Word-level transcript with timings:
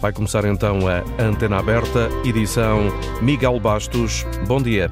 Vai 0.00 0.12
começar 0.12 0.44
então 0.44 0.78
a 0.86 1.02
Antena 1.22 1.58
Aberta, 1.58 2.08
edição 2.24 2.86
Miguel 3.20 3.58
Bastos. 3.58 4.24
Bom 4.46 4.62
dia. 4.62 4.90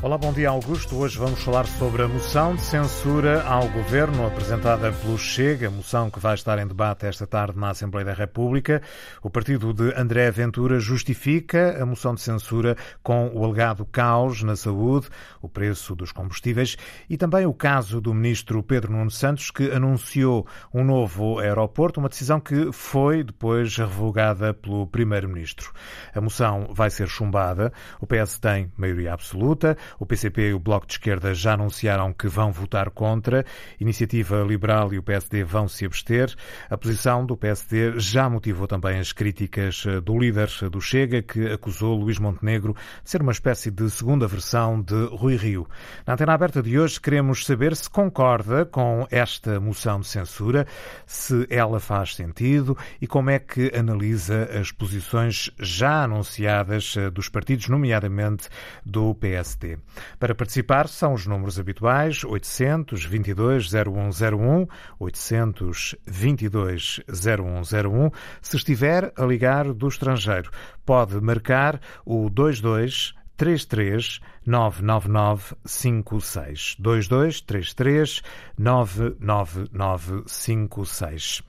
Olá, 0.00 0.16
bom 0.16 0.32
dia 0.32 0.48
Augusto. 0.48 0.94
Hoje 0.94 1.18
vamos 1.18 1.42
falar 1.42 1.66
sobre 1.66 2.04
a 2.04 2.08
moção 2.08 2.54
de 2.54 2.60
censura 2.60 3.42
ao 3.42 3.68
Governo 3.68 4.24
apresentada 4.28 4.92
pelo 4.92 5.18
Chega, 5.18 5.68
moção 5.68 6.08
que 6.08 6.20
vai 6.20 6.36
estar 6.36 6.56
em 6.60 6.68
debate 6.68 7.04
esta 7.04 7.26
tarde 7.26 7.58
na 7.58 7.70
Assembleia 7.70 8.04
da 8.04 8.12
República. 8.12 8.80
O 9.20 9.28
partido 9.28 9.74
de 9.74 9.92
André 10.00 10.30
Ventura 10.30 10.78
justifica 10.78 11.82
a 11.82 11.84
moção 11.84 12.14
de 12.14 12.20
censura 12.20 12.76
com 13.02 13.28
o 13.34 13.44
alegado 13.44 13.84
caos 13.84 14.40
na 14.44 14.54
saúde, 14.54 15.08
o 15.42 15.48
preço 15.48 15.96
dos 15.96 16.12
combustíveis 16.12 16.76
e 17.10 17.16
também 17.16 17.44
o 17.44 17.52
caso 17.52 18.00
do 18.00 18.14
ministro 18.14 18.62
Pedro 18.62 18.92
Nuno 18.92 19.10
Santos, 19.10 19.50
que 19.50 19.68
anunciou 19.72 20.46
um 20.72 20.84
novo 20.84 21.40
aeroporto, 21.40 21.98
uma 21.98 22.08
decisão 22.08 22.38
que 22.38 22.70
foi 22.70 23.24
depois 23.24 23.76
revogada 23.76 24.54
pelo 24.54 24.86
primeiro-ministro. 24.86 25.72
A 26.14 26.20
moção 26.20 26.68
vai 26.72 26.88
ser 26.88 27.08
chumbada. 27.08 27.72
O 28.00 28.06
PS 28.06 28.38
tem 28.38 28.70
maioria 28.76 29.12
absoluta. 29.12 29.76
O 29.98 30.06
PCP 30.06 30.50
e 30.50 30.54
o 30.54 30.58
Bloco 30.58 30.86
de 30.86 30.94
Esquerda 30.94 31.34
já 31.34 31.54
anunciaram 31.54 32.12
que 32.12 32.28
vão 32.28 32.52
votar 32.52 32.90
contra. 32.90 33.44
Iniciativa 33.80 34.42
Liberal 34.42 34.92
e 34.92 34.98
o 34.98 35.02
PSD 35.02 35.44
vão 35.44 35.68
se 35.68 35.84
abster. 35.84 36.34
A 36.68 36.76
posição 36.76 37.24
do 37.24 37.36
PSD 37.36 37.98
já 37.98 38.28
motivou 38.28 38.66
também 38.66 38.98
as 38.98 39.12
críticas 39.12 39.84
eh, 39.86 40.00
do 40.00 40.18
líder 40.18 40.48
do 40.70 40.80
Chega, 40.80 41.22
que 41.22 41.46
acusou 41.46 41.96
Luís 41.96 42.18
Montenegro 42.18 42.74
de 43.02 43.10
ser 43.10 43.22
uma 43.22 43.32
espécie 43.32 43.70
de 43.70 43.88
segunda 43.90 44.26
versão 44.26 44.80
de 44.80 45.06
Rui 45.12 45.36
Rio. 45.36 45.66
Na 46.06 46.14
antena 46.14 46.34
aberta 46.34 46.62
de 46.62 46.78
hoje 46.78 47.00
queremos 47.00 47.44
saber 47.44 47.74
se 47.76 47.88
concorda 47.88 48.64
com 48.64 49.06
esta 49.10 49.60
moção 49.60 50.00
de 50.00 50.06
censura, 50.06 50.66
se 51.06 51.46
ela 51.50 51.80
faz 51.80 52.14
sentido 52.14 52.76
e 53.00 53.06
como 53.06 53.30
é 53.30 53.38
que 53.38 53.72
analisa 53.74 54.44
as 54.58 54.72
posições 54.72 55.50
já 55.58 56.04
anunciadas 56.04 56.94
eh, 56.96 57.10
dos 57.10 57.28
partidos, 57.28 57.68
nomeadamente 57.68 58.48
do 58.84 59.14
PSD. 59.14 59.77
Para 60.18 60.34
participar, 60.34 60.88
são 60.88 61.14
os 61.14 61.26
números 61.26 61.58
habituais 61.58 62.24
822 62.24 63.70
0101, 63.70 64.66
822 64.98 67.00
0101. 67.08 68.10
Se 68.40 68.56
estiver 68.56 69.12
a 69.16 69.24
ligar 69.24 69.72
do 69.72 69.88
estrangeiro, 69.88 70.50
pode 70.84 71.20
marcar 71.20 71.80
o 72.04 72.28
22 72.28 73.14
33 73.36 74.20
99956. 74.48 76.76
2233 76.78 78.22
99956. 78.56 81.42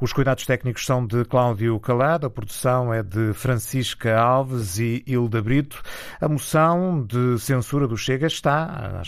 Os 0.00 0.14
cuidados 0.14 0.46
técnicos 0.46 0.86
são 0.86 1.06
de 1.06 1.26
Cláudio 1.26 1.78
Calado, 1.78 2.26
a 2.26 2.30
produção 2.30 2.94
é 2.94 3.02
de 3.02 3.34
Francisca 3.34 4.18
Alves 4.18 4.78
e 4.78 5.04
Hilda 5.06 5.42
Brito. 5.42 5.82
A 6.18 6.26
moção 6.28 7.04
de 7.04 7.38
censura 7.38 7.86
do 7.86 7.98
Chega 7.98 8.26
está 8.26 9.02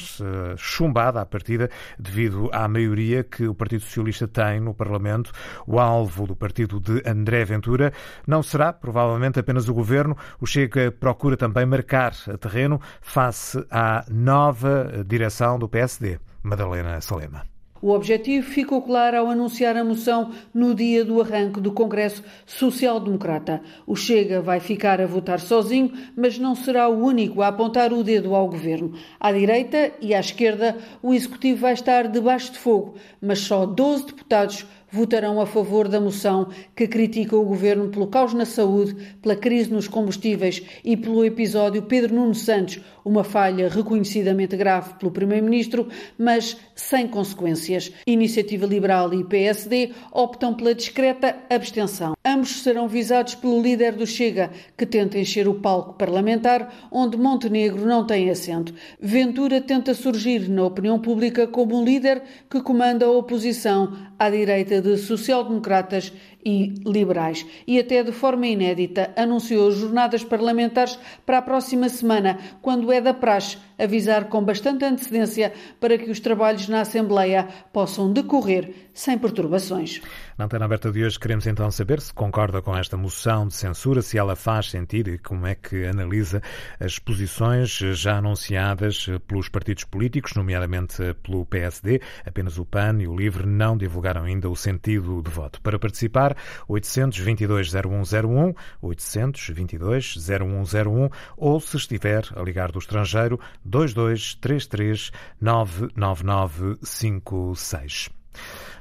chumbada 0.56 1.22
à 1.22 1.26
partida 1.26 1.70
devido 1.98 2.50
à 2.52 2.68
maioria 2.68 3.24
que 3.24 3.48
o 3.48 3.54
Partido 3.54 3.80
Socialista 3.80 4.28
tem 4.28 4.60
no 4.60 4.74
Parlamento. 4.74 5.32
O 5.66 5.80
alvo 5.80 6.26
do 6.26 6.36
partido 6.36 6.78
de 6.78 7.02
André 7.08 7.46
Ventura 7.46 7.94
não 8.26 8.42
será, 8.42 8.74
provavelmente, 8.74 9.40
apenas 9.40 9.66
o 9.68 9.74
governo. 9.74 10.14
O 10.38 10.46
Chega 10.46 10.92
procura 10.92 11.34
também 11.36 11.64
marcar 11.64 12.12
terreno 12.38 12.78
face 13.00 13.37
face 13.38 13.64
à 13.70 14.04
nova 14.10 15.04
direção 15.06 15.58
do 15.58 15.68
PSD, 15.68 16.18
Madalena 16.42 17.00
Salema. 17.00 17.44
O 17.80 17.92
objetivo 17.92 18.44
ficou 18.44 18.82
claro 18.82 19.16
ao 19.18 19.30
anunciar 19.30 19.76
a 19.76 19.84
moção 19.84 20.32
no 20.52 20.74
dia 20.74 21.04
do 21.04 21.20
arranque 21.20 21.60
do 21.60 21.70
Congresso 21.70 22.24
Social 22.44 22.98
Democrata. 22.98 23.62
O 23.86 23.94
Chega 23.94 24.42
vai 24.42 24.58
ficar 24.58 25.00
a 25.00 25.06
votar 25.06 25.38
sozinho, 25.38 25.92
mas 26.16 26.40
não 26.40 26.56
será 26.56 26.88
o 26.88 27.04
único 27.04 27.40
a 27.40 27.46
apontar 27.46 27.92
o 27.92 28.02
dedo 28.02 28.34
ao 28.34 28.48
governo. 28.48 28.94
À 29.20 29.30
direita 29.30 29.92
e 30.00 30.12
à 30.12 30.18
esquerda, 30.18 30.76
o 31.00 31.14
executivo 31.14 31.60
vai 31.60 31.74
estar 31.74 32.08
debaixo 32.08 32.50
de 32.50 32.58
fogo, 32.58 32.96
mas 33.22 33.38
só 33.38 33.64
12 33.64 34.06
deputados 34.06 34.66
votarão 34.90 35.40
a 35.40 35.46
favor 35.46 35.88
da 35.88 36.00
moção 36.00 36.48
que 36.74 36.86
critica 36.86 37.36
o 37.36 37.44
governo 37.44 37.88
pelo 37.88 38.06
caos 38.06 38.34
na 38.34 38.44
saúde, 38.44 38.96
pela 39.22 39.36
crise 39.36 39.72
nos 39.72 39.88
combustíveis 39.88 40.62
e 40.84 40.96
pelo 40.96 41.24
episódio 41.24 41.82
Pedro 41.82 42.14
Nuno 42.14 42.34
Santos, 42.34 42.80
uma 43.04 43.24
falha 43.24 43.68
reconhecidamente 43.68 44.56
grave 44.56 44.94
pelo 44.94 45.12
primeiro-ministro, 45.12 45.88
mas 46.18 46.56
sem 46.74 47.06
consequências. 47.06 47.92
Iniciativa 48.06 48.66
Liberal 48.66 49.12
e 49.14 49.24
PSD 49.24 49.92
optam 50.12 50.54
pela 50.54 50.74
discreta 50.74 51.36
abstenção. 51.48 52.17
Ambos 52.30 52.60
serão 52.62 52.86
visados 52.86 53.34
pelo 53.34 53.62
líder 53.62 53.94
do 53.94 54.06
Chega, 54.06 54.50
que 54.76 54.84
tenta 54.84 55.18
encher 55.18 55.48
o 55.48 55.54
palco 55.54 55.94
parlamentar, 55.94 56.88
onde 56.92 57.16
Montenegro 57.16 57.86
não 57.86 58.06
tem 58.06 58.28
assento. 58.28 58.74
Ventura 59.00 59.62
tenta 59.62 59.94
surgir 59.94 60.46
na 60.46 60.66
opinião 60.66 60.98
pública 60.98 61.46
como 61.46 61.80
um 61.80 61.82
líder 61.82 62.22
que 62.50 62.60
comanda 62.60 63.06
a 63.06 63.10
oposição 63.10 63.96
à 64.18 64.28
direita 64.28 64.82
de 64.82 64.98
social-democratas 64.98 66.12
e 66.44 66.74
liberais. 66.84 67.46
E 67.66 67.78
até 67.78 68.02
de 68.02 68.12
forma 68.12 68.46
inédita 68.46 69.10
anunciou 69.16 69.70
jornadas 69.72 70.22
parlamentares 70.22 70.98
para 71.24 71.38
a 71.38 71.42
próxima 71.42 71.88
semana, 71.88 72.38
quando 72.60 72.92
é 72.92 73.00
da 73.00 73.14
praxe 73.14 73.56
avisar 73.78 74.28
com 74.28 74.42
bastante 74.42 74.84
antecedência 74.84 75.52
para 75.80 75.96
que 75.96 76.10
os 76.10 76.20
trabalhos 76.20 76.68
na 76.68 76.82
Assembleia 76.82 77.48
possam 77.72 78.12
decorrer 78.12 78.74
sem 78.92 79.16
perturbações. 79.16 80.02
Na 80.38 80.44
antena 80.44 80.66
aberta 80.66 80.92
de 80.92 81.04
hoje 81.04 81.18
queremos 81.18 81.48
então 81.48 81.68
saber 81.68 82.00
se 82.00 82.14
concorda 82.14 82.62
com 82.62 82.76
esta 82.76 82.96
moção 82.96 83.48
de 83.48 83.54
censura, 83.54 84.00
se 84.00 84.16
ela 84.16 84.36
faz 84.36 84.70
sentido 84.70 85.10
e 85.10 85.18
como 85.18 85.48
é 85.48 85.56
que 85.56 85.84
analisa 85.84 86.40
as 86.78 86.96
posições 86.96 87.70
já 87.70 88.18
anunciadas 88.18 89.06
pelos 89.26 89.48
partidos 89.48 89.82
políticos, 89.82 90.34
nomeadamente 90.34 91.02
pelo 91.24 91.44
PSD. 91.44 92.00
Apenas 92.24 92.56
o 92.56 92.64
PAN 92.64 92.98
e 93.00 93.08
o 93.08 93.16
LIVRE 93.16 93.48
não 93.48 93.76
divulgaram 93.76 94.22
ainda 94.22 94.48
o 94.48 94.54
sentido 94.54 95.20
de 95.20 95.30
voto. 95.30 95.60
Para 95.60 95.76
participar, 95.76 96.36
822 96.68 97.72
0101, 97.72 98.54
822 98.80 100.18
0101 100.18 101.10
ou 101.36 101.58
se 101.58 101.76
estiver 101.76 102.24
a 102.36 102.42
ligar 102.42 102.70
do 102.70 102.78
estrangeiro, 102.78 103.40
2233 103.64 105.10
99956. 105.40 108.17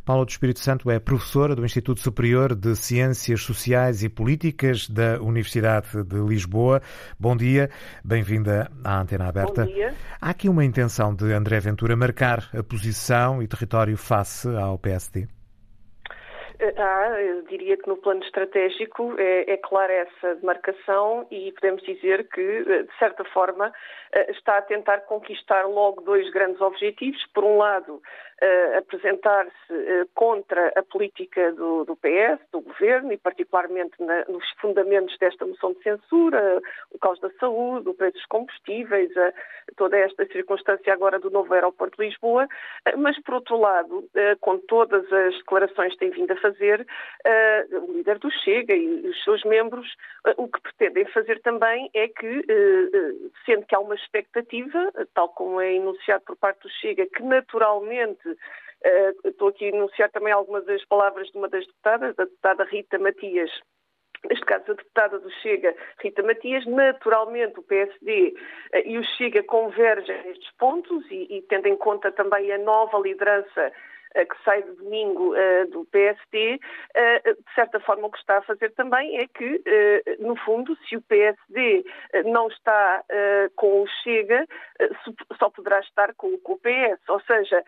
Paula 0.05 0.23
do 0.23 0.29
Espírito 0.29 0.59
Santo 0.59 0.89
é 0.89 0.99
professora 0.99 1.53
do 1.53 1.65
Instituto 1.65 1.99
Superior 1.99 2.55
de 2.55 2.75
Ciências 2.77 3.41
Sociais 3.41 4.03
e 4.03 4.09
Políticas 4.09 4.89
da 4.89 5.21
Universidade 5.21 6.03
de 6.03 6.17
Lisboa. 6.19 6.81
Bom 7.19 7.35
dia, 7.35 7.69
bem-vinda 8.05 8.71
à 8.85 9.01
Antena 9.01 9.27
Aberta. 9.27 9.65
Bom 9.65 9.73
dia. 9.73 9.93
Há 10.21 10.29
aqui 10.29 10.47
uma 10.47 10.63
intenção 10.63 11.13
de 11.13 11.33
André 11.33 11.59
Ventura 11.59 11.95
marcar 11.95 12.49
a 12.57 12.63
posição 12.63 13.43
e 13.43 13.47
território 13.47 13.97
face 13.97 14.47
ao 14.47 14.77
PSD? 14.77 15.27
Há, 16.59 17.21
eu 17.21 17.43
diria 17.43 17.77
que 17.77 17.87
no 17.87 17.97
plano 17.97 18.23
estratégico 18.23 19.13
é, 19.19 19.51
é 19.51 19.57
clara 19.57 19.93
essa 19.93 20.35
demarcação 20.35 21.27
e 21.29 21.51
podemos 21.51 21.83
dizer 21.83 22.27
que, 22.29 22.63
de 22.63 22.97
certa 22.97 23.23
forma, 23.25 23.71
eh, 24.11 24.31
está 24.31 24.57
a 24.57 24.61
tentar 24.63 25.01
conquistar 25.01 25.67
logo 25.67 26.01
dois 26.01 26.27
grandes 26.31 26.59
objetivos. 26.59 27.23
Por 27.31 27.43
um 27.43 27.57
lado, 27.57 28.01
uh, 28.41 28.77
apresentar-se 28.77 29.73
uh, 29.73 30.07
contra 30.13 30.71
a 30.75 30.83
política 30.83 31.51
do, 31.53 31.85
do, 31.85 31.95
PS, 31.95 32.39
do 32.51 32.61
governo, 32.61 33.11
e 33.11 33.17
particularmente 33.17 33.95
na, 33.99 34.25
nos 34.25 34.47
fundamentos 34.61 35.17
desta 35.17 35.45
moção 35.45 35.73
de 35.73 35.83
censura, 35.83 36.61
o 36.91 36.99
caos 36.99 37.19
da 37.19 37.29
saúde, 37.39 37.89
o 37.89 37.93
preço 37.93 38.13
dos 38.13 38.25
combustíveis, 38.25 39.09
uh, 39.15 39.33
toda 39.75 39.97
esta 39.97 40.25
circunstância 40.27 40.93
agora 40.93 41.19
do 41.19 41.29
novo 41.29 41.53
aeroporto 41.53 41.97
de 41.97 42.07
Lisboa, 42.07 42.47
mas 42.97 43.21
por 43.23 43.35
outro 43.35 43.57
lado, 43.57 44.07
com 44.39 44.57
todas 44.59 45.11
as 45.11 45.35
declarações 45.35 45.93
que 45.93 45.99
tem 45.99 46.09
vindo 46.09 46.31
a 46.31 46.37
fazer, 46.37 46.85
o 47.81 47.91
líder 47.91 48.17
do 48.19 48.31
Chega 48.31 48.73
e 48.73 49.07
os 49.07 49.23
seus 49.23 49.43
membros, 49.43 49.87
o 50.37 50.47
que 50.47 50.61
pretendem 50.61 51.05
fazer 51.07 51.41
também 51.41 51.89
é 51.93 52.07
que, 52.07 52.45
sendo 53.45 53.65
que 53.65 53.75
há 53.75 53.79
uma 53.79 53.95
expectativa, 53.95 54.91
tal 55.13 55.29
como 55.29 55.59
é 55.59 55.73
enunciado 55.73 56.23
por 56.25 56.37
parte 56.37 56.61
do 56.61 56.69
Chega, 56.69 57.05
que 57.05 57.21
naturalmente 57.21 58.26
Uh, 58.31 59.27
estou 59.27 59.47
aqui 59.49 59.65
a 59.65 59.69
enunciar 59.69 60.11
também 60.11 60.31
algumas 60.31 60.65
das 60.65 60.85
palavras 60.85 61.27
de 61.29 61.37
uma 61.37 61.49
das 61.49 61.65
deputadas, 61.65 62.15
da 62.15 62.25
deputada 62.25 62.63
Rita 62.65 62.99
Matias, 62.99 63.49
neste 64.29 64.45
caso 64.45 64.71
a 64.71 64.75
deputada 64.75 65.19
do 65.19 65.31
Chega, 65.41 65.75
Rita 65.99 66.21
Matias, 66.21 66.65
naturalmente 66.65 67.59
o 67.59 67.63
PSD 67.63 68.35
uh, 68.73 68.77
e 68.85 68.97
o 68.97 69.03
Chega 69.03 69.43
convergem 69.43 70.23
nestes 70.23 70.51
pontos 70.57 71.05
e, 71.09 71.37
e 71.37 71.41
tendo 71.43 71.67
em 71.67 71.75
conta 71.75 72.11
também 72.11 72.51
a 72.51 72.57
nova 72.59 72.99
liderança 72.99 73.61
eh, 73.61 73.73
que 74.25 74.43
sai 74.43 74.63
de 74.63 74.71
domingo 74.75 75.33
uh, 75.33 75.69
do 75.71 75.85
PSD, 75.85 76.55
uh, 76.55 77.33
de 77.33 77.53
certa 77.55 77.79
forma 77.79 78.07
o 78.07 78.11
que 78.11 78.19
está 78.19 78.37
a 78.37 78.41
fazer 78.41 78.71
também 78.73 79.19
é 79.19 79.27
que, 79.27 79.63
no 80.19 80.35
fundo, 80.37 80.75
se 80.87 80.95
o 80.95 81.01
PSD 81.01 81.85
não 82.25 82.47
está 82.47 83.03
com 83.55 83.81
o 83.81 83.87
Chega, 84.03 84.45
só 85.37 85.49
poderá 85.49 85.79
estar 85.79 86.13
com, 86.15 86.27
o 86.27 86.57
PS. 86.57 87.01
Ou 87.09 87.19
seja, 87.21 87.63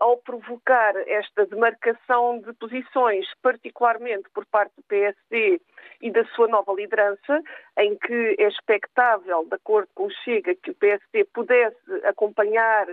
ao 0.00 0.16
provocar 0.18 0.94
esta 1.06 1.46
demarcação 1.46 2.40
de 2.40 2.52
posições, 2.54 3.26
particularmente 3.42 4.28
por 4.34 4.44
parte 4.46 4.74
do 4.76 4.82
PSD 4.84 5.60
e 6.00 6.10
da 6.10 6.24
sua 6.26 6.48
nova 6.48 6.72
liderança, 6.72 7.42
em 7.78 7.96
que 7.96 8.36
é 8.38 8.48
expectável, 8.48 9.44
de 9.44 9.54
acordo 9.54 9.88
com 9.94 10.06
o 10.06 10.10
Chega, 10.24 10.54
que 10.54 10.70
o 10.70 10.74
PSD 10.74 11.24
pudesse 11.32 11.78
acompanhar 12.04 12.86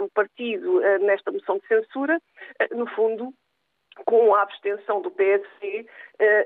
o 0.00 0.08
partido 0.10 0.78
uh, 0.78 0.98
nesta 1.04 1.30
moção 1.30 1.58
de 1.58 1.66
censura, 1.66 2.16
uh, 2.18 2.76
no 2.76 2.86
fundo, 2.88 3.32
com 4.06 4.34
a 4.34 4.42
abstenção 4.42 5.02
do 5.02 5.10
PSD, 5.10 5.84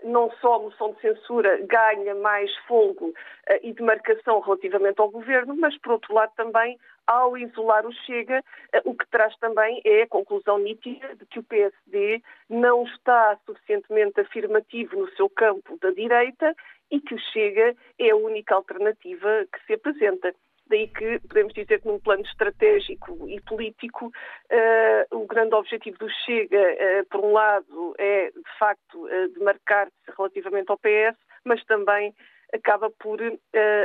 não 0.02 0.28
só 0.40 0.54
a 0.54 0.58
moção 0.58 0.92
de 0.92 1.00
censura 1.02 1.60
ganha 1.66 2.14
mais 2.14 2.52
folgo 2.66 3.14
e 3.62 3.72
demarcação 3.72 4.40
relativamente 4.40 4.98
ao 4.98 5.10
governo, 5.10 5.54
mas, 5.54 5.78
por 5.78 5.92
outro 5.92 6.14
lado, 6.14 6.32
também 6.36 6.76
ao 7.06 7.36
isolar 7.36 7.86
o 7.86 7.92
Chega, 7.92 8.42
o 8.84 8.94
que 8.94 9.06
traz 9.08 9.36
também 9.36 9.80
é 9.84 10.02
a 10.02 10.08
conclusão 10.08 10.58
nítida 10.58 11.14
de 11.14 11.26
que 11.26 11.38
o 11.38 11.44
PSD 11.44 12.22
não 12.48 12.84
está 12.84 13.38
suficientemente 13.46 14.20
afirmativo 14.20 14.96
no 14.96 15.08
seu 15.14 15.28
campo 15.28 15.78
da 15.80 15.90
direita 15.90 16.56
e 16.90 17.00
que 17.00 17.14
o 17.14 17.18
Chega 17.18 17.76
é 17.98 18.10
a 18.10 18.16
única 18.16 18.54
alternativa 18.54 19.46
que 19.52 19.66
se 19.66 19.74
apresenta. 19.74 20.34
Daí 20.66 20.88
que 20.88 21.20
podemos 21.28 21.52
dizer 21.52 21.80
que 21.80 21.88
num 21.88 21.98
plano 21.98 22.22
estratégico 22.22 23.28
e 23.28 23.40
político, 23.42 24.06
uh, 24.06 25.16
o 25.16 25.26
grande 25.26 25.54
objetivo 25.54 25.98
do 25.98 26.08
Chega, 26.24 26.58
uh, 26.58 27.06
por 27.10 27.22
um 27.22 27.32
lado, 27.32 27.94
é 27.98 28.30
de 28.30 28.58
facto 28.58 29.04
uh, 29.04 29.28
demarcar-se 29.34 29.92
relativamente 30.16 30.70
ao 30.70 30.78
PS, 30.78 31.18
mas 31.44 31.62
também 31.66 32.14
acaba 32.52 32.88
por 32.88 33.18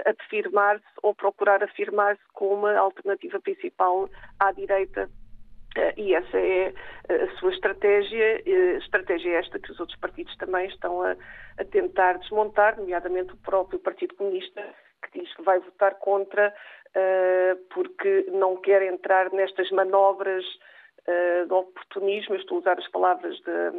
afirmar-se 0.06 0.86
ou 1.02 1.16
procurar 1.16 1.64
afirmar-se 1.64 2.22
como 2.34 2.68
a 2.68 2.78
alternativa 2.78 3.40
principal 3.42 4.08
à 4.40 4.52
direita. 4.52 5.10
E 5.98 6.14
essa 6.14 6.38
é 6.38 6.74
a 7.10 7.40
sua 7.40 7.52
estratégia, 7.52 8.44
estratégia 8.78 9.40
esta 9.40 9.60
que 9.60 9.72
os 9.72 9.80
outros 9.80 9.98
partidos 9.98 10.36
também 10.38 10.68
estão 10.68 11.02
a, 11.02 11.16
a 11.58 11.66
tentar 11.66 12.20
desmontar, 12.20 12.78
nomeadamente 12.78 13.34
o 13.34 13.38
próprio 13.38 13.80
Partido 13.80 14.14
Comunista, 14.14 14.64
que 15.02 15.20
diz 15.20 15.34
que 15.34 15.42
vai 15.42 15.60
votar 15.60 15.96
contra 15.96 16.54
uh, 16.90 17.56
porque 17.74 18.28
não 18.32 18.58
quer 18.58 18.82
entrar 18.82 19.32
nestas 19.34 19.70
manobras 19.72 20.46
uh, 20.46 21.48
de 21.48 21.54
oportunismo. 21.54 22.36
Eu 22.36 22.40
estou 22.40 22.58
a 22.58 22.62
usar 22.62 22.80
as 22.80 22.88
palavras 22.90 23.36
de, 23.40 23.72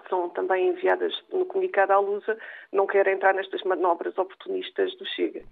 que 0.00 0.08
são 0.08 0.28
também 0.30 0.68
enviadas 0.68 1.12
no 1.32 1.46
comunicado 1.46 1.92
à 1.92 1.98
Lusa, 1.98 2.38
não 2.72 2.86
quer 2.86 3.06
entrar 3.08 3.34
nestas 3.34 3.62
manobras 3.62 4.16
oportunistas 4.16 4.96
do 4.96 5.06
Chega 5.06 5.42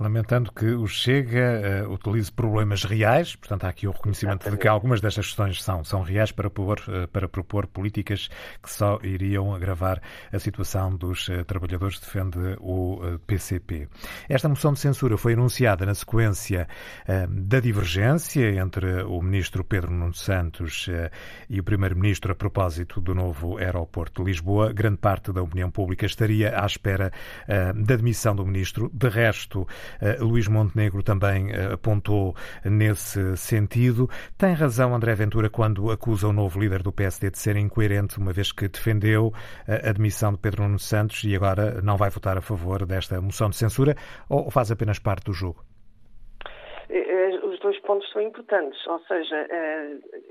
lamentando 0.00 0.50
que 0.50 0.64
o 0.64 0.86
Chega 0.86 1.84
uh, 1.86 1.92
utilize 1.92 2.32
problemas 2.32 2.84
reais, 2.84 3.36
portanto 3.36 3.64
há 3.64 3.68
aqui 3.68 3.86
o 3.86 3.90
reconhecimento 3.90 4.40
Exatamente. 4.40 4.58
de 4.58 4.62
que 4.62 4.66
algumas 4.66 5.00
destas 5.02 5.26
questões 5.26 5.62
são, 5.62 5.84
são 5.84 6.00
reais 6.00 6.32
para, 6.32 6.48
uh, 6.48 7.08
para 7.12 7.28
propor 7.28 7.66
políticas 7.66 8.30
que 8.62 8.70
só 8.70 8.98
iriam 9.02 9.54
agravar 9.54 10.00
a 10.32 10.38
situação 10.38 10.96
dos 10.96 11.28
uh, 11.28 11.44
trabalhadores, 11.44 12.00
defende 12.00 12.56
o 12.60 13.18
PCP. 13.26 13.88
Esta 14.26 14.48
moção 14.48 14.72
de 14.72 14.80
censura 14.80 15.18
foi 15.18 15.34
anunciada 15.34 15.84
na 15.84 15.94
sequência 15.94 16.66
da 17.28 17.60
divergência 17.60 18.58
entre 18.58 19.02
o 19.02 19.20
ministro 19.20 19.62
Pedro 19.64 19.90
Nuno 19.90 20.14
Santos 20.14 20.88
e 21.48 21.60
o 21.60 21.64
primeiro-ministro 21.64 22.32
a 22.32 22.34
propósito 22.34 23.00
do 23.00 23.14
novo 23.14 23.58
aeroporto 23.58 24.22
de 24.22 24.30
Lisboa. 24.30 24.72
Grande 24.72 24.98
parte 24.98 25.32
da 25.32 25.42
opinião 25.42 25.70
pública 25.70 26.06
estaria 26.06 26.58
à 26.58 26.64
espera 26.64 27.12
da 27.74 27.96
demissão 27.96 28.34
do 28.34 28.46
ministro. 28.46 28.90
De 28.92 29.08
resto, 29.08 29.66
Luís 30.20 30.48
Montenegro 30.48 31.02
também 31.02 31.50
eh, 31.50 31.72
apontou 31.74 32.34
nesse 32.64 33.36
sentido. 33.36 34.08
Tem 34.36 34.52
razão 34.54 34.94
André 34.94 35.14
Ventura 35.14 35.48
quando 35.48 35.90
acusa 35.90 36.28
o 36.28 36.32
novo 36.32 36.60
líder 36.60 36.82
do 36.82 36.92
PSD 36.92 37.30
de 37.30 37.38
ser 37.38 37.56
incoerente, 37.56 38.18
uma 38.18 38.32
vez 38.32 38.52
que 38.52 38.68
defendeu 38.68 39.32
eh, 39.66 39.82
a 39.86 39.90
admissão 39.90 40.32
de 40.32 40.38
Pedro 40.38 40.62
Nuno 40.62 40.78
Santos 40.78 41.22
e 41.24 41.34
agora 41.34 41.80
não 41.82 41.96
vai 41.96 42.10
votar 42.10 42.36
a 42.36 42.40
favor 42.40 42.86
desta 42.86 43.20
moção 43.20 43.50
de 43.50 43.56
censura 43.56 43.94
ou 44.28 44.50
faz 44.50 44.70
apenas 44.70 44.98
parte 44.98 45.24
do 45.24 45.32
jogo? 45.32 45.64
Os 47.42 47.58
dois 47.60 47.78
pontos 47.82 48.10
são 48.10 48.22
importantes, 48.22 48.86
ou 48.86 48.98
seja, 49.00 49.46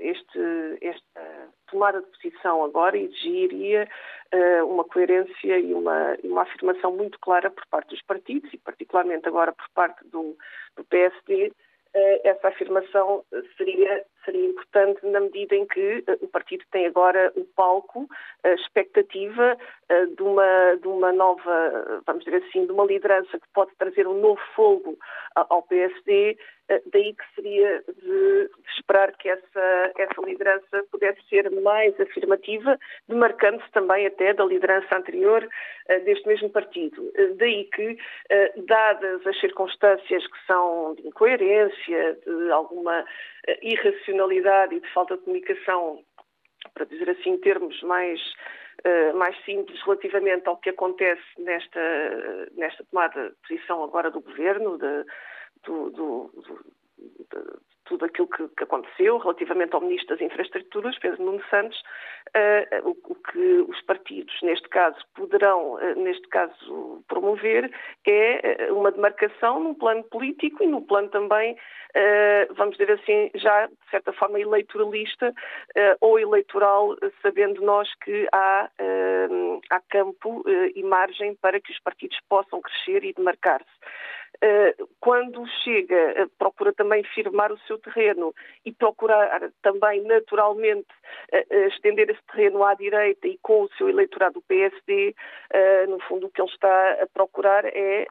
este, 0.00 0.78
esta 0.82 1.20
tomada 1.70 2.00
de 2.00 2.06
posição 2.08 2.64
agora 2.64 2.96
exigiria 2.98 3.88
uh, 4.34 4.66
uma 4.66 4.84
coerência 4.84 5.58
e 5.58 5.72
uma, 5.72 6.16
uma, 6.24 6.42
afirmação 6.42 6.92
muito 6.92 7.18
clara 7.20 7.50
por 7.50 7.64
parte 7.66 7.90
dos 7.90 8.02
partidos 8.02 8.52
e 8.52 8.58
particularmente 8.58 9.26
agora 9.28 9.52
por 9.52 9.68
parte 9.70 10.04
do, 10.08 10.36
do 10.76 10.84
PSD. 10.84 11.48
Uh, 11.48 11.52
eh, 11.92 12.20
essa 12.24 12.48
afirmação 12.48 13.24
seria, 13.56 14.04
seria 14.24 14.46
importante 14.46 15.04
na 15.06 15.20
medida 15.20 15.54
em 15.54 15.66
que 15.66 16.04
uh, 16.08 16.24
o 16.24 16.28
partido 16.28 16.64
tem 16.70 16.86
agora 16.86 17.32
o 17.36 17.44
palco, 17.44 18.08
a 18.44 18.50
expectativa 18.50 19.56
de, 20.16 20.22
uma, 20.22 20.76
de 20.80 20.86
uma 20.86 21.12
nova, 21.12 22.02
vamos 22.06 22.24
dizer 22.24 22.42
assim, 22.44 22.64
de 22.64 22.72
uma 22.72 22.84
liderança 22.84 23.38
que 23.38 23.48
pode 23.52 23.72
trazer 23.76 24.06
um 24.06 24.20
novo 24.20 24.40
fogo 24.54 24.96
ao 25.34 25.62
PSD 25.64 26.38
eh, 26.70 26.82
daí 26.92 27.12
que 27.14 27.24
seria 27.34 27.82
de, 27.88 28.50
esperar 28.78 29.12
que 29.16 29.28
essa, 29.28 29.92
essa 29.98 30.20
liderança 30.24 30.84
pudesse 30.92 31.20
ser 31.28 31.50
mais 31.50 31.98
afirmativa, 32.00 32.78
demarcando-se 33.08 33.70
também 33.72 34.06
até 34.06 34.32
da 34.32 34.44
liderança 34.44 34.96
anterior 34.96 35.46
deste 36.04 36.26
mesmo 36.28 36.48
partido. 36.50 37.12
Daí 37.36 37.64
que, 37.64 37.98
dadas 38.68 39.26
as 39.26 39.40
circunstâncias 39.40 40.24
que 40.24 40.46
são 40.46 40.94
de 40.94 41.08
incoerência, 41.08 42.18
de 42.24 42.50
alguma 42.52 43.04
irracionalidade 43.60 44.09
e 44.72 44.80
de 44.80 44.92
falta 44.92 45.16
de 45.16 45.22
comunicação, 45.24 46.04
para 46.74 46.84
dizer 46.84 47.10
assim, 47.10 47.36
termos 47.38 47.80
mais 47.82 48.20
mais 49.14 49.36
simples 49.44 49.78
relativamente 49.82 50.48
ao 50.48 50.56
que 50.56 50.70
acontece 50.70 51.22
nesta, 51.36 51.80
nesta 52.52 52.82
tomada 52.84 53.28
de 53.28 53.36
posição 53.46 53.84
agora 53.84 54.10
do 54.10 54.22
governo, 54.22 54.78
de, 54.78 55.04
do, 55.64 55.90
do, 55.90 56.30
do, 56.32 57.62
tudo 57.90 58.04
aquilo 58.04 58.28
que, 58.28 58.46
que, 58.56 58.62
aconteceu 58.62 59.18
relativamente 59.18 59.74
ao 59.74 59.80
Ministro 59.80 60.16
das 60.16 60.24
Infraestruturas, 60.24 60.96
Pedro 61.00 61.24
Nuno 61.24 61.42
Santos, 61.50 61.76
uh, 62.28 62.88
o, 62.88 62.96
o, 63.12 63.14
que 63.16 63.64
os 63.68 63.82
partidos, 63.82 64.32
neste 64.42 64.68
caso, 64.68 64.96
poderão, 65.12 65.74
uh, 65.74 66.00
neste 66.00 66.26
caso, 66.28 67.02
promover 67.08 67.70
é 68.06 68.72
uma 68.72 68.92
demarcação 68.92 69.60
no 69.60 69.74
plano 69.74 70.04
político 70.04 70.62
e 70.62 70.66
no 70.66 70.82
plano 70.82 71.08
também, 71.08 71.54
uh, 71.54 72.54
vamos 72.54 72.76
dizer 72.76 72.92
assim, 72.92 73.30
já 73.34 73.66
de 73.66 73.90
certa 73.90 74.12
forma 74.12 74.38
eleitoralista 74.38 75.34
ou 76.00 76.18
eleitoral, 76.18 76.96
sabendo 77.22 77.60
nós 77.62 77.88
que 78.04 78.26
há, 78.32 78.68
há 79.70 79.80
campo 79.88 80.44
e 80.74 80.82
margem 80.82 81.34
para 81.36 81.60
que 81.60 81.72
os 81.72 81.80
partidos 81.80 82.18
possam 82.28 82.60
crescer 82.60 83.04
e 83.04 83.12
demarcar-se. 83.12 83.70
Eh, 84.42 84.74
quando 85.00 85.46
chega, 85.62 85.94
eh, 85.94 86.26
procura 86.38 86.72
também 86.72 87.04
firmar 87.04 87.52
o 87.52 87.58
seu 87.60 87.78
terreno 87.78 88.34
e 88.64 88.72
procurar 88.72 89.50
também 89.60 90.02
naturalmente 90.04 90.88
eh, 91.30 91.66
estender 91.68 92.08
esse 92.08 92.22
terreno 92.32 92.64
à 92.64 92.72
direita 92.72 93.28
e 93.28 93.38
com 93.42 93.62
o 93.64 93.68
seu 93.76 93.90
eleitorado 93.90 94.34
do 94.34 94.42
PSD, 94.42 95.14
no 95.88 96.00
fundo 96.00 96.26
o 96.26 96.30
que 96.30 96.40
ele 96.40 96.50
está 96.50 96.92
a 97.02 97.06
procurar 97.06 97.64
é 97.66 98.06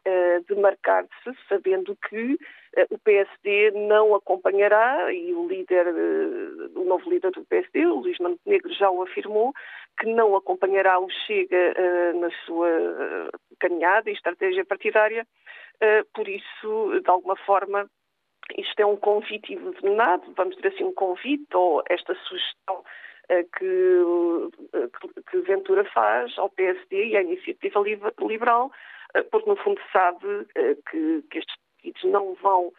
demarcar-se, 0.48 1.32
sabendo 1.48 1.96
que 2.08 2.38
o 2.92 2.98
PSD 3.00 3.72
não 3.72 4.14
acompanhará, 4.14 5.12
e 5.12 5.34
o 5.34 5.48
líder, 5.48 5.88
o 6.76 6.84
novo 6.84 7.10
líder 7.10 7.32
do 7.32 7.46
PSD, 7.46 7.86
o 7.86 8.02
Luís 8.02 8.18
Montenegro, 8.20 8.72
já 8.74 8.90
o 8.92 9.02
afirmou, 9.02 9.54
que 10.00 10.08
não 10.08 10.36
acompanhará 10.36 11.00
o 11.00 11.10
Chega 11.10 11.74
na 12.16 12.30
sua 12.46 12.70
caminhada 13.60 14.10
e 14.10 14.14
estratégia 14.14 14.66
partidária, 14.66 15.26
por 16.14 16.28
isso, 16.28 17.00
de 17.02 17.10
alguma 17.10 17.36
forma, 17.38 17.90
isto 18.58 18.80
é 18.80 18.86
um 18.86 18.98
convite 18.98 19.54
envenenado, 19.54 20.34
vamos 20.36 20.56
dizer 20.56 20.70
assim, 20.70 20.84
um 20.84 20.94
convite 20.94 21.56
ou 21.56 21.84
esta 21.90 22.16
sugestão 22.16 22.84
eh, 23.30 23.44
que, 23.58 24.02
eh, 24.74 24.90
que 25.30 25.42
Ventura 25.42 25.86
faz 25.86 26.38
ao 26.38 26.50
PSD 26.50 27.10
e 27.10 27.18
à 27.18 27.22
Iniciativa 27.22 27.82
Liberal, 28.20 28.72
porque 29.32 29.50
no 29.50 29.56
fundo 29.56 29.82
sabe 29.92 30.46
que, 30.90 31.24
que 31.32 31.40
estes 31.40 31.56
partidos 31.80 32.04
não 32.04 32.34
vão, 32.36 32.72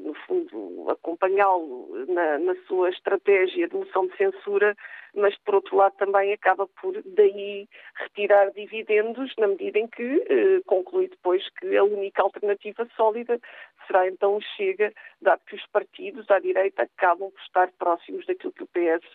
no 0.00 0.14
fundo, 0.26 0.90
acompanhá-lo 0.90 2.06
na, 2.08 2.38
na, 2.38 2.54
sua 2.66 2.90
estratégia 2.90 3.68
de 3.68 3.76
moção 3.76 4.06
de 4.06 4.16
censura, 4.16 4.76
mas 5.14 5.36
por 5.38 5.56
outro 5.56 5.76
lado 5.76 5.94
também 5.96 6.32
acaba 6.32 6.66
por 6.66 7.00
daí 7.04 7.68
retirar 7.96 8.50
dividendos 8.52 9.32
na 9.38 9.48
medida 9.48 9.78
em 9.78 9.86
que 9.86 10.62
conclui 10.66 11.08
depois 11.08 11.48
que 11.60 11.76
a 11.76 11.84
única 11.84 12.22
alternativa 12.22 12.88
sólida 12.96 13.38
será 13.86 14.08
então 14.08 14.40
Chega, 14.56 14.92
dado 15.20 15.42
que 15.46 15.54
os 15.54 15.66
partidos 15.66 16.30
à 16.30 16.38
direita 16.38 16.82
acabam 16.82 17.30
por 17.30 17.40
estar 17.42 17.70
próximos 17.78 18.26
daquilo 18.26 18.52
que 18.52 18.64
o 18.64 18.68
PS 18.68 19.06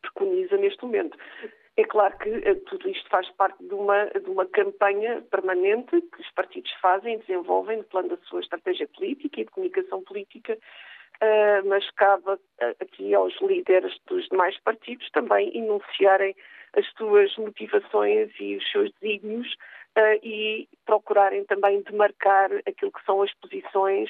preconiza 0.00 0.56
neste 0.56 0.82
momento. 0.82 1.18
É 1.76 1.84
claro 1.84 2.16
que 2.18 2.28
eh, 2.28 2.54
tudo 2.66 2.88
isto 2.88 3.08
faz 3.08 3.28
parte 3.30 3.64
de 3.64 3.74
uma, 3.74 4.06
de 4.06 4.28
uma 4.28 4.46
campanha 4.46 5.22
permanente 5.30 6.00
que 6.00 6.20
os 6.20 6.30
partidos 6.32 6.70
fazem 6.80 7.14
e 7.14 7.18
desenvolvem 7.18 7.78
no 7.78 7.84
plano 7.84 8.08
da 8.08 8.16
sua 8.28 8.40
estratégia 8.40 8.88
política 8.88 9.40
e 9.40 9.44
de 9.44 9.50
comunicação 9.50 10.02
política, 10.02 10.54
uh, 10.54 11.68
mas 11.68 11.88
cabe 11.92 12.30
uh, 12.30 12.38
aqui 12.80 13.14
aos 13.14 13.34
líderes 13.40 13.96
dos 14.06 14.26
demais 14.28 14.58
partidos 14.60 15.08
também 15.10 15.56
enunciarem 15.56 16.34
as 16.76 16.86
suas 16.92 17.34
motivações 17.36 18.30
e 18.38 18.56
os 18.56 18.70
seus 18.70 18.92
desígnios 19.00 19.56
e 20.22 20.68
procurarem 20.86 21.44
também 21.44 21.82
demarcar 21.82 22.48
aquilo 22.64 22.92
que 22.92 23.04
são 23.04 23.22
as 23.22 23.34
posições, 23.34 24.08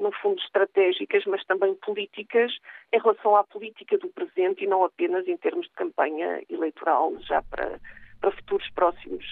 no 0.00 0.10
fundo 0.12 0.40
estratégicas, 0.40 1.24
mas 1.26 1.44
também 1.44 1.74
políticas, 1.74 2.52
em 2.92 2.98
relação 2.98 3.36
à 3.36 3.44
política 3.44 3.98
do 3.98 4.08
presente 4.08 4.64
e 4.64 4.66
não 4.66 4.84
apenas 4.84 5.26
em 5.28 5.36
termos 5.36 5.66
de 5.66 5.72
campanha 5.72 6.42
eleitoral 6.48 7.12
já 7.20 7.42
para, 7.42 7.78
para 8.20 8.30
futuros 8.32 8.68
próximos 8.70 9.24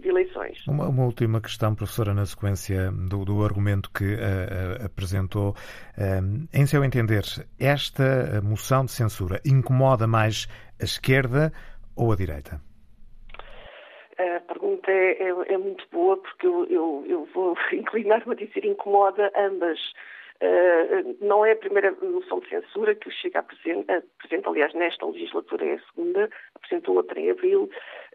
de 0.00 0.08
eleições. 0.08 0.66
Uma, 0.66 0.88
uma, 0.88 1.04
última 1.04 1.40
questão, 1.40 1.74
professora, 1.74 2.14
na 2.14 2.24
sequência 2.24 2.90
do, 2.90 3.24
do 3.24 3.44
argumento 3.44 3.90
que 3.90 4.14
uh, 4.14 4.16
uh, 4.16 4.86
apresentou. 4.86 5.54
Um, 5.98 6.46
em 6.52 6.64
seu 6.64 6.82
entender, 6.82 7.24
esta 7.58 8.40
moção 8.42 8.84
de 8.84 8.92
censura 8.92 9.40
incomoda 9.44 10.06
mais 10.06 10.48
a 10.80 10.84
esquerda 10.84 11.52
ou 11.94 12.12
a 12.12 12.16
direita? 12.16 12.60
A 14.18 14.40
pergunta 14.40 14.90
é, 14.90 15.22
é, 15.22 15.54
é 15.54 15.58
muito 15.58 15.86
boa 15.90 16.16
porque 16.16 16.46
eu, 16.46 16.66
eu, 16.66 17.04
eu 17.08 17.24
vou 17.32 17.56
inclinar-me 17.72 18.32
a 18.32 18.36
dizer 18.36 18.64
incomoda 18.64 19.32
ambas. 19.36 19.78
Uh, 20.42 21.16
não 21.24 21.46
é 21.46 21.52
a 21.52 21.56
primeira 21.56 21.92
moção 22.02 22.40
de 22.40 22.48
censura 22.48 22.96
que 22.96 23.08
Chega 23.12 23.38
apresenta, 23.38 24.02
apresenta, 24.18 24.50
aliás, 24.50 24.74
nesta 24.74 25.06
legislatura 25.06 25.64
é 25.64 25.74
a 25.74 25.80
segunda, 25.82 26.28
apresentou 26.56 26.96
outra 26.96 27.20
em 27.20 27.30
abril, 27.30 27.70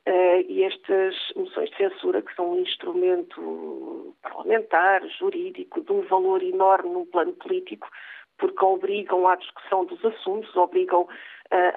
uh, 0.06 0.46
e 0.46 0.62
estas 0.64 1.16
moções 1.38 1.70
de 1.70 1.78
censura, 1.78 2.22
que 2.22 2.36
são 2.36 2.52
um 2.52 2.60
instrumento 2.60 4.14
parlamentar, 4.22 5.08
jurídico, 5.08 5.80
de 5.80 5.92
um 5.94 6.02
valor 6.02 6.44
enorme 6.44 6.90
no 6.90 7.06
plano 7.06 7.32
político, 7.32 7.88
porque 8.38 8.66
obrigam 8.66 9.26
à 9.26 9.38
discussão 9.38 9.86
dos 9.86 10.04
assuntos, 10.04 10.54
obrigam 10.58 11.04
uh, 11.04 11.08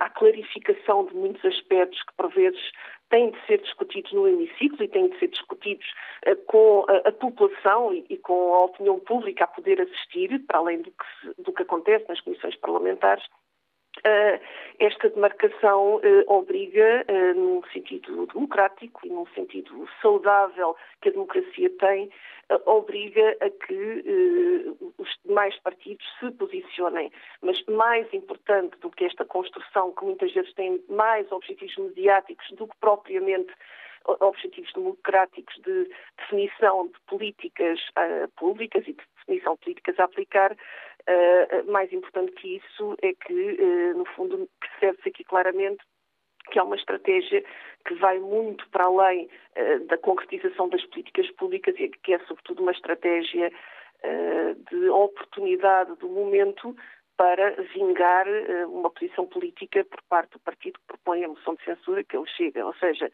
à 0.01 0.11
clarificação 0.11 1.07
de 1.07 1.15
muitos 1.15 1.45
aspectos 1.45 2.03
que, 2.03 2.13
por 2.17 2.29
vezes, 2.33 2.73
têm 3.11 3.31
de 3.31 3.47
ser 3.47 3.59
discutidos 3.59 4.13
no 4.13 4.27
hemiciclo 4.27 4.83
e 4.83 4.89
têm 4.89 5.09
de 5.09 5.19
ser 5.19 5.29
discutidos 5.29 5.87
uh, 6.27 6.37
com 6.47 6.87
a, 6.89 7.09
a 7.09 7.13
população 7.13 7.93
e, 7.93 8.07
e, 8.09 8.17
com 8.17 8.55
a 8.55 8.65
opinião 8.65 8.99
pública 9.01 9.45
a 9.45 9.49
poder 9.49 9.81
assistir, 9.81 10.39
para 10.47 10.59
além 10.59 10.83
do 10.83 10.91
que, 10.91 11.43
do 11.43 11.53
que 11.53 11.63
acontece 11.63 12.09
nas 12.09 12.21
comissões 12.21 12.57
parlamentares. 12.57 13.25
Uh, 13.99 14.41
esta 14.79 15.11
demarcação 15.11 15.97
uh, 15.97 16.33
obriga, 16.33 17.05
uh, 17.09 17.39
num 17.39 17.63
sentido 17.73 18.27
democrático 18.27 19.01
e 19.05 19.11
num 19.11 19.27
sentido 19.35 19.87
saudável 20.01 20.77
que 21.03 21.09
a 21.09 21.13
democracia 21.13 21.69
tem, 21.79 22.11
obriga 22.67 23.37
a 23.41 23.51
que 23.51 24.75
os 24.99 25.09
demais 25.25 25.57
partidos 25.61 26.05
se 26.19 26.33
posicionem. 26.33 27.13
Mas 27.43 27.63
mais 27.67 28.13
importante 28.13 28.77
do 28.81 28.91
que 28.91 29.05
esta 29.05 29.25
construção, 29.25 29.93
que 29.93 30.05
muitas 30.05 30.33
vezes 30.33 30.53
tem 30.55 30.83
mais 30.89 31.31
objetivos 31.31 31.77
mediáticos 31.77 32.51
do 32.57 32.67
que 32.67 32.77
propriamente 32.81 33.53
objetivos 34.21 34.73
democráticos 34.73 35.55
de 35.63 35.91
definição 36.19 36.89
de 36.89 37.01
políticas 37.07 37.79
públicas 38.37 38.83
e 38.87 38.93
de 38.93 39.03
definição 39.31 39.55
de 39.55 39.61
políticas 39.61 39.99
a 39.99 40.05
aplicar, 40.05 40.53
uh, 40.53 41.71
mais 41.71 41.93
importante 41.93 42.33
que 42.33 42.57
isso 42.57 42.97
é 43.03 43.13
que, 43.13 43.33
uh, 43.33 43.99
no 43.99 44.05
fundo, 44.07 44.49
percebe-se 44.61 45.09
aqui 45.09 45.25
claramente 45.25 45.83
que 46.51 46.59
há 46.59 46.65
uma 46.65 46.77
estratégia 46.77 47.45
que 47.87 47.95
vai 47.95 48.19
muito 48.19 48.69
para 48.71 48.85
além 48.85 49.29
uh, 49.57 49.87
da 49.87 49.97
concretização 49.99 50.69
das 50.69 50.85
políticas 50.87 51.31
públicas 51.33 51.75
e 51.79 51.89
que 51.89 52.15
é, 52.15 52.19
sobretudo, 52.21 52.63
uma 52.63 52.73
estratégia 52.73 53.51
de 54.71 54.89
oportunidade 54.89 55.95
do 55.97 56.09
momento 56.09 56.75
para 57.19 57.51
vingar 57.75 58.27
uma 58.71 58.89
posição 58.89 59.27
política 59.27 59.85
por 59.85 60.01
parte 60.09 60.31
do 60.31 60.39
partido 60.39 60.79
que 60.81 60.87
propõe 60.87 61.23
a 61.23 61.29
moção 61.29 61.55
de 61.55 61.65
censura 61.65 62.03
que 62.03 62.17
ele 62.17 62.27
chega. 62.29 62.65
Ou 62.65 62.73
seja, 62.77 63.13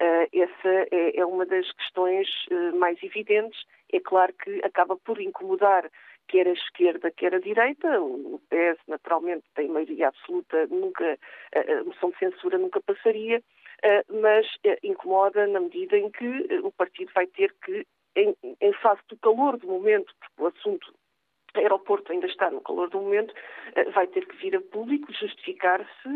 essa 0.00 0.86
é, 0.92 1.18
é 1.18 1.26
uma 1.26 1.44
das 1.44 1.70
questões 1.72 2.28
mais 2.74 3.02
evidentes. 3.02 3.60
É 3.92 4.00
claro 4.00 4.32
que 4.34 4.60
acaba 4.64 4.96
por 4.96 5.20
incomodar 5.20 5.90
quer 6.28 6.46
a 6.46 6.52
esquerda, 6.52 7.10
quer 7.10 7.34
a 7.34 7.40
direita. 7.40 8.00
O 8.00 8.40
PS, 8.50 8.78
naturalmente, 8.86 9.44
tem 9.54 9.68
maioria 9.68 10.08
absoluta, 10.08 10.66
nunca, 10.66 11.18
a 11.54 11.84
moção 11.84 12.10
de 12.10 12.18
censura 12.18 12.58
nunca 12.58 12.80
passaria, 12.80 13.42
eh, 13.82 14.04
mas 14.08 14.46
eh, 14.64 14.78
incomoda 14.82 15.46
na 15.46 15.60
medida 15.60 15.96
em 15.96 16.10
que 16.10 16.46
eh, 16.50 16.60
o 16.62 16.72
partido 16.72 17.12
vai 17.14 17.26
ter 17.28 17.54
que, 17.64 17.86
em, 18.16 18.36
em 18.60 18.72
face 18.74 19.02
do 19.08 19.16
calor 19.18 19.56
do 19.56 19.68
momento, 19.68 20.12
porque 20.18 20.42
o 20.42 20.46
assunto 20.46 20.92
aeroporto 21.58 22.12
ainda 22.12 22.26
está 22.26 22.50
no 22.50 22.60
calor 22.60 22.88
do 22.90 23.00
momento, 23.00 23.34
vai 23.94 24.06
ter 24.06 24.26
que 24.26 24.36
vir 24.36 24.56
a 24.56 24.60
público 24.60 25.12
justificar-se 25.12 26.08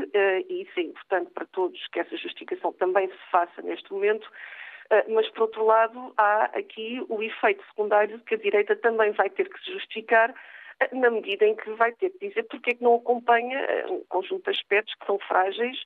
e 0.49 0.63
isso 0.63 0.81
é 0.81 0.83
importante 0.83 1.31
para 1.31 1.47
todos 1.47 1.87
que 1.89 2.01
essa 2.01 2.17
justificação 2.17 2.73
também 2.73 3.09
se 3.09 3.31
faça 3.31 3.63
neste 3.63 3.93
momento. 3.93 4.29
Ah, 4.93 5.05
mas, 5.09 5.29
por 5.31 5.43
outro 5.43 5.65
lado, 5.65 6.13
há 6.19 6.45
aqui 6.55 7.05
o 7.09 7.23
efeito 7.23 7.65
secundário 7.67 8.19
de 8.19 8.25
que 8.25 8.35
a 8.35 8.39
direita 8.39 8.77
também 8.77 9.11
vai 9.13 9.31
ter 9.31 9.49
que 9.49 9.59
se 9.65 9.73
justificar 9.73 10.35
na 10.93 11.11
medida 11.11 11.47
em 11.47 11.55
que 11.57 11.71
vai 11.73 11.93
ter 11.93 12.11
que 12.11 12.29
dizer 12.29 12.43
porque 12.45 12.71
é 12.71 12.75
que 12.75 12.83
não 12.83 12.97
acompanha 12.97 13.87
um 13.89 14.05
conjunto 14.09 14.45
de 14.45 14.51
aspectos 14.51 14.95
que 14.95 15.07
são 15.07 15.19
frágeis 15.21 15.79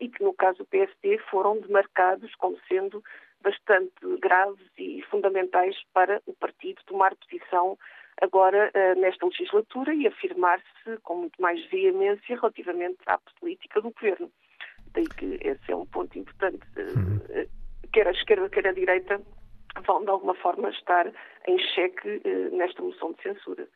e 0.00 0.08
que, 0.08 0.22
no 0.22 0.32
caso 0.34 0.58
do 0.58 0.66
PSD, 0.66 1.18
foram 1.30 1.58
demarcados 1.60 2.32
como 2.36 2.56
sendo 2.68 3.02
bastante 3.40 3.92
graves 4.20 4.66
e 4.78 5.02
fundamentais 5.10 5.76
para 5.92 6.22
o 6.26 6.32
partido 6.34 6.80
tomar 6.86 7.14
posição 7.16 7.76
agora 8.20 8.70
nesta 8.96 9.26
legislatura 9.26 9.94
e 9.94 10.06
afirmar-se 10.06 10.96
com 11.02 11.16
muito 11.16 11.40
mais 11.40 11.64
veemência 11.66 12.36
relativamente 12.36 12.98
à 13.06 13.18
política 13.40 13.80
do 13.80 13.90
governo. 13.90 14.30
Daí 14.92 15.06
que 15.06 15.38
esse 15.42 15.72
é 15.72 15.76
um 15.76 15.86
ponto 15.86 16.18
importante. 16.18 16.64
Uhum 16.76 17.14
quer 17.94 18.08
a 18.08 18.10
esquerda, 18.10 18.48
quer 18.50 18.66
a 18.66 18.72
direita, 18.72 19.20
vão 19.86 20.02
de 20.02 20.10
alguma 20.10 20.34
forma 20.34 20.68
estar 20.70 21.06
em 21.46 21.58
xeque 21.58 22.20
eh, 22.24 22.50
nesta 22.50 22.82
moção 22.82 23.12
de 23.12 23.22
censura 23.22 23.68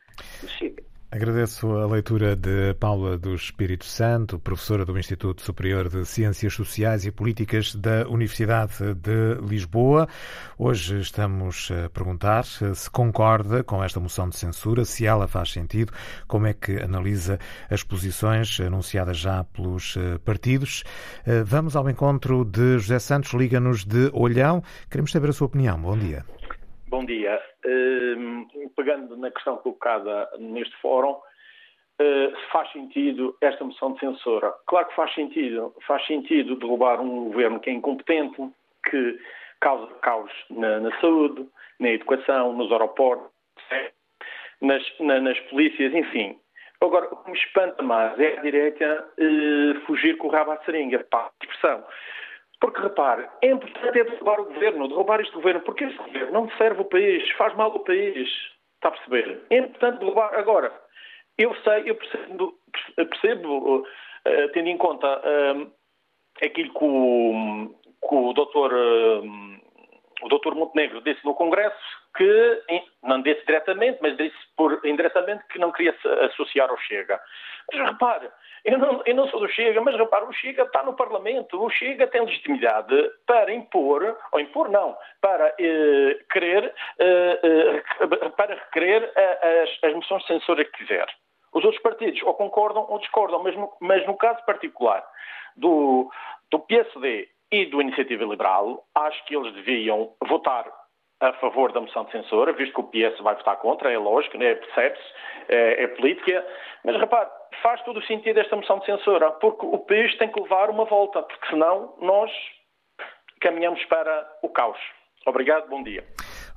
Chega. 0.47 0.83
Agradeço 1.11 1.67
a 1.71 1.87
leitura 1.87 2.35
de 2.35 2.75
Paula 2.75 3.17
do 3.17 3.33
Espírito 3.33 3.83
Santo, 3.83 4.37
professora 4.37 4.85
do 4.85 4.95
Instituto 4.95 5.41
Superior 5.41 5.89
de 5.89 6.05
Ciências 6.05 6.53
Sociais 6.53 7.03
e 7.03 7.11
Políticas 7.11 7.73
da 7.73 8.07
Universidade 8.07 8.93
de 8.93 9.33
Lisboa. 9.41 10.07
Hoje 10.55 10.99
estamos 10.99 11.71
a 11.71 11.89
perguntar 11.89 12.45
se 12.45 12.91
concorda 12.91 13.63
com 13.63 13.83
esta 13.83 13.99
moção 13.99 14.29
de 14.29 14.37
censura, 14.37 14.85
se 14.85 15.07
ela 15.07 15.27
faz 15.27 15.51
sentido, 15.51 15.91
como 16.27 16.45
é 16.45 16.53
que 16.53 16.77
analisa 16.77 17.39
as 17.71 17.81
posições 17.81 18.59
anunciadas 18.59 19.17
já 19.17 19.43
pelos 19.45 19.97
eh, 19.97 20.19
partidos. 20.19 20.83
Eh, 21.25 21.41
vamos 21.41 21.75
ao 21.75 21.89
encontro 21.89 22.45
de 22.45 22.77
José 22.77 22.99
Santos, 22.99 23.33
liga-nos 23.33 23.83
de 23.83 24.11
Olhão. 24.13 24.61
Queremos 24.87 25.11
saber 25.11 25.31
a 25.31 25.33
sua 25.33 25.47
opinião. 25.47 25.81
Bom 25.81 25.97
dia. 25.97 26.23
Bom 26.89 27.05
dia. 27.05 27.39
Uh, 27.63 28.69
pegando 28.75 29.15
na 29.15 29.29
questão 29.29 29.57
colocada 29.57 30.27
neste 30.39 30.75
fórum, 30.77 31.11
uh, 31.11 32.37
faz 32.51 32.71
sentido 32.71 33.37
esta 33.41 33.63
moção 33.63 33.93
de 33.93 33.99
censura? 33.99 34.51
Claro 34.65 34.87
que 34.87 34.95
faz 34.95 35.13
sentido. 35.13 35.71
Faz 35.85 36.03
sentido 36.07 36.55
derrubar 36.55 36.99
um 36.99 37.25
governo 37.25 37.59
que 37.59 37.69
é 37.69 37.73
incompetente, 37.73 38.41
que 38.89 39.19
causa 39.59 39.85
caos 40.01 40.31
na, 40.49 40.79
na 40.79 40.99
saúde, 40.99 41.47
na 41.79 41.89
educação, 41.89 42.53
nos 42.53 42.71
aeroportos, 42.71 43.29
nas, 44.59 44.83
na, 44.99 45.21
nas 45.21 45.39
polícias, 45.41 45.93
enfim. 45.93 46.39
Agora, 46.81 47.05
o 47.13 47.17
que 47.17 47.29
me 47.29 47.37
espanta 47.37 47.83
mais 47.83 48.19
é 48.19 48.39
a 48.39 48.41
direita 48.41 49.07
uh, 49.19 49.79
fugir 49.85 50.17
com 50.17 50.27
o 50.27 50.31
rabo 50.31 50.53
à 50.53 50.57
seringa, 50.63 51.05
pá, 51.11 51.29
expressão. 51.39 51.83
Porque, 52.59 52.81
repare, 52.81 53.27
é 53.41 53.51
importante 53.51 53.99
é 53.99 54.03
derrubar 54.03 54.39
o 54.41 54.45
governo, 54.45 54.87
derrubar 54.87 55.21
este 55.21 55.33
governo, 55.33 55.61
porque 55.61 55.85
este 55.85 55.97
governo 55.97 56.31
não 56.31 56.49
serve 56.57 56.81
o 56.81 56.85
país, 56.85 57.29
faz 57.37 57.55
mal 57.55 57.71
ao 57.71 57.79
país. 57.79 58.29
Está 58.75 58.89
a 58.89 58.91
perceber? 58.91 59.45
É 59.49 59.57
importante 59.57 59.99
derrubar. 59.99 60.33
Agora, 60.35 60.71
eu 61.37 61.55
sei, 61.63 61.89
eu 61.89 61.95
percebo, 61.95 62.59
percebo 62.95 63.77
uh, 63.79 64.51
tendo 64.53 64.67
em 64.67 64.77
conta 64.77 65.07
uh, 65.07 65.71
aquilo 66.43 66.73
que 66.73 66.83
o, 66.83 67.75
que 68.07 68.15
o 68.15 68.33
doutor, 68.33 68.73
uh, 68.73 69.23
o 70.21 70.27
doutor 70.27 70.53
Montenegro 70.55 71.01
disse 71.01 71.23
no 71.23 71.33
Congresso, 71.35 71.77
que, 72.17 72.63
não 73.03 73.21
disse 73.21 73.45
diretamente, 73.45 73.99
mas 74.01 74.17
disse 74.17 74.35
por, 74.57 74.81
indiretamente 74.83 75.45
que 75.47 75.59
não 75.59 75.71
queria 75.71 75.95
associar 76.25 76.69
ao 76.69 76.77
Chega. 76.77 77.19
Mas 77.71 77.89
repare, 77.89 78.29
eu 78.65 78.77
não, 78.77 79.01
eu 79.05 79.15
não 79.15 79.27
sou 79.27 79.39
do 79.39 79.47
Chega, 79.49 79.79
mas 79.81 79.95
repare, 79.95 80.25
o 80.25 80.33
Chega 80.33 80.63
está 80.63 80.83
no 80.83 80.95
Parlamento, 80.95 81.61
o 81.61 81.69
Chega 81.69 82.07
tem 82.07 82.21
legitimidade 82.21 82.95
para 83.25 83.53
impor, 83.53 84.17
ou 84.31 84.39
impor 84.39 84.69
não, 84.69 84.97
para 85.21 85.53
eh, 85.59 86.19
querer, 86.31 86.73
eh, 86.99 87.39
eh, 87.43 88.29
para 88.35 88.55
requerer 88.55 89.11
as, 89.63 89.83
as 89.83 89.93
moções 89.93 90.21
de 90.23 90.27
censura 90.27 90.65
que 90.65 90.71
quiser. 90.71 91.07
Os 91.53 91.63
outros 91.63 91.81
partidos 91.81 92.21
ou 92.23 92.33
concordam 92.33 92.85
ou 92.89 92.99
discordam, 92.99 93.41
mas 93.41 93.55
no, 93.55 93.71
mas 93.81 94.05
no 94.05 94.15
caso 94.17 94.43
particular 94.45 95.03
do, 95.55 96.11
do 96.51 96.59
PSD 96.59 97.27
e 97.51 97.65
do 97.65 97.81
Iniciativa 97.81 98.23
Liberal, 98.23 98.85
acho 98.93 99.25
que 99.25 99.35
eles 99.35 99.53
deviam 99.53 100.13
votar 100.27 100.65
a 101.21 101.33
favor 101.33 101.71
da 101.71 101.81
moção 101.81 102.05
de 102.05 102.11
censura, 102.11 102.53
visto 102.53 102.73
que 102.73 102.79
o 102.79 103.11
PS 103.11 103.19
vai 103.21 103.35
votar 103.35 103.57
contra, 103.57 103.91
é 103.91 103.97
lógico, 103.97 104.37
né? 104.37 104.55
percebe-se, 104.55 105.03
é, 105.49 105.83
é 105.83 105.87
política, 105.87 106.45
mas 106.83 106.95
repare, 106.97 107.29
faz 107.61 107.81
todo 107.83 107.99
o 107.99 108.03
sentido 108.03 108.39
esta 108.39 108.55
moção 108.55 108.79
de 108.79 108.85
censura, 108.85 109.31
porque 109.31 109.65
o 109.65 109.77
país 109.79 110.17
tem 110.17 110.31
que 110.31 110.39
levar 110.41 110.69
uma 110.69 110.85
volta, 110.85 111.21
porque 111.23 111.47
senão 111.47 111.93
nós 112.01 112.31
caminhamos 113.41 113.83
para 113.85 114.27
o 114.41 114.49
caos. 114.49 114.77
Obrigado, 115.25 115.69
bom 115.69 115.83
dia. 115.83 116.03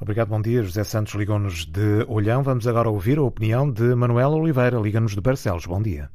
Obrigado, 0.01 0.29
bom 0.29 0.41
dia. 0.41 0.63
José 0.63 0.85
Santos 0.85 1.15
ligou-nos 1.15 1.67
de 1.67 2.05
Olhão. 2.09 2.43
Vamos 2.43 2.67
agora 2.67 2.89
ouvir 2.89 3.19
a 3.19 3.23
opinião 3.23 3.71
de 3.71 3.95
Manuel 3.95 4.31
Oliveira, 4.31 4.79
liga-nos 4.79 5.15
de 5.15 5.21
Barcelos. 5.21 5.67
Bom 5.67 5.83
dia. 5.83 6.09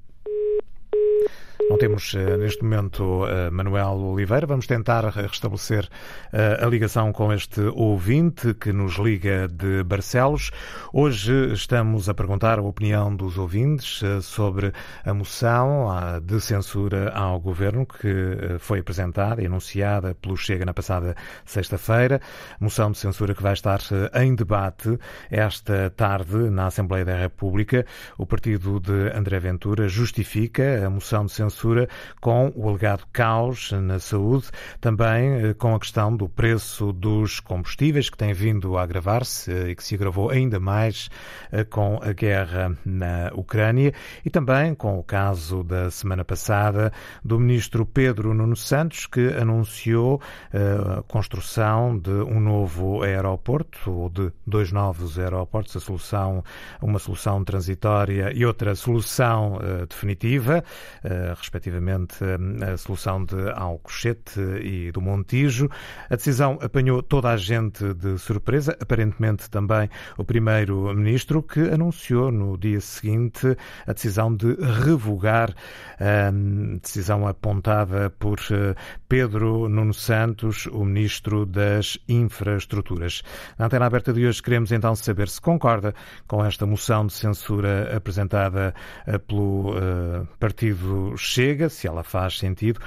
Não 1.77 1.81
temos 1.81 2.15
eh, 2.15 2.38
neste 2.38 2.63
momento 2.63 3.27
eh, 3.27 3.51
Manuel 3.51 4.00
Oliveira. 4.00 4.48
Vamos 4.48 4.65
tentar 4.65 5.05
restabelecer 5.10 5.88
eh, 6.34 6.57
a 6.60 6.65
ligação 6.65 7.13
com 7.13 7.31
este 7.31 7.62
ouvinte 7.62 8.55
que 8.55 8.74
nos 8.74 8.96
liga 8.96 9.48
de 9.48 9.84
Barcelos. 9.84 10.50
Hoje 10.91 11.53
estamos 11.53 12.10
a 12.10 12.15
perguntar 12.15 12.57
a 12.57 12.63
opinião 12.63 13.15
dos 13.15 13.38
ouvintes 13.38 14.01
sobre 14.24 14.74
a 15.05 15.13
moção 15.13 15.88
de 16.24 16.41
censura 16.41 17.12
ao 17.12 17.39
governo 17.39 17.86
que 17.86 18.57
foi 18.57 18.79
apresentada 18.79 19.43
e 19.43 19.46
anunciada 19.46 20.15
pelo 20.15 20.36
Chega 20.36 20.65
na 20.65 20.74
passada 20.74 21.15
sexta-feira. 21.46 22.19
Moção 22.60 22.91
de 22.91 22.98
censura 22.98 23.36
que 23.36 23.43
vai 23.43 23.53
estar 23.53 23.81
em 24.15 24.34
debate 24.34 24.98
esta 25.29 25.91
tarde 25.96 26.50
na 26.50 26.65
Assembleia 26.65 27.05
da 27.05 27.15
República. 27.15 27.86
O 28.17 28.25
partido 28.25 28.79
de 28.79 29.15
André 29.15 29.39
Ventura 29.39 29.88
justifica 29.88 30.84
a 30.84 30.89
moção 30.89 31.25
de 31.25 31.34
censura 31.34 31.66
censura 31.67 31.89
com 32.21 32.51
o 32.55 32.69
alegado 32.69 33.05
caos 33.12 33.71
na 33.71 34.00
saúde, 34.00 34.47
também 34.79 35.50
eh, 35.50 35.53
com 35.53 35.75
a 35.75 35.79
questão 35.79 36.15
do 36.15 36.29
preço 36.29 36.93
dos 36.93 37.39
combustíveis, 37.39 38.09
que 38.09 38.17
tem 38.17 38.33
vindo 38.33 38.77
a 38.77 38.83
agravar-se 38.83 39.51
eh, 39.51 39.69
e 39.69 39.75
que 39.75 39.83
se 39.83 39.95
agravou 39.95 40.29
ainda 40.29 40.59
mais 40.59 41.09
eh, 41.51 41.63
com 41.63 42.00
a 42.01 42.13
guerra 42.13 42.77
na 42.86 43.31
Ucrânia, 43.33 43.93
e 44.24 44.29
também 44.29 44.74
com 44.74 44.97
o 44.97 45.03
caso 45.03 45.63
da 45.63 45.91
semana 45.91 46.24
passada 46.24 46.91
do 47.24 47.39
ministro 47.39 47.86
Pedro 47.86 48.33
Nuno 48.33 48.55
Santos, 48.55 49.05
que 49.05 49.27
anunciou 49.29 50.21
a 50.53 51.01
construção 51.03 51.97
de 51.97 52.09
um 52.09 52.39
novo 52.39 53.03
aeroporto, 53.03 53.91
ou 53.91 54.09
de 54.09 54.31
dois 54.45 54.71
novos 54.71 55.19
aeroportos, 55.19 55.75
a 55.75 55.79
solução, 55.79 56.43
uma 56.81 57.00
solução 57.00 57.43
transitória 57.43 58.31
e 58.33 58.45
outra 58.45 58.75
solução 58.75 59.59
definitiva, 59.88 60.63
respectivamente 61.57 62.23
a 62.63 62.77
solução 62.77 63.25
de 63.25 63.49
Alcochete 63.55 64.39
e 64.61 64.91
do 64.91 65.01
Montijo. 65.01 65.69
A 66.09 66.15
decisão 66.15 66.59
apanhou 66.61 67.01
toda 67.01 67.29
a 67.29 67.37
gente 67.37 67.93
de 67.95 68.17
surpresa, 68.19 68.77
aparentemente 68.79 69.49
também 69.49 69.89
o 70.17 70.23
primeiro-ministro, 70.23 71.41
que 71.41 71.61
anunciou 71.61 72.31
no 72.31 72.57
dia 72.57 72.79
seguinte 72.79 73.57
a 73.85 73.93
decisão 73.93 74.35
de 74.35 74.55
revogar 74.83 75.53
a 75.99 76.31
decisão 76.81 77.27
apontada 77.27 78.11
por 78.19 78.39
eh, 78.51 78.75
Pedro 79.09 79.67
Nuno 79.67 79.93
Santos, 79.93 80.67
o 80.67 80.85
ministro 80.85 81.45
das 81.45 81.97
Infraestruturas. 82.07 83.23
Na 83.57 83.65
antena 83.65 83.85
aberta 83.85 84.13
de 84.13 84.25
hoje 84.25 84.43
queremos 84.43 84.71
então 84.71 84.95
saber 84.95 85.27
se 85.27 85.41
concorda 85.41 85.93
com 86.27 86.45
esta 86.45 86.65
moção 86.65 87.07
de 87.07 87.13
censura 87.13 87.95
apresentada 87.95 88.75
eh, 89.07 89.17
pelo 89.17 89.71
uh, 89.71 90.27
partido 90.39 91.15
Chega, 91.48 91.70
se 91.70 91.88
ela 91.88 92.04
faz 92.04 92.39
sentido, 92.39 92.82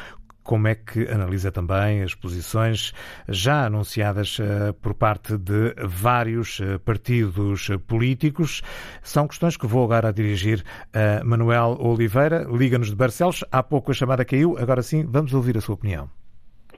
como 0.45 0.69
é 0.69 0.75
que 0.75 1.09
analisa 1.09 1.51
também 1.51 2.03
as 2.03 2.15
posições 2.15 2.93
já 3.27 3.65
anunciadas 3.65 4.39
uh, 4.39 4.75
por 4.83 4.93
parte 4.93 5.39
de 5.39 5.73
vários 5.79 6.61
uh, 6.61 6.79
partidos 6.81 7.71
políticos. 7.89 8.61
São 9.03 9.27
questões 9.27 9.57
que 9.57 9.67
vou 9.67 9.83
agora 9.83 10.13
dirigir 10.13 10.63
a 10.93 11.25
Manuel 11.25 11.79
Oliveira, 11.81 12.47
Liga-nos 12.51 12.91
de 12.91 12.97
Barcelos. 12.97 13.43
Há 13.51 13.63
pouco 13.63 13.93
a 13.93 13.95
chamada 13.95 14.27
caiu, 14.27 14.59
agora 14.59 14.83
sim, 14.83 15.07
vamos 15.09 15.33
ouvir 15.33 15.57
a 15.57 15.63
sua 15.63 15.77
opinião. 15.77 16.11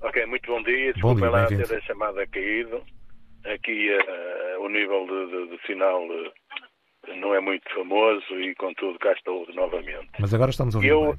Ok, 0.02 0.24
muito 0.26 0.46
bom 0.46 0.62
dia. 0.62 0.92
Desculpa 0.92 1.30
lá 1.30 1.46
ter 1.46 1.62
a 1.62 1.80
chamada 1.80 2.24
caído. 2.28 2.80
Aqui 3.52 3.90
uh, 3.90 4.64
o 4.64 4.68
nível 4.68 5.04
de, 5.04 5.26
de, 5.32 5.56
de 5.56 5.66
sinal 5.66 6.00
não 7.16 7.34
é 7.34 7.40
muito 7.40 7.68
famoso 7.74 8.38
e, 8.38 8.54
contudo, 8.54 8.96
cá 9.00 9.12
estou 9.14 9.44
novamente. 9.52 10.10
Mas 10.20 10.32
agora 10.32 10.52
estamos 10.52 10.76
a 10.76 10.78
ouvir. 10.78 10.88
Eu, 10.88 11.16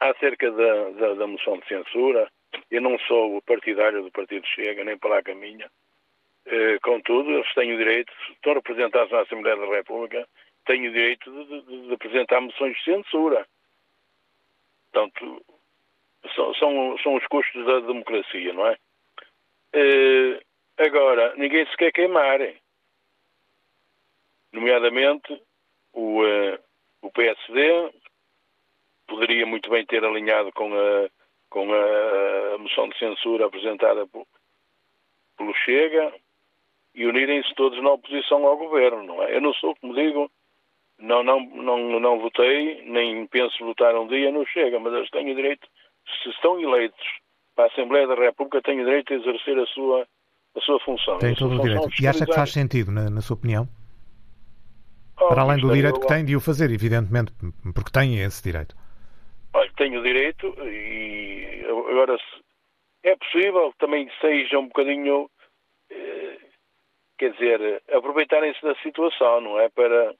acerca 0.00 0.50
da, 0.50 0.90
da, 0.90 1.14
da, 1.14 1.26
moção 1.26 1.58
de 1.58 1.66
censura, 1.66 2.30
eu 2.70 2.80
não 2.80 2.98
sou 3.00 3.42
partidário 3.42 4.02
do 4.02 4.10
Partido 4.10 4.46
Chega, 4.46 4.84
nem 4.84 4.96
para 4.96 5.10
lá 5.10 5.22
caminha. 5.22 5.70
Eh, 6.46 6.78
contudo, 6.82 7.30
eles 7.30 7.54
têm 7.54 7.74
o 7.74 7.78
direito, 7.78 8.12
estão 8.32 8.54
representados 8.54 9.10
na 9.12 9.20
Assembleia 9.20 9.56
da 9.56 9.66
República, 9.66 10.26
têm 10.64 10.88
o 10.88 10.92
direito 10.92 11.30
de, 11.30 11.62
de, 11.62 11.86
de 11.88 11.94
apresentar 11.94 12.40
moções 12.40 12.76
de 12.78 12.84
censura. 12.84 13.46
Portanto, 14.90 15.44
são, 16.34 16.54
são, 16.54 16.98
são, 16.98 17.14
os 17.16 17.26
custos 17.26 17.64
da 17.66 17.80
democracia, 17.80 18.52
não 18.52 18.66
é? 18.66 18.76
Eh, 19.74 20.40
agora, 20.78 21.34
ninguém 21.36 21.66
se 21.66 21.76
quer 21.76 21.92
queimar. 21.92 22.40
Nomeadamente, 24.52 25.42
o, 25.92 26.22
uh, 26.22 26.58
o 27.02 27.10
PSD 27.10 27.92
poderia 29.08 29.46
muito 29.46 29.68
bem 29.70 29.84
ter 29.86 30.04
alinhado 30.04 30.52
com 30.52 30.72
a, 30.72 31.08
com 31.50 31.72
a 31.72 32.58
moção 32.58 32.88
de 32.88 32.98
censura 32.98 33.46
apresentada 33.46 34.06
por, 34.06 34.26
pelo 35.36 35.54
Chega 35.64 36.12
e 36.94 37.06
unirem-se 37.06 37.54
todos 37.54 37.82
na 37.82 37.92
oposição 37.92 38.46
ao 38.46 38.56
governo, 38.56 39.02
não 39.02 39.22
é? 39.22 39.34
Eu 39.34 39.40
não 39.40 39.52
sou, 39.54 39.74
como 39.76 39.94
digo, 39.94 40.30
não, 40.98 41.22
não, 41.22 41.40
não, 41.40 42.00
não 42.00 42.20
votei, 42.20 42.82
nem 42.84 43.26
penso 43.26 43.64
votar 43.64 43.94
um 43.96 44.06
dia 44.06 44.30
no 44.30 44.46
Chega, 44.46 44.78
mas 44.78 44.92
eles 44.92 45.10
têm 45.10 45.32
o 45.32 45.34
direito, 45.34 45.66
se 46.22 46.30
estão 46.30 46.60
eleitos 46.60 47.06
para 47.54 47.64
a 47.64 47.68
Assembleia 47.68 48.06
da 48.06 48.14
República, 48.14 48.62
têm 48.62 48.80
o 48.80 48.84
direito 48.84 49.08
de 49.08 49.20
exercer 49.20 49.58
a 49.58 49.66
sua, 49.66 50.06
a 50.56 50.60
sua 50.60 50.80
função. 50.80 51.18
Tem 51.18 51.34
todo 51.34 51.56
o 51.56 51.62
direito. 51.62 51.88
E 52.00 52.06
acha 52.06 52.26
que 52.26 52.34
faz 52.34 52.52
sentido, 52.52 52.90
na, 52.90 53.08
na 53.08 53.20
sua 53.20 53.34
opinião? 53.34 53.68
Oh, 55.20 55.28
Para 55.28 55.42
além 55.42 55.58
do 55.58 55.72
direito 55.72 55.98
que 55.98 56.06
tem 56.06 56.24
de 56.24 56.36
o 56.36 56.40
fazer, 56.40 56.70
evidentemente, 56.70 57.32
porque 57.74 57.90
tem 57.90 58.20
esse 58.20 58.42
direito. 58.42 58.76
Olha, 59.54 59.72
tenho 59.76 60.02
direito 60.02 60.54
e 60.64 61.64
agora 61.66 62.16
é 63.02 63.16
possível 63.16 63.72
também 63.78 64.10
seja 64.20 64.58
um 64.58 64.66
bocadinho, 64.66 65.30
eh, 65.90 66.38
quer 67.18 67.32
dizer, 67.32 67.82
aproveitarem-se 67.92 68.62
da 68.62 68.74
situação, 68.76 69.40
não 69.40 69.58
é? 69.58 69.68
Para, 69.70 70.14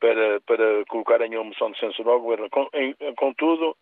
para, 0.00 0.40
para 0.42 0.84
colocarem 0.86 1.34
uma 1.36 1.44
moção 1.44 1.70
de 1.70 1.80
censura 1.80 2.10
ao 2.10 2.20
governo. 2.20 2.48
Contudo, 3.16 3.76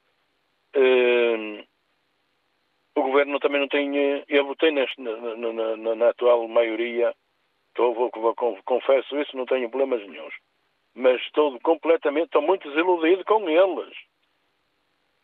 eh, 0.74 1.64
o 2.96 3.02
governo 3.02 3.40
também 3.40 3.60
não 3.60 3.68
tem. 3.68 4.24
Eu 4.28 4.46
votei 4.46 4.70
na, 4.70 4.86
na, 4.98 5.76
na, 5.76 5.94
na, 5.96 6.08
atual 6.10 6.46
maioria, 6.48 7.14
vou, 7.76 8.10
confesso 8.64 9.18
isso, 9.20 9.36
não 9.36 9.46
tenho 9.46 9.70
problemas 9.70 10.06
nenhums. 10.06 10.34
Mas 10.94 11.20
estou 11.22 11.58
completamente, 11.60 12.26
estou 12.26 12.42
muito 12.42 12.68
desiludido 12.68 13.24
com 13.24 13.48
eles 13.48 14.09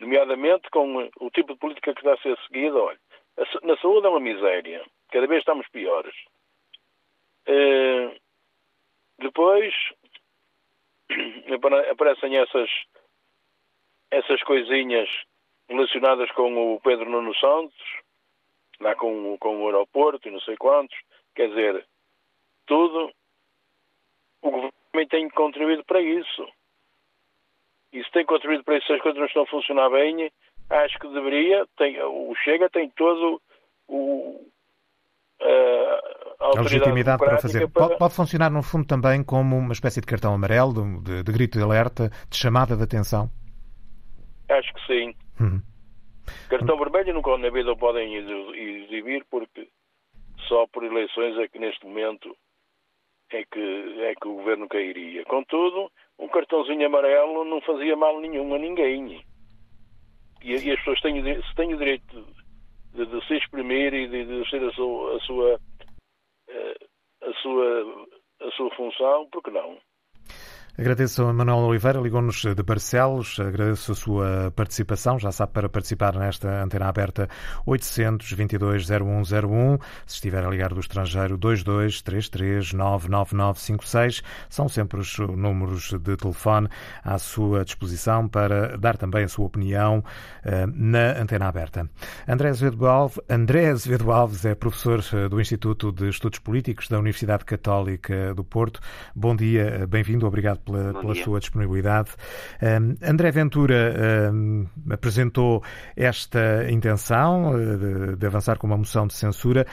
nomeadamente 0.01 0.69
com 0.71 1.09
o 1.21 1.31
tipo 1.31 1.55
de 1.55 1.59
política 1.59 1.95
que 1.95 2.01
está 2.01 2.15
a 2.15 2.23
ser 2.23 2.39
seguida. 2.47 2.77
Olha, 2.77 2.99
na 3.63 3.77
saúde 3.79 4.07
é 4.07 4.11
uma 4.11 4.21
miséria, 4.21 4.85
cada 5.11 5.27
vez 5.27 5.41
estamos 5.41 5.67
piores. 5.69 6.15
Uh, 7.49 8.19
depois 9.19 9.75
aparecem 11.91 12.37
essas, 12.37 12.71
essas 14.11 14.43
coisinhas 14.43 15.09
relacionadas 15.69 16.31
com 16.33 16.75
o 16.75 16.81
Pedro 16.81 17.09
Nuno 17.09 17.35
Santos, 17.37 17.77
lá 18.81 18.95
com, 18.95 19.37
com 19.39 19.63
o 19.63 19.67
aeroporto 19.67 20.29
e 20.29 20.31
não 20.31 20.41
sei 20.41 20.57
quantos. 20.57 20.97
Quer 21.35 21.49
dizer, 21.49 21.87
tudo 22.67 23.13
o 24.43 24.51
governo 24.51 24.73
também 24.93 25.09
tem 25.09 25.29
contribuído 25.31 25.85
para 25.85 26.01
isso 26.01 26.47
e 27.97 28.05
se 28.05 28.11
tem 28.11 28.27
contribuído 28.27 28.63
para 28.63 28.77
isso, 28.77 28.93
as 28.93 29.01
coisas 29.01 29.19
não 29.19 29.27
estão 29.27 29.43
a 29.43 29.47
funcionar 29.47 29.89
bem, 29.91 30.31
acho 30.69 30.99
que 30.99 31.09
deveria, 31.09 31.67
tem, 31.79 32.01
o 32.03 32.35
Chega 32.45 32.69
tem 32.69 32.91
todo 32.91 33.41
o, 33.89 34.47
a, 35.41 36.47
a 36.59 36.61
legitimidade 36.61 37.19
para 37.19 37.39
fazer. 37.39 37.69
Para... 37.69 37.89
Pode, 37.89 37.99
pode, 37.99 38.15
funcionar, 38.15 38.51
no 38.51 38.63
fundo, 38.63 38.87
também 38.87 39.25
como 39.25 39.57
uma 39.57 39.73
espécie 39.73 40.01
de 40.01 40.07
cartão 40.07 40.35
amarelo, 40.35 41.03
de, 41.03 41.23
de 41.23 41.33
grito 41.33 41.59
de 41.59 41.65
alerta, 41.65 42.11
de 42.29 42.37
chamada 42.37 42.77
de 42.77 42.83
atenção? 42.83 43.31
Acho 44.51 44.75
que 44.75 44.87
sim. 44.87 45.15
Uhum. 45.41 45.63
Cartão 46.51 46.77
vermelho 46.77 47.15
nunca 47.15 47.37
na 47.39 47.51
vida 47.51 47.73
o 47.73 47.77
podem 47.77 48.15
exibir 48.15 49.25
porque 49.31 49.69
só 50.49 50.67
por 50.67 50.85
eleições 50.85 51.39
é 51.39 51.49
que 51.49 51.59
neste 51.59 51.85
momento 51.87 52.37
é 53.31 53.45
que, 53.45 54.03
é 54.03 54.15
que 54.15 54.29
o 54.29 54.35
governo 54.35 54.69
cairia. 54.69 55.25
Contudo, 55.25 55.91
um 56.19 56.29
cartãozinho 56.29 56.87
amarelo 56.87 57.45
não 57.45 57.61
fazia 57.61 57.97
mal 57.97 58.21
nenhum 58.21 58.55
a 58.55 58.59
ninguém. 58.59 59.23
E, 60.43 60.53
e 60.53 60.71
as 60.71 60.79
pessoas 60.79 61.01
têm, 61.01 61.23
têm 61.55 61.75
o 61.75 61.79
direito 61.79 62.27
de, 62.95 63.07
de, 63.07 63.27
se 63.27 63.35
exprimir 63.35 63.93
e 63.93 64.09
de, 64.09 64.25
de 64.25 64.33
exercer 64.35 64.63
a 64.65 64.73
sua, 64.73 65.17
a 65.17 65.21
sua, 65.21 65.61
eh, 66.49 66.77
a 67.23 67.33
sua, 67.35 68.09
a 68.41 68.51
sua 68.53 68.71
função, 68.75 69.29
por 69.31 69.43
que 69.43 69.51
não? 69.51 69.79
Agradeço 70.79 71.23
a 71.23 71.33
Manuel 71.33 71.61
Oliveira, 71.61 71.99
ligou-nos 71.99 72.43
de 72.43 72.63
Barcelos, 72.63 73.41
agradeço 73.41 73.93
a 73.93 73.95
sua 73.95 74.53
participação, 74.55 75.19
já 75.19 75.33
sabe, 75.33 75.53
para 75.53 75.71
participar 75.71 76.15
nesta 76.15 76.63
antena 76.63 76.87
aberta 76.87 77.31
822-0101, 77.67 79.81
se 80.05 80.17
estiver 80.17 80.45
a 80.45 80.51
ligar 80.51 80.75
do 80.75 80.81
estrangeiro 80.81 81.39
2233-99956, 81.39 84.23
são 84.51 84.69
sempre 84.69 85.01
os 85.01 85.19
números 85.19 85.95
de 85.99 86.15
telefone 86.15 86.69
à 87.03 87.17
sua 87.17 87.65
disposição 87.65 88.29
para 88.29 88.77
dar 88.77 88.99
também 88.99 89.25
a 89.25 89.29
sua 89.29 89.47
opinião 89.47 90.05
uh, 90.45 90.67
na 90.75 91.19
antena 91.19 91.49
aberta. 91.49 91.89
André 92.29 92.51
Azevedo, 92.51 92.87
Alves, 92.87 93.19
André 93.31 93.71
Azevedo 93.71 94.13
Alves 94.13 94.45
é 94.45 94.55
professor 94.55 95.03
eh, 95.15 95.27
do 95.27 95.41
Instituto 95.41 95.91
de 95.91 96.11
Estudos 96.11 96.39
Políticos 96.39 96.87
da 96.89 96.99
Universidade 96.99 97.47
Católica 97.47 98.35
do 98.35 98.45
Porto. 98.45 98.79
Bom 99.15 99.35
dia, 99.35 99.87
bem-vindo, 99.89 100.27
obrigado 100.27 100.66
pela, 100.67 100.93
pela 101.01 101.15
sua 101.15 101.41
disponibilidade. 101.41 102.11
Um, 102.63 102.97
André 103.09 103.31
Ventura 103.31 104.33
um, 104.33 104.67
apresentou 104.91 105.63
esta 105.97 106.71
intenção 106.71 107.53
uh, 107.53 107.79
de, 107.79 108.17
de, 108.17 108.27
avançar 108.27 108.59
com 108.59 108.67
uma 108.67 108.77
moção 108.77 109.07
de 109.07 109.15
censura 109.15 109.65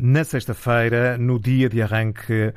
na 0.00 0.24
sexta-feira, 0.24 1.18
no 1.18 1.38
dia 1.38 1.68
de 1.68 1.82
arranque 1.82 2.52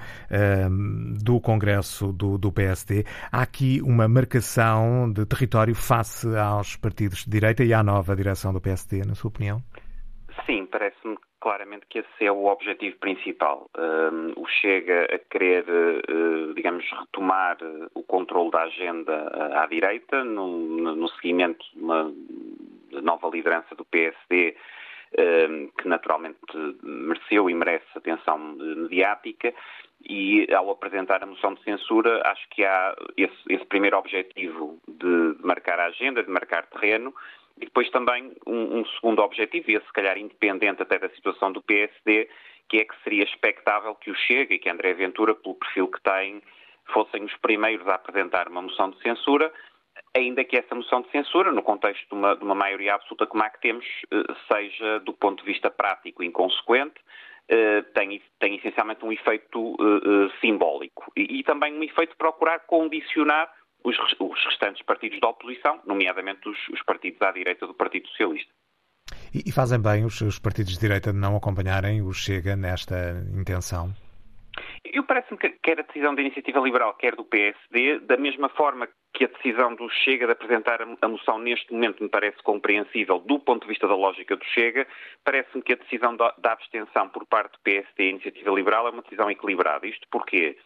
do 1.21 1.39
Congresso 1.39 2.11
do, 2.11 2.37
do 2.37 2.51
PSD. 2.51 3.03
Há 3.31 3.41
aqui 3.41 3.81
uma 3.81 4.07
marcação 4.07 5.11
de 5.11 5.25
território 5.25 5.75
face 5.75 6.27
aos 6.37 6.75
partidos 6.75 7.23
de 7.25 7.31
direita 7.31 7.63
e 7.63 7.73
à 7.73 7.83
nova 7.83 8.15
direção 8.15 8.53
do 8.53 8.61
PSD, 8.61 9.03
na 9.05 9.15
sua 9.15 9.29
opinião? 9.29 9.63
Sim, 10.45 10.67
parece-me 10.71 11.17
claramente 11.43 11.85
que 11.89 11.99
esse 11.99 12.25
é 12.25 12.31
o 12.31 12.45
objetivo 12.45 12.95
principal. 12.99 13.69
O 14.37 14.47
Chega 14.47 15.03
a 15.13 15.19
querer, 15.19 15.65
uh, 15.69 16.53
digamos, 16.53 16.89
retomar 16.89 17.57
uh, 17.61 17.91
o 17.93 18.01
controle 18.01 18.49
da 18.49 18.63
agenda 18.63 19.11
uh, 19.11 19.59
à 19.59 19.65
direita, 19.65 20.23
no, 20.23 20.95
no 20.95 21.07
seguimento 21.09 21.65
de 21.75 21.83
uma 21.83 22.13
nova 23.01 23.27
liderança 23.27 23.75
do 23.75 23.83
PSD, 23.83 24.55
que 25.77 25.87
naturalmente 25.87 26.39
mereceu 26.81 27.47
e 27.47 27.53
merece 27.53 27.85
atenção 27.95 28.39
mediática, 28.39 29.53
e 30.03 30.47
ao 30.53 30.71
apresentar 30.71 31.21
a 31.21 31.25
moção 31.25 31.53
de 31.53 31.63
censura, 31.63 32.21
acho 32.25 32.47
que 32.49 32.65
há 32.65 32.95
esse, 33.15 33.35
esse 33.49 33.65
primeiro 33.65 33.97
objetivo 33.97 34.79
de 34.87 35.35
marcar 35.43 35.79
a 35.79 35.85
agenda, 35.85 36.23
de 36.23 36.29
marcar 36.29 36.65
terreno, 36.67 37.13
e 37.57 37.65
depois 37.65 37.89
também 37.91 38.33
um, 38.47 38.79
um, 38.79 38.85
segundo 38.85 39.21
objetivo, 39.21 39.71
e 39.71 39.79
se 39.79 39.93
calhar 39.93 40.17
independente 40.17 40.81
até 40.81 40.97
da 40.97 41.09
situação 41.09 41.51
do 41.51 41.61
PSD, 41.61 42.29
que 42.69 42.77
é 42.79 42.85
que 42.85 42.95
seria 43.03 43.23
expectável 43.23 43.93
que 43.95 44.09
o 44.09 44.15
Chega 44.15 44.53
e 44.53 44.59
que 44.59 44.69
André 44.69 44.93
Ventura, 44.93 45.35
pelo 45.35 45.55
perfil 45.55 45.87
que 45.87 46.01
tem, 46.01 46.41
fossem 46.91 47.23
os 47.23 47.35
primeiros 47.37 47.87
a 47.87 47.95
apresentar 47.95 48.47
uma 48.47 48.61
moção 48.61 48.89
de 48.89 48.99
censura, 49.01 49.51
ainda 50.15 50.43
que 50.43 50.57
essa 50.57 50.73
moção 50.75 51.01
de 51.01 51.11
censura, 51.11 51.51
no 51.51 51.61
contexto 51.61 52.07
de 52.07 52.13
uma, 52.13 52.35
de 52.35 52.43
uma 52.43 52.55
maioria 52.55 52.95
absoluta 52.95 53.27
como 53.27 53.43
a 53.43 53.49
que 53.49 53.61
temos, 53.61 53.85
eh, 54.11 54.33
seja, 54.51 54.99
do 54.99 55.13
ponto 55.13 55.43
de 55.43 55.51
vista 55.51 55.69
prático, 55.69 56.23
inconsequente, 56.23 56.95
eh, 57.49 57.81
tem, 57.93 58.21
tem 58.39 58.55
essencialmente 58.55 59.03
um 59.05 59.11
efeito 59.11 59.75
eh, 59.79 60.39
simbólico. 60.39 61.11
E, 61.15 61.39
e 61.39 61.43
também 61.43 61.73
um 61.73 61.83
efeito 61.83 62.11
de 62.11 62.17
procurar 62.17 62.59
condicionar 62.61 63.51
os, 63.83 63.95
os 64.19 64.45
restantes 64.45 64.81
partidos 64.83 65.19
da 65.19 65.29
oposição, 65.29 65.79
nomeadamente 65.85 66.47
os, 66.47 66.57
os, 66.69 66.81
partidos 66.83 67.21
à 67.21 67.31
direita 67.31 67.67
do 67.67 67.73
Partido 67.73 68.07
Socialista. 68.09 68.51
E, 69.33 69.49
e 69.49 69.51
fazem 69.51 69.81
bem 69.81 70.05
os, 70.05 70.21
os 70.21 70.39
partidos 70.39 70.73
de 70.73 70.79
direita 70.79 71.11
de 71.11 71.19
não 71.19 71.35
acompanharem 71.35 72.01
o 72.01 72.13
Chega 72.13 72.55
nesta 72.55 73.23
intenção? 73.37 73.93
Eu 74.83 75.03
parece-me 75.03 75.39
que 75.39 75.49
quer 75.49 75.79
a 75.79 75.83
decisão 75.83 76.13
da 76.13 76.21
Iniciativa 76.21 76.59
Liberal, 76.59 76.93
quer 76.93 77.15
do 77.15 77.23
PSD, 77.23 77.99
da 78.01 78.17
mesma 78.17 78.49
forma 78.49 78.87
que 79.13 79.25
a 79.25 79.27
decisão 79.27 79.73
do 79.75 79.89
Chega 79.89 80.25
de 80.27 80.33
apresentar 80.33 80.79
a 80.81 81.07
moção 81.07 81.39
neste 81.39 81.71
momento 81.73 82.03
me 82.03 82.09
parece 82.09 82.37
compreensível 82.43 83.19
do 83.19 83.39
ponto 83.39 83.63
de 83.63 83.69
vista 83.69 83.87
da 83.87 83.95
lógica 83.95 84.35
do 84.35 84.45
Chega, 84.45 84.87
parece-me 85.23 85.63
que 85.63 85.73
a 85.73 85.77
decisão 85.77 86.15
da, 86.15 86.35
abstenção 86.43 87.09
por 87.09 87.25
parte 87.25 87.53
do 87.53 87.59
PSD 87.63 88.03
e 88.03 88.09
Iniciativa 88.09 88.51
Liberal 88.51 88.87
é 88.87 88.91
uma 88.91 89.01
decisão 89.01 89.31
equilibrada. 89.31 89.87
Isto 89.87 90.07
porque 90.11 90.57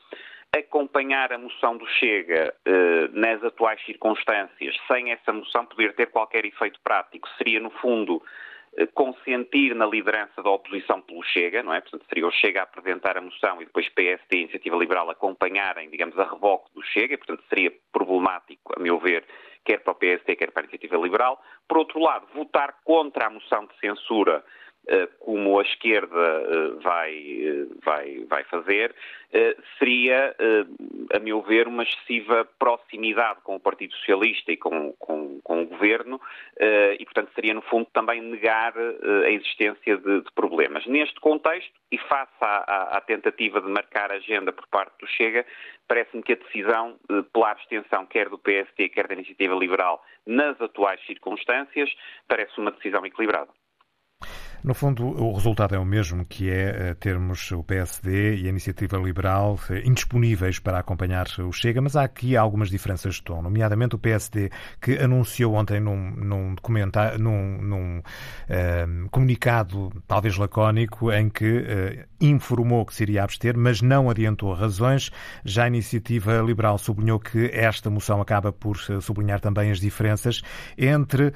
acompanhar 0.55 1.31
a 1.33 1.37
moção 1.37 1.77
do 1.77 1.85
Chega 1.87 2.53
eh, 2.65 3.07
nas 3.11 3.43
atuais 3.43 3.83
circunstâncias, 3.85 4.75
sem 4.87 5.11
essa 5.11 5.33
moção 5.33 5.65
poder 5.65 5.93
ter 5.95 6.07
qualquer 6.07 6.45
efeito 6.45 6.79
prático, 6.83 7.27
seria, 7.37 7.59
no 7.59 7.69
fundo, 7.69 8.21
eh, 8.77 8.85
consentir 8.87 9.75
na 9.75 9.85
liderança 9.85 10.41
da 10.41 10.49
oposição 10.49 11.01
pelo 11.01 11.23
Chega, 11.23 11.61
não 11.63 11.73
é? 11.73 11.81
Portanto, 11.81 12.05
seria 12.07 12.27
o 12.27 12.31
Chega 12.31 12.61
a 12.61 12.63
apresentar 12.63 13.17
a 13.17 13.21
moção 13.21 13.61
e 13.61 13.65
depois 13.65 13.89
PSD 13.89 14.37
e 14.37 14.41
Iniciativa 14.41 14.77
Liberal 14.77 15.09
acompanharem, 15.09 15.89
digamos, 15.89 16.17
a 16.17 16.23
revoque 16.23 16.73
do 16.73 16.83
Chega, 16.83 17.15
e, 17.15 17.17
portanto, 17.17 17.43
seria 17.49 17.71
problemático, 17.91 18.73
a 18.77 18.79
meu 18.79 18.97
ver, 18.99 19.25
quer 19.65 19.79
para 19.79 19.91
o 19.91 19.95
PSD, 19.95 20.35
quer 20.35 20.51
para 20.51 20.61
a 20.61 20.65
Iniciativa 20.65 20.95
Liberal. 20.97 21.41
Por 21.67 21.79
outro 21.79 21.99
lado, 21.99 22.25
votar 22.33 22.75
contra 22.85 23.27
a 23.27 23.29
moção 23.29 23.65
de 23.65 23.77
censura 23.79 24.43
como 25.19 25.59
a 25.59 25.63
esquerda 25.63 26.15
eh, 26.15 26.69
vai, 26.81 27.13
eh, 27.13 27.67
vai, 27.83 28.25
vai 28.29 28.43
fazer, 28.45 28.95
seria, 29.77 30.33
a 31.13 31.19
meu 31.19 31.41
ver, 31.41 31.67
uma 31.67 31.83
excessiva 31.83 32.47
proximidade 32.57 33.41
com 33.43 33.57
o 33.57 33.59
Partido 33.59 33.93
Socialista 33.95 34.53
e 34.53 34.57
com, 34.57 34.93
com, 34.93 35.41
com 35.41 35.63
o 35.63 35.65
Governo 35.65 36.19
e, 36.97 37.03
portanto, 37.03 37.29
seria, 37.35 37.53
no 37.53 37.61
fundo, 37.63 37.87
também 37.91 38.21
negar 38.21 38.73
a 38.77 39.29
existência 39.29 39.97
de, 39.97 40.21
de 40.21 40.31
problemas. 40.33 40.85
Neste 40.85 41.19
contexto, 41.19 41.73
e 41.91 41.97
face 41.97 42.31
à, 42.39 42.63
à, 42.65 42.97
à, 42.97 43.01
tentativa 43.01 43.59
de 43.59 43.67
marcar 43.67 44.13
agenda 44.13 44.53
por 44.53 44.65
parte 44.67 44.93
do 45.01 45.07
Chega, 45.07 45.45
parece-me 45.89 46.23
que 46.23 46.31
a 46.31 46.37
decisão 46.37 46.97
pela 47.33 47.51
abstenção, 47.51 48.05
quer 48.05 48.29
do 48.29 48.37
PSD, 48.37 48.87
quer 48.87 49.07
da 49.07 49.13
Iniciativa 49.13 49.55
Liberal, 49.55 50.01
nas 50.25 50.59
atuais 50.61 51.05
circunstâncias, 51.05 51.93
parece 52.29 52.57
uma 52.57 52.71
decisão 52.71 53.05
equilibrada. 53.05 53.49
No 54.67 54.73
fundo, 54.73 55.05
o 55.05 55.31
resultado 55.31 55.75
é 55.75 55.79
o 55.79 55.85
mesmo, 55.85 56.25
que 56.25 56.49
é 56.49 56.89
eh, 56.89 56.93
termos 56.95 57.53
o 57.53 57.63
PSD 57.63 58.35
e 58.35 58.47
a 58.47 58.49
Iniciativa 58.49 58.97
Liberal 58.97 59.57
eh, 59.69 59.81
indisponíveis 59.85 60.59
para 60.59 60.77
acompanhar 60.77 61.25
o 61.39 61.53
Chega, 61.53 61.79
mas 61.79 61.95
há 61.95 62.03
aqui 62.03 62.35
algumas 62.35 62.69
diferenças 62.69 63.15
de 63.15 63.23
tom, 63.23 63.41
nomeadamente 63.41 63.95
o 63.95 63.97
PSD, 63.97 64.51
que 64.81 64.97
anunciou 64.97 65.53
ontem 65.53 65.79
num, 65.79 66.11
num, 66.11 66.55
num, 67.17 67.61
num 67.61 67.99
uh, 67.99 69.09
comunicado, 69.09 69.89
talvez 70.05 70.35
lacónico, 70.35 71.13
em 71.13 71.29
que 71.29 71.59
uh, 71.59 72.05
informou 72.19 72.85
que 72.85 72.93
se 72.93 73.03
iria 73.03 73.23
abster, 73.23 73.57
mas 73.57 73.81
não 73.81 74.09
adiantou 74.09 74.53
razões. 74.53 75.11
Já 75.45 75.63
a 75.63 75.67
Iniciativa 75.67 76.41
Liberal 76.41 76.77
sublinhou 76.77 77.21
que 77.21 77.49
esta 77.53 77.89
moção 77.89 78.19
acaba 78.19 78.51
por 78.51 78.77
sublinhar 78.77 79.39
também 79.39 79.71
as 79.71 79.79
diferenças 79.79 80.41
entre 80.77 81.27
uh, 81.27 81.33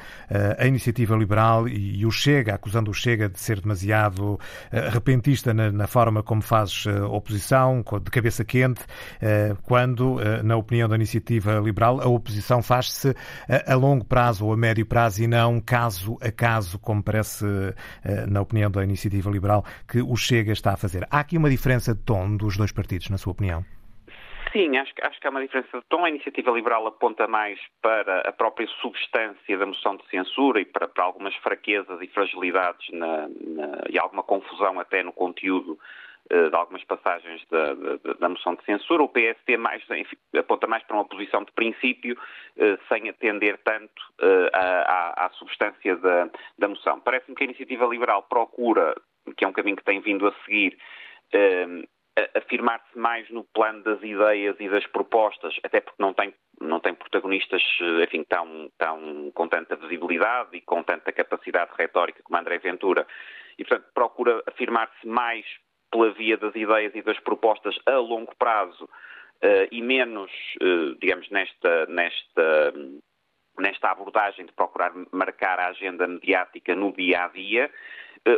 a 0.58 0.68
Iniciativa 0.68 1.16
Liberal 1.16 1.66
e, 1.70 2.02
e 2.02 2.06
o 2.06 2.12
Chega, 2.12 2.56
acusando 2.56 2.92
o 2.92 2.94
Chega 2.94 3.21
chega 3.22 3.30
de 3.30 3.40
ser 3.40 3.62
demasiado 3.62 4.34
uh, 4.34 4.40
repentista 4.92 5.54
na, 5.54 5.72
na, 5.72 5.88
forma 5.88 6.24
como 6.24 6.42
faz 6.42 6.86
uh, 6.86 7.06
oposição, 7.06 7.84
de 8.04 8.12
cabeça 8.12 8.44
quente, 8.44 8.82
uh, 8.82 9.56
quando, 9.64 10.20
na 10.44 10.56
opinião 10.56 10.88
da 10.88 10.96
iniciativa 10.96 11.60
liberal, 11.60 12.02
a 12.02 12.08
oposição 12.08 12.62
faz-se 12.62 13.16
a 13.68 13.76
longo 13.76 14.06
prazo 14.06 14.46
ou 14.46 14.54
a 14.54 14.58
médio 14.58 14.86
prazo 14.86 15.24
e 15.24 15.28
não 15.28 15.60
caso 15.60 16.18
a 16.22 16.32
caso, 16.32 16.80
como 16.80 17.04
parece, 17.04 17.46
na 18.28 18.42
opinião 18.42 18.70
da 18.72 18.84
iniciativa 18.84 19.30
liberal, 19.30 19.66
que 19.88 20.02
o 20.02 20.16
Chega 20.16 20.52
está 20.52 20.74
a 20.74 20.78
fazer. 20.78 21.06
Há 21.10 21.20
aqui 21.20 21.38
uma 21.38 21.50
diferença 21.50 21.94
de 21.94 22.02
tom 22.02 22.36
dos 22.36 22.58
dois 22.58 22.72
partidos, 22.72 23.10
na 23.10 23.18
sua 23.18 23.32
opinião? 23.32 23.66
Sim, 24.52 24.78
acho, 24.78 24.92
acho, 25.02 25.20
que 25.20 25.28
há 25.28 25.30
uma 25.30 25.42
diferença 25.42 25.80
de 25.80 25.86
tom. 25.86 26.04
A 26.04 26.10
iniciativa 26.10 26.52
liberal 26.52 26.86
aponta 26.86 27.26
mais 27.26 27.58
para 27.82 28.20
a 28.22 28.34
própria 28.34 28.68
substância 28.82 29.58
da 29.58 29.66
moção 29.66 29.96
de 29.96 30.06
censura 30.10 30.60
e 30.60 30.66
para, 30.66 30.90
para 30.90 31.06
algumas 31.06 31.34
fraquezas 31.38 32.02
e 32.02 32.08
fragilidades 32.08 32.90
na, 32.92 33.30
na, 33.30 33.84
e 33.90 33.98
alguma 33.98 34.24
confusão 34.24 34.78
até 34.78 35.04
no 35.04 35.14
conteúdo 35.14 35.80
uh, 36.32 36.50
de 36.50 36.56
algumas 36.56 36.84
passagens 36.84 37.46
da, 37.50 37.74
da, 37.74 38.14
da, 38.20 38.30
moção 38.30 38.56
de 38.56 38.66
censura. 38.66 39.04
O 39.04 39.08
PSD 39.08 39.56
mais, 39.56 39.82
enfim, 39.90 40.18
aponta 40.36 40.68
mais 40.68 40.84
para 40.84 40.98
uma 40.98 41.06
posição 41.06 41.46
de 41.46 41.52
princípio, 41.54 42.18
uh, 42.58 42.78
sem 42.90 43.08
atender 43.08 43.58
tanto 43.64 44.02
uh, 44.22 44.50
à, 44.52 45.28
à, 45.28 45.30
substância 45.32 45.96
da, 45.96 46.30
da 46.60 46.68
moção. 46.68 47.00
Parece-me 47.00 47.38
que 47.38 47.44
a 47.44 47.48
iniciativa 47.48 47.86
liberal 47.86 48.24
procura, 48.24 48.96
que 49.38 49.46
é 49.46 49.48
um 49.48 49.54
caminho 49.54 49.78
que 49.78 49.86
tem 49.86 50.02
vindo 50.02 50.28
a 50.28 50.34
seguir, 50.44 50.78
afirmar-se 52.36 52.98
mais 52.98 53.30
no 53.30 53.44
plano 53.44 53.84
das 53.84 54.02
ideias 54.04 54.56
e 54.60 54.70
das 54.70 54.86
propostas, 54.88 55.56
até 55.64 55.80
porque 55.80 56.02
não 56.02 56.14
tem, 56.14 56.34
não 56.60 56.80
tem 56.80 56.94
protagonistas 56.94 57.62
enfim, 58.04 58.24
tão, 58.24 58.70
tão 58.78 59.32
com 59.34 59.48
tanta 59.48 59.76
visibilidade 59.76 60.50
e 60.54 60.62
com 60.62 60.84
tanta 60.84 61.12
capacidade 61.12 61.72
retórica 61.78 62.22
como 62.24 62.38
André 62.40 62.58
Ventura. 62.58 63.08
E, 63.58 63.64
portanto, 63.64 63.90
procura 63.94 64.44
afirmar-se 64.48 65.08
mais 65.08 65.46
pela 65.92 66.12
via 66.12 66.38
das 66.38 66.56
ideias 66.56 66.96
e 66.96 67.02
das 67.02 67.20
propostas 67.20 67.78
a 67.86 67.98
longo 67.98 68.34
prazo 68.38 68.86
uh, 68.86 69.68
e 69.72 69.82
menos, 69.82 70.32
uh, 70.62 70.96
digamos, 71.00 71.30
nesta, 71.30 71.86
nesta, 71.88 72.74
nesta 73.60 73.92
abordagem 73.92 74.46
de 74.46 74.54
procurar 74.54 74.94
marcar 75.12 75.60
a 75.60 75.70
agenda 75.70 76.08
mediática 76.08 76.74
no 76.76 76.94
dia 76.94 77.26
a 77.26 77.28
dia. 77.28 77.70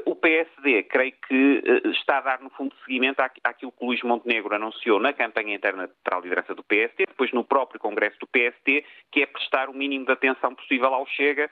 O 0.05 0.15
PSD, 0.15 0.83
creio 0.83 1.11
que 1.27 1.61
está 1.91 2.19
a 2.19 2.21
dar, 2.21 2.41
no 2.41 2.49
fundo, 2.51 2.73
seguimento 2.85 3.21
àquilo 3.43 3.71
que 3.71 3.83
o 3.83 3.87
Luís 3.87 4.01
Montenegro 4.01 4.55
anunciou 4.55 4.97
na 4.97 5.11
campanha 5.11 5.53
interna 5.53 5.89
para 6.01 6.17
a 6.17 6.21
liderança 6.21 6.55
do 6.55 6.63
PSD, 6.63 7.05
depois 7.05 7.33
no 7.33 7.43
próprio 7.43 7.81
Congresso 7.81 8.17
do 8.17 8.27
PSD, 8.27 8.85
que 9.11 9.21
é 9.21 9.25
prestar 9.25 9.69
o 9.69 9.73
mínimo 9.73 10.05
de 10.05 10.13
atenção 10.13 10.55
possível 10.55 10.93
ao 10.93 11.05
Chega 11.05 11.43
eh, 11.43 11.49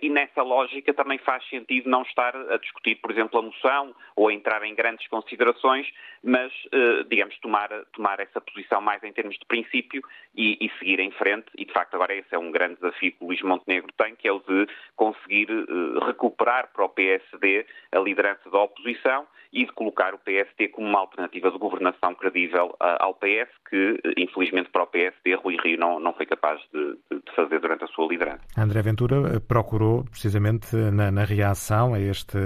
e 0.00 0.08
nessa 0.08 0.42
lógica 0.42 0.94
também 0.94 1.18
faz 1.18 1.46
sentido 1.48 1.88
não 1.88 2.02
estar 2.02 2.34
a 2.36 2.56
discutir, 2.58 2.96
por 2.96 3.10
exemplo, 3.10 3.38
a 3.38 3.42
moção 3.42 3.94
ou 4.14 4.28
a 4.28 4.32
entrar 4.32 4.62
em 4.64 4.74
grandes 4.74 5.06
considerações, 5.08 5.86
mas, 6.22 6.52
eh, 6.72 7.04
digamos, 7.08 7.36
tomar, 7.40 7.68
tomar 7.92 8.20
essa 8.20 8.40
posição 8.40 8.80
mais 8.80 9.02
em 9.02 9.12
termos 9.12 9.36
de 9.36 9.44
princípio 9.46 10.02
e, 10.34 10.56
e, 10.60 10.70
seguir 10.78 11.00
em 11.00 11.10
frente. 11.10 11.46
E, 11.56 11.64
de 11.64 11.72
facto, 11.72 11.94
agora 11.94 12.14
esse 12.14 12.32
é 12.32 12.38
um 12.38 12.50
grande 12.50 12.76
desafio 12.76 13.12
que 13.12 13.24
o 13.24 13.26
Luís 13.26 13.42
Montenegro 13.42 13.92
tem, 13.96 14.14
que 14.14 14.28
é 14.28 14.32
o 14.32 14.38
de 14.38 14.66
conseguir 14.94 15.48
eh, 15.50 16.06
recuperar 16.06 16.70
para 16.72 16.84
o 16.84 16.88
PSD 16.88 17.66
a 17.90 17.98
liderança 17.98 18.48
da 18.50 18.60
oposição 18.60 19.26
e 19.52 19.66
de 19.66 19.72
colocar 19.72 20.14
o 20.14 20.18
PSD 20.18 20.68
como 20.68 20.86
uma 20.86 21.00
alternativa 21.00 21.50
de 21.50 21.58
governação 21.58 22.14
credível 22.14 22.74
ao 22.80 23.12
PS, 23.14 23.50
que, 23.68 24.00
infelizmente, 24.16 24.70
para 24.70 24.84
o 24.84 24.86
PSD, 24.86 25.34
Rui 25.34 25.58
Rio 25.62 25.78
não, 25.78 26.00
não 26.00 26.14
foi 26.14 26.24
capaz 26.24 26.58
de, 26.72 26.96
de 27.10 27.34
fazer 27.36 27.60
durante 27.60 27.84
a 27.84 27.86
sua 27.88 28.06
liderança. 28.08 28.40
André 28.56 28.80
Ventura 28.80 29.40
procura 29.46 29.71
procurou, 29.72 30.04
precisamente 30.04 30.76
na, 30.76 31.10
na 31.10 31.24
reação 31.24 31.94
a, 31.94 32.00
este, 32.00 32.36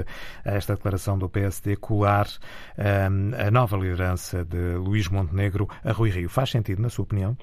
a, 0.44 0.54
esta 0.54 0.74
declaração 0.76 1.18
do 1.18 1.28
PSD, 1.28 1.76
colar 1.76 2.26
um, 2.78 3.34
a 3.34 3.50
nova 3.50 3.76
liderança 3.76 4.44
de 4.44 4.76
Luís 4.76 5.08
Montenegro 5.08 5.66
a 5.84 5.90
Rui 5.90 6.10
Rio. 6.10 6.28
Faz 6.28 6.50
sentido, 6.50 6.80
na 6.80 6.88
sua 6.88 7.04
opinião? 7.04 7.36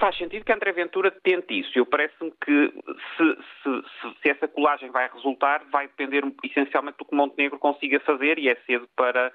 Faz 0.00 0.16
sentido 0.16 0.44
que 0.44 0.52
André 0.52 0.72
Ventura 0.72 1.10
tente 1.10 1.60
isso. 1.60 1.78
Eu 1.78 1.84
parece-me 1.84 2.32
que 2.44 2.72
se, 3.16 3.36
se, 3.62 4.22
se, 4.22 4.30
essa 4.30 4.48
colagem 4.48 4.90
vai 4.90 5.08
resultar, 5.12 5.62
vai 5.70 5.86
depender 5.86 6.24
essencialmente 6.42 6.96
do 6.98 7.04
que 7.04 7.14
Montenegro 7.14 7.58
consiga 7.58 8.00
fazer 8.00 8.38
e 8.38 8.48
é 8.48 8.56
cedo 8.66 8.88
para, 8.96 9.30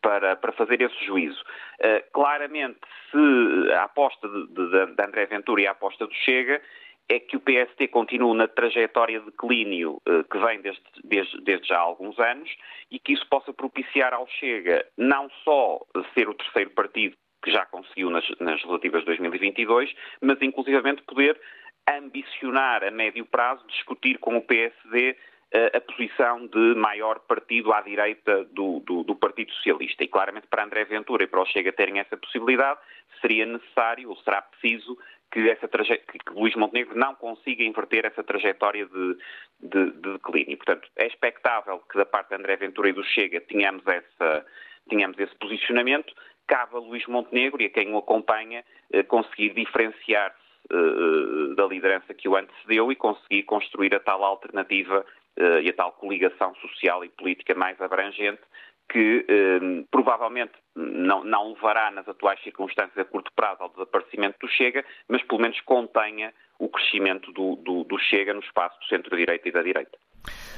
para, 0.00 0.36
para 0.36 0.52
fazer 0.52 0.80
esse 0.80 1.04
juízo. 1.04 1.42
Uh, 1.80 2.00
claramente, 2.12 2.78
se 3.10 3.72
a 3.72 3.84
aposta 3.84 4.28
de, 4.28 4.46
de, 4.54 4.94
de 4.94 5.02
André 5.02 5.26
Ventura 5.26 5.62
e 5.62 5.66
a 5.66 5.72
aposta 5.72 6.06
do 6.06 6.14
Chega 6.14 6.62
é 7.08 7.20
que 7.20 7.36
o 7.36 7.40
PST 7.40 7.88
continua 7.88 8.34
na 8.34 8.48
trajetória 8.48 9.20
de 9.20 9.26
declínio 9.26 10.00
eh, 10.06 10.24
que 10.30 10.38
vem 10.38 10.60
desde, 10.60 10.82
desde, 11.04 11.40
desde, 11.42 11.68
já 11.68 11.76
há 11.76 11.80
alguns 11.80 12.18
anos 12.18 12.50
e 12.90 12.98
que 12.98 13.12
isso 13.12 13.26
possa 13.28 13.52
propiciar 13.52 14.12
ao 14.12 14.26
Chega 14.26 14.84
não 14.96 15.30
só 15.44 15.80
ser 16.14 16.28
o 16.28 16.34
terceiro 16.34 16.70
partido 16.70 17.16
que 17.42 17.52
já 17.52 17.64
conseguiu 17.66 18.10
nas, 18.10 18.28
nas 18.40 18.60
relativas 18.64 19.00
de 19.02 19.06
2022, 19.06 19.94
mas 20.20 20.40
inclusivamente 20.42 21.02
poder 21.02 21.40
ambicionar 21.88 22.82
a 22.82 22.90
médio 22.90 23.24
prazo 23.24 23.64
discutir 23.68 24.18
com 24.18 24.36
o 24.36 24.42
PSD 24.42 25.16
eh, 25.52 25.76
a 25.76 25.80
posição 25.80 26.44
de 26.48 26.74
maior 26.74 27.20
partido 27.20 27.72
à 27.72 27.80
direita 27.80 28.44
do, 28.46 28.80
do, 28.80 29.04
do, 29.04 29.14
Partido 29.14 29.52
Socialista. 29.52 30.02
E 30.02 30.08
claramente 30.08 30.48
para 30.48 30.64
André 30.64 30.84
Ventura 30.84 31.22
e 31.22 31.28
para 31.28 31.40
o 31.40 31.46
Chega 31.46 31.72
terem 31.72 32.00
essa 32.00 32.16
possibilidade, 32.16 32.80
seria 33.20 33.46
necessário 33.46 34.10
ou 34.10 34.16
será 34.16 34.42
preciso 34.42 34.98
que, 35.30 35.48
essa 35.50 35.68
traje... 35.68 35.98
que 35.98 36.32
Luís 36.32 36.54
Montenegro 36.54 36.96
não 36.96 37.14
consiga 37.14 37.62
inverter 37.62 38.06
essa 38.06 38.22
trajetória 38.22 38.86
de, 38.86 39.18
de, 39.60 39.90
de 39.92 40.12
declínio. 40.12 40.56
Portanto, 40.56 40.88
é 40.96 41.06
expectável 41.06 41.78
que 41.90 41.98
da 41.98 42.06
parte 42.06 42.28
de 42.28 42.36
André 42.36 42.56
Ventura 42.56 42.88
e 42.88 42.92
do 42.92 43.04
Chega 43.04 43.40
tenhamos, 43.40 43.86
essa, 43.86 44.46
tenhamos 44.88 45.18
esse 45.18 45.34
posicionamento. 45.36 46.14
Cabe 46.46 46.76
a 46.76 46.78
Luís 46.78 47.06
Montenegro 47.06 47.60
e 47.62 47.66
a 47.66 47.70
quem 47.70 47.92
o 47.92 47.98
acompanha 47.98 48.64
eh, 48.92 49.02
conseguir 49.02 49.50
diferenciar-se 49.50 50.36
eh, 50.70 51.54
da 51.56 51.66
liderança 51.66 52.14
que 52.14 52.28
o 52.28 52.36
antecedeu 52.36 52.92
e 52.92 52.96
conseguir 52.96 53.42
construir 53.42 53.94
a 53.94 54.00
tal 54.00 54.22
alternativa 54.22 55.04
eh, 55.36 55.62
e 55.62 55.68
a 55.68 55.72
tal 55.72 55.92
coligação 55.92 56.54
social 56.56 57.04
e 57.04 57.08
política 57.08 57.54
mais 57.54 57.80
abrangente 57.80 58.42
que 58.88 59.24
eh, 59.28 59.84
provavelmente 59.90 60.52
não, 60.74 61.24
não, 61.24 61.52
levará 61.52 61.90
nas 61.90 62.08
atuais 62.08 62.40
circunstâncias 62.42 62.98
a 62.98 63.04
curto 63.04 63.32
prazo 63.34 63.62
ao 63.62 63.70
desaparecimento 63.70 64.36
do 64.40 64.48
Chega, 64.48 64.84
mas 65.08 65.22
pelo 65.22 65.40
menos 65.40 65.60
contenha 65.62 66.32
o 66.58 66.68
crescimento 66.68 67.32
do, 67.32 67.56
do, 67.56 67.84
do 67.84 67.98
Chega 67.98 68.32
no 68.32 68.40
espaço 68.40 68.78
do 68.80 68.86
centro-direita 68.86 69.48
e 69.48 69.52
da 69.52 69.62
direita. 69.62 69.98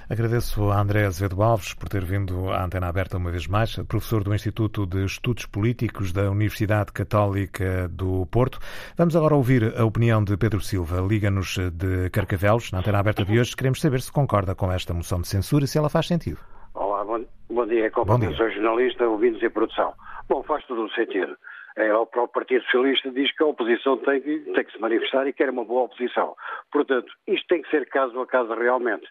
Agradeço 0.08 0.70
a 0.70 0.80
André 0.80 1.04
Azevedo 1.04 1.42
Alves 1.42 1.74
por 1.74 1.88
ter 1.88 2.04
vindo 2.04 2.50
à 2.50 2.64
antena 2.64 2.88
aberta 2.88 3.18
uma 3.18 3.30
vez 3.30 3.46
mais, 3.46 3.76
professor 3.86 4.24
do 4.24 4.34
Instituto 4.34 4.86
de 4.86 5.04
Estudos 5.04 5.44
Políticos 5.44 6.12
da 6.12 6.30
Universidade 6.30 6.92
Católica 6.92 7.88
do 7.88 8.26
Porto. 8.26 8.58
Vamos 8.96 9.14
agora 9.14 9.34
ouvir 9.34 9.78
a 9.78 9.84
opinião 9.84 10.24
de 10.24 10.36
Pedro 10.36 10.60
Silva, 10.60 11.00
Liga-nos 11.00 11.58
de 11.72 12.08
Carcavelos. 12.10 12.72
Na 12.72 12.78
antena 12.78 12.98
aberta 12.98 13.24
de 13.24 13.38
hoje, 13.38 13.54
queremos 13.54 13.80
saber 13.80 14.00
se 14.00 14.10
concorda 14.10 14.54
com 14.54 14.72
esta 14.72 14.94
moção 14.94 15.20
de 15.20 15.28
censura 15.28 15.64
e 15.64 15.68
se 15.68 15.76
ela 15.76 15.90
faz 15.90 16.06
sentido. 16.06 16.38
Olá, 16.72 17.04
bom, 17.04 17.24
bom 17.50 17.66
dia, 17.66 17.90
dia. 18.28 18.36
sou 18.36 18.50
jornalista, 18.50 19.08
ouvintes 19.08 19.42
e 19.42 19.48
produção. 19.48 19.94
Bom, 20.28 20.42
faz 20.42 20.64
todo 20.66 20.84
o 20.84 20.90
sentido. 20.90 21.36
É, 21.76 21.94
o 21.94 22.06
próprio 22.06 22.34
Partido 22.34 22.64
Socialista 22.64 23.10
diz 23.10 23.30
que 23.36 23.42
a 23.42 23.46
oposição 23.46 23.96
tem 23.98 24.20
que, 24.20 24.38
tem 24.40 24.64
que 24.64 24.72
se 24.72 24.80
manifestar 24.80 25.26
e 25.26 25.32
quer 25.32 25.48
uma 25.50 25.64
boa 25.64 25.84
oposição. 25.84 26.34
Portanto, 26.72 27.12
isto 27.26 27.46
tem 27.46 27.62
que 27.62 27.70
ser 27.70 27.88
caso 27.88 28.20
a 28.20 28.26
caso 28.26 28.52
realmente. 28.54 29.06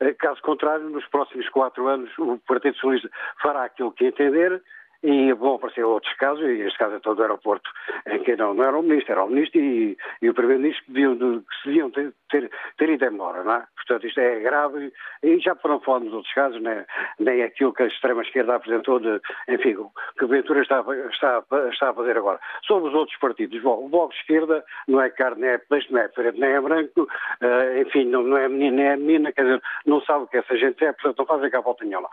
É, 0.00 0.12
caso 0.14 0.40
contrário, 0.42 0.88
nos 0.88 1.06
próximos 1.08 1.48
quatro 1.50 1.86
anos, 1.86 2.10
o 2.18 2.38
Partido 2.46 2.74
Socialista 2.74 3.10
fará 3.42 3.64
aquilo 3.64 3.92
que 3.92 4.06
entender 4.06 4.62
e 5.06 5.32
vão 5.34 5.54
aparecer 5.54 5.84
outros 5.84 6.12
casos, 6.14 6.44
e 6.44 6.62
este 6.62 6.76
caso 6.76 6.96
é 6.96 6.98
todo 6.98 7.20
o 7.20 7.22
aeroporto, 7.22 7.70
em 8.08 8.18
que 8.24 8.34
não, 8.34 8.54
não 8.54 8.64
era 8.64 8.76
o 8.76 8.82
ministro, 8.82 9.12
era 9.12 9.24
o 9.24 9.28
ministro 9.28 9.60
e, 9.60 9.96
e 10.20 10.28
o 10.28 10.34
primeiro-ministro 10.34 10.84
que, 10.84 11.56
se 11.62 11.68
deviam 11.68 11.90
ter, 11.92 12.12
ter, 12.28 12.50
ter 12.76 12.88
ido 12.90 13.04
embora, 13.04 13.44
não 13.44 13.54
é? 13.54 13.64
Portanto, 13.76 14.04
isto 14.04 14.18
é 14.18 14.40
grave 14.40 14.92
e 15.22 15.38
já 15.38 15.54
foram 15.54 15.78
falando 15.78 16.06
nos 16.06 16.14
outros 16.14 16.34
casos, 16.34 16.60
né? 16.60 16.84
nem 17.20 17.44
aquilo 17.44 17.72
que 17.72 17.84
a 17.84 17.86
extrema-esquerda 17.86 18.56
apresentou, 18.56 18.98
de, 18.98 19.20
enfim, 19.48 19.76
que 20.18 20.24
a 20.24 20.26
Ventura 20.26 20.62
está, 20.62 20.84
está, 21.12 21.44
está 21.70 21.90
a 21.90 21.94
fazer 21.94 22.18
agora. 22.18 22.40
Sobre 22.66 22.88
os 22.88 22.94
outros 22.96 23.16
partidos, 23.18 23.62
bom, 23.62 23.84
o 23.84 23.88
Bloco 23.88 24.12
de 24.12 24.18
Esquerda 24.18 24.64
não 24.88 25.00
é 25.00 25.08
carne, 25.10 25.42
nem 25.42 25.50
é 25.50 25.58
peixe, 25.58 25.86
não 25.92 26.00
é 26.00 26.08
preto, 26.08 26.40
nem 26.40 26.50
é 26.50 26.60
branco, 26.60 27.02
uh, 27.02 27.80
enfim, 27.80 28.06
não, 28.06 28.24
não 28.24 28.36
é 28.36 28.48
menino, 28.48 28.76
nem 28.76 28.86
é 28.86 28.96
menina, 28.96 29.30
quer 29.30 29.42
dizer, 29.42 29.62
não 29.86 30.00
sabe 30.00 30.24
o 30.24 30.26
que 30.26 30.38
essa 30.38 30.56
gente 30.56 30.84
é, 30.84 30.92
portanto 30.92 31.18
não 31.18 31.26
fazem 31.26 31.50
cá 31.50 31.60
volta 31.60 31.84
nenhuma. 31.84 32.08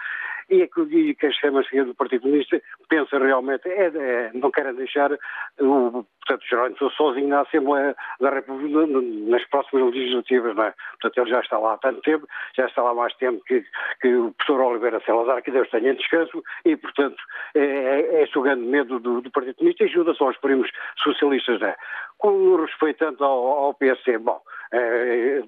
E, 0.49 0.61
é 0.61 0.69
e 0.89 1.17
a 1.21 1.27
extrema-esquerda 1.27 1.89
do 1.89 1.95
Partido 1.95 2.21
Comunista 2.21 2.61
pensa 2.89 3.17
realmente, 3.17 3.67
é, 3.67 3.85
é, 3.87 4.31
não 4.33 4.51
querem 4.51 4.75
deixar 4.75 5.11
o, 5.59 6.05
portanto, 6.25 6.47
Jerónimo 6.49 6.91
sozinho 6.91 7.27
na 7.27 7.41
Assembleia 7.41 7.95
da 8.19 8.29
República 8.29 8.87
nas 9.29 9.43
próximas 9.49 9.93
legislativas, 9.93 10.55
não 10.55 10.65
é? 10.65 10.73
Portanto, 10.99 11.17
ele 11.17 11.29
já 11.29 11.39
está 11.39 11.57
lá 11.57 11.73
há 11.73 11.77
tanto 11.77 12.01
tempo, 12.01 12.27
já 12.55 12.65
está 12.65 12.81
lá 12.81 12.91
há 12.91 12.95
mais 12.95 13.13
tempo 13.15 13.41
que, 13.45 13.63
que 14.01 14.15
o 14.15 14.31
professor 14.33 14.61
Oliveira 14.61 15.01
Salazar, 15.05 15.41
que 15.41 15.51
Deus 15.51 15.69
tenha 15.69 15.91
em 15.91 15.95
descanso, 15.95 16.43
e, 16.65 16.75
portanto, 16.75 17.21
é, 17.55 17.59
é, 17.59 18.01
é 18.15 18.23
esse 18.23 18.37
o 18.37 18.41
grande 18.41 18.63
medo 18.63 18.99
do, 18.99 19.21
do 19.21 19.31
Partido 19.31 19.55
Comunista 19.55 19.83
e 19.83 19.87
ajuda 19.87 20.13
só 20.13 20.25
aos 20.25 20.37
primos 20.37 20.69
socialistas, 21.03 21.59
não 21.59 21.67
é? 21.67 21.75
Com 22.17 22.55
respeitando 22.55 23.23
ao, 23.23 23.47
ao 23.47 23.73
PSC, 23.73 24.17
bom, 24.17 24.39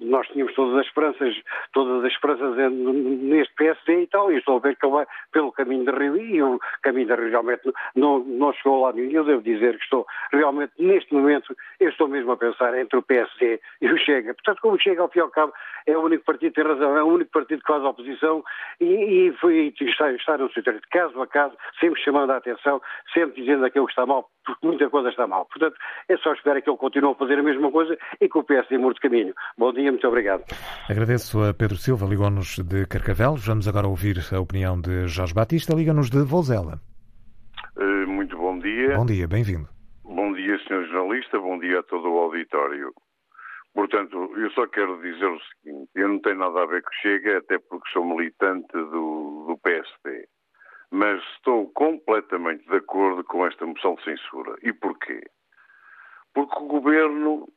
nós 0.00 0.26
tínhamos 0.28 0.54
todas 0.54 0.78
as 0.78 0.86
esperanças, 0.86 1.34
todas 1.72 2.04
as 2.04 2.12
esperanças 2.12 2.56
neste 2.72 3.54
PSD 3.54 4.02
e 4.02 4.06
tal, 4.06 4.30
e 4.30 4.38
estou 4.38 4.56
a 4.56 4.60
ver 4.60 4.76
que 4.76 4.86
ele 4.86 4.94
vai 4.94 5.06
pelo 5.32 5.52
caminho 5.52 5.84
de 5.84 5.90
Rio, 5.90 6.16
e 6.16 6.42
o 6.42 6.60
caminho 6.82 7.08
de 7.08 7.14
Rio 7.14 7.30
realmente 7.30 7.72
não, 7.94 8.20
não 8.20 8.52
chegou 8.52 8.82
lá 8.82 8.92
nenhum, 8.92 9.10
eu 9.10 9.24
devo 9.24 9.42
dizer 9.42 9.76
que 9.76 9.84
estou 9.84 10.06
realmente, 10.32 10.72
neste 10.78 11.12
momento, 11.12 11.56
eu 11.80 11.88
estou 11.88 12.08
mesmo 12.08 12.32
a 12.32 12.36
pensar 12.36 12.76
entre 12.78 12.98
o 12.98 13.02
PSD 13.02 13.60
e 13.80 13.88
o 13.88 13.98
Chega. 13.98 14.34
Portanto, 14.34 14.60
como 14.60 14.76
o 14.76 14.80
Chega, 14.80 15.02
ao 15.02 15.08
fim 15.08 15.18
e 15.18 15.22
ao 15.22 15.30
cabo, 15.30 15.52
é 15.86 15.96
o 15.96 16.02
único 16.02 16.24
partido 16.24 16.52
tem 16.52 16.64
razão, 16.64 16.96
é 16.96 17.02
o 17.02 17.06
único 17.06 17.30
partido 17.30 17.60
que 17.60 17.72
faz 17.72 17.82
oposição 17.82 18.44
e, 18.80 18.84
e 19.28 19.32
foi 19.40 19.72
está, 19.80 20.12
está 20.12 20.38
no 20.38 20.50
seu 20.52 20.62
direito, 20.62 20.86
caso 20.90 21.20
a 21.20 21.26
caso, 21.26 21.56
sempre 21.80 22.00
chamando 22.00 22.30
a 22.30 22.36
atenção, 22.36 22.80
sempre 23.12 23.40
dizendo 23.40 23.64
aquilo 23.64 23.86
que 23.86 23.92
está 23.92 24.06
mal, 24.06 24.28
porque 24.44 24.66
muita 24.66 24.88
coisa 24.88 25.08
está 25.08 25.26
mal. 25.26 25.46
Portanto, 25.46 25.76
é 26.08 26.16
só 26.18 26.32
esperar 26.32 26.60
que 26.62 26.70
ele 26.70 26.76
continue 26.76 27.12
a 27.12 27.14
fazer 27.14 27.38
a 27.38 27.42
mesma 27.42 27.70
coisa 27.70 27.96
e 28.20 28.28
que 28.28 28.38
o 28.38 28.44
PSD 28.44 28.78
mude 28.78 28.94
de 28.94 29.00
caminho. 29.00 29.15
Bom 29.56 29.72
dia, 29.72 29.90
muito 29.90 30.06
obrigado. 30.06 30.44
Agradeço 30.88 31.42
a 31.42 31.54
Pedro 31.54 31.76
Silva, 31.76 32.06
ligou-nos 32.06 32.58
de 32.58 32.86
Carcavelos. 32.86 33.46
Vamos 33.46 33.66
agora 33.66 33.86
ouvir 33.86 34.18
a 34.32 34.40
opinião 34.40 34.80
de 34.80 35.06
Jorge 35.06 35.34
Batista, 35.34 35.74
liga-nos 35.74 36.10
de 36.10 36.22
Volzela. 36.22 36.80
Uh, 37.76 38.06
muito 38.06 38.36
bom 38.36 38.58
dia. 38.58 38.96
Bom 38.96 39.06
dia, 39.06 39.26
bem-vindo. 39.26 39.68
Bom 40.04 40.32
dia, 40.32 40.58
senhor 40.66 40.86
jornalista, 40.86 41.38
bom 41.38 41.58
dia 41.58 41.80
a 41.80 41.82
todo 41.82 42.08
o 42.08 42.18
auditório. 42.18 42.92
Portanto, 43.76 44.32
eu 44.38 44.50
só 44.52 44.66
quero 44.66 45.00
dizer 45.02 45.26
o 45.26 45.38
seguinte: 45.38 45.90
eu 45.94 46.08
não 46.08 46.18
tenho 46.20 46.38
nada 46.38 46.62
a 46.62 46.66
ver 46.66 46.82
com 46.82 46.90
Chega, 47.02 47.38
até 47.38 47.58
porque 47.58 47.90
sou 47.92 48.04
militante 48.04 48.72
do, 48.72 49.44
do 49.46 49.58
PSD. 49.62 50.26
Mas 50.90 51.22
estou 51.34 51.68
completamente 51.72 52.66
de 52.66 52.76
acordo 52.76 53.22
com 53.24 53.46
esta 53.46 53.66
moção 53.66 53.96
de 53.96 54.04
censura. 54.04 54.56
E 54.62 54.72
porquê? 54.72 55.20
Porque 56.32 56.56
o 56.56 56.66
governo, 56.66 57.48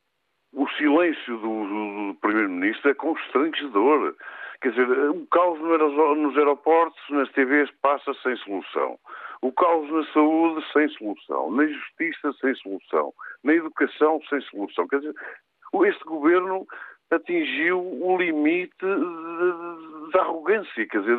o 0.53 0.67
silêncio 0.69 1.37
do, 1.37 2.11
do, 2.11 2.15
Primeiro-Ministro 2.21 2.91
é 2.91 2.93
constrangedor. 2.93 4.15
Quer 4.61 4.71
dizer, 4.71 4.89
o 5.09 5.25
caos 5.27 5.59
nos 5.59 6.37
aeroportos, 6.37 7.01
nas 7.09 7.29
TVs, 7.31 7.69
passa 7.81 8.13
sem 8.21 8.35
solução. 8.37 8.99
O 9.41 9.51
caos 9.53 9.89
na 9.89 10.03
saúde, 10.11 10.65
sem 10.73 10.89
solução. 10.89 11.51
Na 11.51 11.65
justiça, 11.65 12.33
sem 12.41 12.53
solução. 12.55 13.13
Na 13.43 13.53
educação, 13.53 14.19
sem 14.29 14.41
solução. 14.41 14.87
Quer 14.87 14.99
dizer, 14.99 15.15
este 15.85 16.03
governo 16.03 16.67
atingiu 17.11 17.79
o 17.79 18.17
limite 18.17 18.85
da 20.13 20.21
arrogância, 20.21 20.85
quer 20.87 20.99
dizer, 20.99 21.17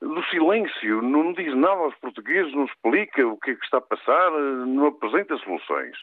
do 0.00 0.22
silêncio. 0.30 1.02
Não 1.02 1.32
diz 1.32 1.54
nada 1.54 1.80
aos 1.80 1.94
portugueses, 1.96 2.52
não 2.54 2.64
explica 2.64 3.26
o 3.26 3.38
que 3.38 3.52
é 3.52 3.54
que 3.54 3.64
está 3.64 3.78
a 3.78 3.82
passar, 3.82 4.30
não 4.30 4.86
apresenta 4.86 5.36
soluções. 5.38 5.96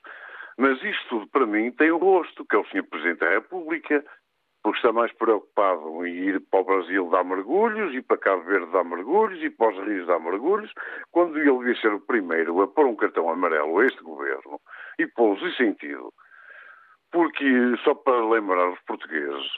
Mas 0.57 0.81
isto 0.83 1.27
para 1.31 1.45
mim, 1.45 1.71
tem 1.71 1.91
o 1.91 1.97
rosto, 1.97 2.45
que 2.45 2.55
é 2.55 2.59
o 2.59 2.65
Sr. 2.65 2.83
Presidente 2.83 3.19
da 3.19 3.29
República, 3.29 4.03
porque 4.63 4.77
está 4.77 4.93
mais 4.93 5.11
preocupado 5.13 6.05
em 6.05 6.13
ir 6.13 6.39
para 6.49 6.61
o 6.61 6.63
Brasil 6.63 7.09
dar 7.09 7.23
mergulhos, 7.23 7.93
e 7.93 8.01
para 8.01 8.17
Cabo 8.17 8.43
Verde 8.43 8.71
dar 8.71 8.83
mergulhos, 8.85 9.43
e 9.43 9.49
para 9.49 9.73
os 9.73 9.85
rios 9.85 10.07
dar 10.07 10.19
mergulhos, 10.19 10.71
quando 11.11 11.37
ele 11.37 11.51
devia 11.51 11.75
ser 11.81 11.93
o 11.93 11.99
primeiro 11.99 12.61
a 12.61 12.67
pôr 12.67 12.85
um 12.85 12.95
cartão 12.95 13.29
amarelo 13.29 13.79
a 13.79 13.85
este 13.85 14.01
governo 14.01 14.59
e 14.97 15.05
pô-los 15.07 15.41
em 15.41 15.53
sentido. 15.55 16.13
Porque, 17.11 17.45
só 17.83 17.93
para 17.93 18.25
lembrar 18.25 18.69
os 18.69 18.79
portugueses, 18.81 19.51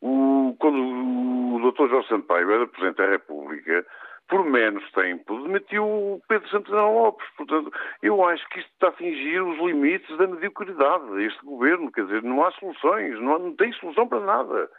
o, 0.00 0.56
quando 0.58 0.78
o 0.78 1.70
Dr. 1.70 1.88
Jorge 1.88 2.08
Sampaio 2.08 2.50
era 2.50 2.66
Presidente 2.66 2.96
da 2.96 3.10
República, 3.10 3.86
por 4.28 4.44
menos 4.44 4.84
tempo, 4.92 5.42
demitiu 5.42 5.84
o 5.84 6.22
Pedro 6.28 6.48
Santana 6.48 6.88
Lopes. 6.88 7.26
Portanto, 7.36 7.72
eu 8.02 8.24
acho 8.24 8.46
que 8.48 8.60
isto 8.60 8.70
está 8.72 8.88
a 8.88 8.90
atingir 8.90 9.40
os 9.40 9.58
limites 9.58 10.16
da 10.18 10.26
mediocridade, 10.26 11.22
este 11.24 11.44
governo. 11.44 11.92
Quer 11.92 12.04
dizer, 12.04 12.22
não 12.22 12.44
há 12.44 12.50
soluções, 12.52 13.20
não, 13.20 13.34
há, 13.34 13.38
não 13.38 13.54
tem 13.54 13.72
solução 13.74 14.08
para 14.08 14.20
nada. 14.20 14.70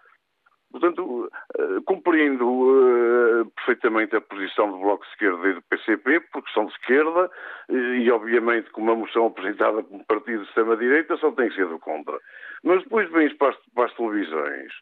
Portanto, 0.70 1.30
uh, 1.58 1.82
compreendo 1.84 2.46
uh, 2.46 3.46
perfeitamente 3.56 4.16
a 4.18 4.22
posição 4.22 4.70
do 4.70 4.80
Bloco 4.80 5.06
de 5.06 5.12
Esquerda 5.12 5.48
e 5.48 5.54
do 5.54 5.62
PCP, 5.62 6.20
porque 6.32 6.52
são 6.52 6.66
de 6.66 6.74
esquerda, 6.74 7.32
e 7.70 8.12
obviamente 8.12 8.70
com 8.72 8.82
uma 8.82 8.96
moção 8.96 9.28
apresentada 9.28 9.82
como 9.84 10.06
partido 10.06 10.42
de 10.42 10.48
extrema-direita 10.50 11.16
só 11.18 11.32
tem 11.32 11.50
sido 11.52 11.80
contra. 11.80 12.20
Mas 12.64 12.84
depois 12.84 13.10
vem 13.12 13.34
para 13.38 13.50
as, 13.50 13.58
para 13.74 13.86
as 13.86 13.94
televisões 13.96 14.74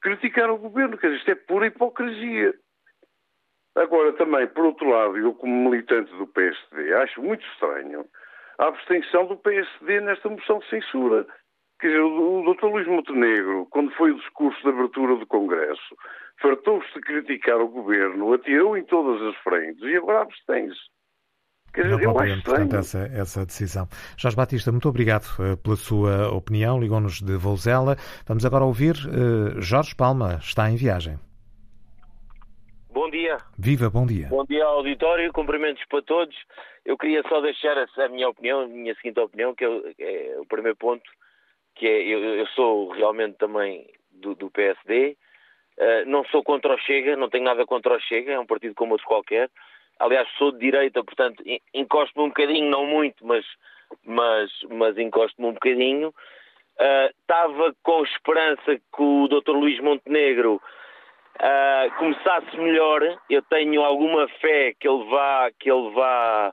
criticar 0.00 0.50
o 0.50 0.58
governo, 0.58 0.98
quer 0.98 1.08
dizer, 1.08 1.18
isto 1.18 1.30
é 1.30 1.34
pura 1.34 1.66
hipocrisia. 1.66 2.54
Agora, 3.74 4.12
também, 4.12 4.46
por 4.48 4.66
outro 4.66 4.88
lado, 4.88 5.16
eu 5.16 5.34
como 5.34 5.70
militante 5.70 6.14
do 6.16 6.26
PSD, 6.26 6.92
acho 6.94 7.22
muito 7.22 7.44
estranho 7.52 8.04
a 8.58 8.66
abstenção 8.66 9.26
do 9.26 9.36
PSD 9.36 10.00
nesta 10.00 10.28
moção 10.28 10.58
de 10.58 10.68
censura. 10.68 11.26
Quer 11.80 11.88
dizer, 11.88 12.00
o 12.00 12.54
Dr. 12.54 12.66
Luís 12.66 12.86
Montenegro, 12.86 13.66
quando 13.70 13.90
foi 13.92 14.12
o 14.12 14.18
discurso 14.18 14.60
de 14.62 14.68
abertura 14.68 15.16
do 15.16 15.26
Congresso, 15.26 15.96
fartou-se 16.40 16.92
de 16.94 17.00
criticar 17.00 17.60
o 17.60 17.68
governo, 17.68 18.32
atirou 18.32 18.76
em 18.76 18.84
todas 18.84 19.20
as 19.22 19.36
frentes 19.42 19.82
e 19.82 19.96
agora 19.96 20.22
abstém-se. 20.22 20.78
Quer 21.72 21.84
dizer, 21.84 22.04
Não 22.04 22.12
compreendo, 22.12 22.42
portanto, 22.42 22.76
essa, 22.76 22.98
essa 23.14 23.46
decisão. 23.46 23.88
Jorge 24.18 24.36
Batista, 24.36 24.70
muito 24.70 24.88
obrigado 24.88 25.24
uh, 25.38 25.56
pela 25.56 25.74
sua 25.74 26.28
opinião. 26.28 26.78
Ligou-nos 26.78 27.22
de 27.22 27.34
Vouzela. 27.36 27.96
Vamos 28.26 28.44
agora 28.44 28.64
ouvir 28.64 28.94
uh, 28.94 29.60
Jorge 29.60 29.94
Palma, 29.96 30.38
está 30.40 30.70
em 30.70 30.76
viagem. 30.76 31.18
Bom 32.92 33.08
dia. 33.08 33.38
Viva, 33.58 33.88
bom 33.88 34.04
dia. 34.04 34.28
Bom 34.28 34.44
dia 34.44 34.62
ao 34.66 34.76
auditório, 34.76 35.32
cumprimentos 35.32 35.82
para 35.86 36.02
todos. 36.02 36.36
Eu 36.84 36.98
queria 36.98 37.22
só 37.26 37.40
deixar 37.40 37.74
a, 37.78 38.08
minha 38.10 38.28
opinião, 38.28 38.60
a 38.60 38.66
minha 38.66 38.94
seguinte 38.96 39.18
opinião, 39.18 39.54
que 39.54 39.64
é, 39.64 39.94
é 39.98 40.38
o 40.38 40.44
primeiro 40.44 40.76
ponto, 40.76 41.10
que 41.74 41.86
é 41.86 42.02
eu, 42.02 42.22
eu 42.22 42.46
sou 42.48 42.90
realmente 42.90 43.38
também 43.38 43.88
do, 44.10 44.34
do 44.34 44.50
PSD. 44.50 45.16
Uh, 45.78 45.82
eh, 45.82 46.04
não 46.04 46.22
sou 46.26 46.44
contra 46.44 46.74
o 46.74 46.78
Chega, 46.80 47.16
não 47.16 47.30
tenho 47.30 47.44
nada 47.44 47.64
contra 47.64 47.96
o 47.96 48.00
Chega, 48.00 48.32
é 48.32 48.38
um 48.38 48.44
partido 48.44 48.74
como 48.74 48.92
outro 48.92 49.06
qualquer. 49.06 49.48
Aliás, 49.98 50.28
sou 50.36 50.52
de 50.52 50.58
direita, 50.58 51.02
portanto, 51.02 51.42
encosto-me 51.72 52.26
um 52.26 52.28
bocadinho, 52.28 52.68
não 52.68 52.84
muito, 52.84 53.26
mas, 53.26 53.46
mas, 54.04 54.50
mas 54.68 54.98
encosto-me 54.98 55.48
um 55.48 55.54
bocadinho. 55.54 56.08
Uh, 56.08 57.08
estava 57.22 57.74
com 57.82 58.04
esperança 58.04 58.76
que 58.76 59.02
o 59.02 59.28
Dr. 59.28 59.52
Luís 59.52 59.80
Montenegro 59.80 60.60
uh, 61.40 61.90
começasse 61.98 62.56
melhor. 62.56 63.00
Eu 63.30 63.42
tenho 63.42 63.82
alguma 63.82 64.28
fé 64.40 64.72
que 64.78 64.88
ele 64.88 65.04
vá, 65.08 65.50
que 65.58 65.70
ele 65.70 65.90
vá 65.90 66.52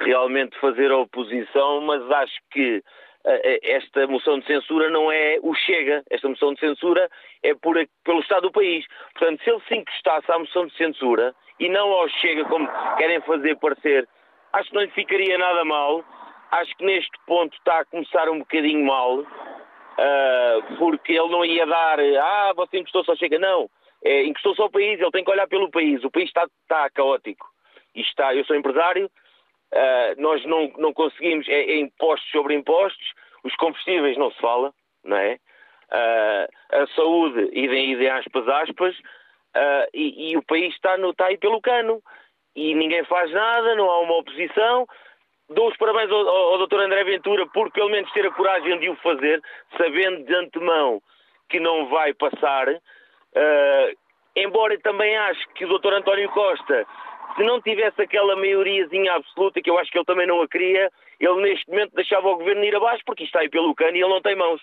realmente 0.00 0.58
fazer 0.58 0.90
a 0.90 0.98
oposição, 0.98 1.80
mas 1.82 2.02
acho 2.10 2.34
que 2.50 2.78
uh, 2.78 3.58
esta 3.62 4.06
moção 4.06 4.38
de 4.38 4.46
censura 4.46 4.88
não 4.90 5.10
é 5.10 5.38
o 5.42 5.54
Chega. 5.54 6.02
Esta 6.10 6.28
moção 6.28 6.54
de 6.54 6.60
censura 6.60 7.08
é 7.42 7.54
por, 7.54 7.76
pelo 8.04 8.20
Estado 8.20 8.42
do 8.42 8.52
país. 8.52 8.84
Portanto, 9.14 9.42
se 9.42 9.50
ele 9.50 9.62
se 9.68 9.74
encostasse 9.76 10.30
à 10.30 10.38
moção 10.38 10.66
de 10.66 10.76
censura 10.76 11.34
e 11.58 11.68
não 11.68 11.92
ao 11.92 12.08
Chega, 12.08 12.44
como 12.44 12.68
querem 12.96 13.20
fazer 13.22 13.56
parecer, 13.56 14.08
acho 14.52 14.68
que 14.68 14.74
não 14.74 14.82
lhe 14.82 14.90
ficaria 14.90 15.38
nada 15.38 15.64
mal. 15.64 16.04
Acho 16.50 16.76
que 16.76 16.84
neste 16.84 17.18
ponto 17.26 17.56
está 17.56 17.80
a 17.80 17.84
começar 17.84 18.28
um 18.28 18.38
bocadinho 18.38 18.86
mal, 18.86 19.18
uh, 19.18 20.76
porque 20.78 21.12
ele 21.12 21.28
não 21.28 21.44
ia 21.44 21.66
dar, 21.66 21.98
ah, 21.98 22.52
você 22.54 22.78
encostou 22.78 23.02
só 23.02 23.16
Chega. 23.16 23.40
Não, 23.40 23.68
é, 24.04 24.24
encostou-se 24.24 24.60
ao 24.60 24.70
país, 24.70 25.00
ele 25.00 25.10
tem 25.10 25.24
que 25.24 25.30
olhar 25.30 25.48
pelo 25.48 25.70
país. 25.70 26.04
O 26.04 26.10
país 26.10 26.26
está, 26.26 26.46
está 26.62 26.90
caótico. 26.90 27.46
E 27.94 28.02
está, 28.02 28.34
eu 28.34 28.44
sou 28.44 28.54
empresário, 28.54 29.06
uh, 29.06 30.20
nós 30.20 30.44
não, 30.44 30.70
não 30.76 30.92
conseguimos, 30.92 31.48
é, 31.48 31.52
é, 31.52 31.76
impostos 31.78 32.28
sobre 32.30 32.54
impostos, 32.54 33.12
os 33.44 33.54
combustíveis 33.56 34.18
não 34.18 34.30
se 34.32 34.40
fala, 34.40 34.74
não 35.04 35.16
é? 35.16 35.38
Uh, 35.92 36.82
a 36.82 36.86
saúde, 36.88 37.50
idem, 37.52 37.92
idem 37.92 38.08
aspas, 38.10 38.48
aspas, 38.48 38.98
uh, 38.98 39.88
e, 39.94 40.32
e, 40.32 40.36
o 40.36 40.42
país 40.42 40.74
está, 40.74 40.98
no, 40.98 41.10
está 41.10 41.26
aí 41.26 41.38
pelo 41.38 41.60
cano. 41.60 42.02
E 42.56 42.74
ninguém 42.74 43.04
faz 43.04 43.30
nada, 43.32 43.74
não 43.74 43.90
há 43.90 44.00
uma 44.00 44.16
oposição. 44.18 44.86
Dou 45.48 45.68
os 45.68 45.76
parabéns 45.76 46.10
ao, 46.10 46.28
ao, 46.28 46.52
ao 46.52 46.66
Dr. 46.66 46.80
André 46.80 47.04
Ventura 47.04 47.46
por 47.48 47.70
pelo 47.72 47.90
menos 47.90 48.10
ter 48.12 48.26
a 48.26 48.30
coragem 48.30 48.78
de 48.78 48.88
o 48.88 48.96
fazer, 48.96 49.42
sabendo 49.76 50.24
de 50.24 50.34
antemão 50.34 51.02
que 51.48 51.60
não 51.60 51.86
vai 51.88 52.14
passar. 52.14 52.66
Uh, 53.34 53.96
embora 54.36 54.78
também 54.80 55.16
acho 55.16 55.48
que 55.54 55.64
o 55.64 55.78
Dr. 55.78 55.94
António 55.94 56.28
Costa, 56.30 56.86
se 57.36 57.42
não 57.42 57.60
tivesse 57.60 58.00
aquela 58.00 58.36
maioriazinha 58.36 59.14
absoluta, 59.14 59.60
que 59.60 59.70
eu 59.70 59.78
acho 59.78 59.90
que 59.90 59.98
ele 59.98 60.04
também 60.04 60.26
não 60.26 60.40
a 60.40 60.48
queria, 60.48 60.90
ele 61.18 61.42
neste 61.42 61.68
momento 61.68 61.94
deixava 61.94 62.28
o 62.28 62.36
governo 62.36 62.64
ir 62.64 62.76
abaixo, 62.76 63.02
porque 63.04 63.24
está 63.24 63.40
aí 63.40 63.48
pelo 63.48 63.74
cano 63.74 63.96
e 63.96 64.00
ele 64.00 64.08
não 64.08 64.22
tem 64.22 64.36
mãos. 64.36 64.60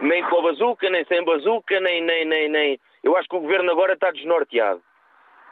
Nem 0.00 0.24
com 0.24 0.38
a 0.38 0.42
bazuca, 0.42 0.90
nem 0.90 1.04
sem 1.04 1.24
bazuca, 1.24 1.80
nem, 1.80 2.02
nem, 2.02 2.24
nem, 2.24 2.48
nem. 2.48 2.80
Eu 3.02 3.16
acho 3.16 3.28
que 3.28 3.36
o 3.36 3.40
governo 3.40 3.70
agora 3.70 3.94
está 3.94 4.10
desnorteado. 4.10 4.82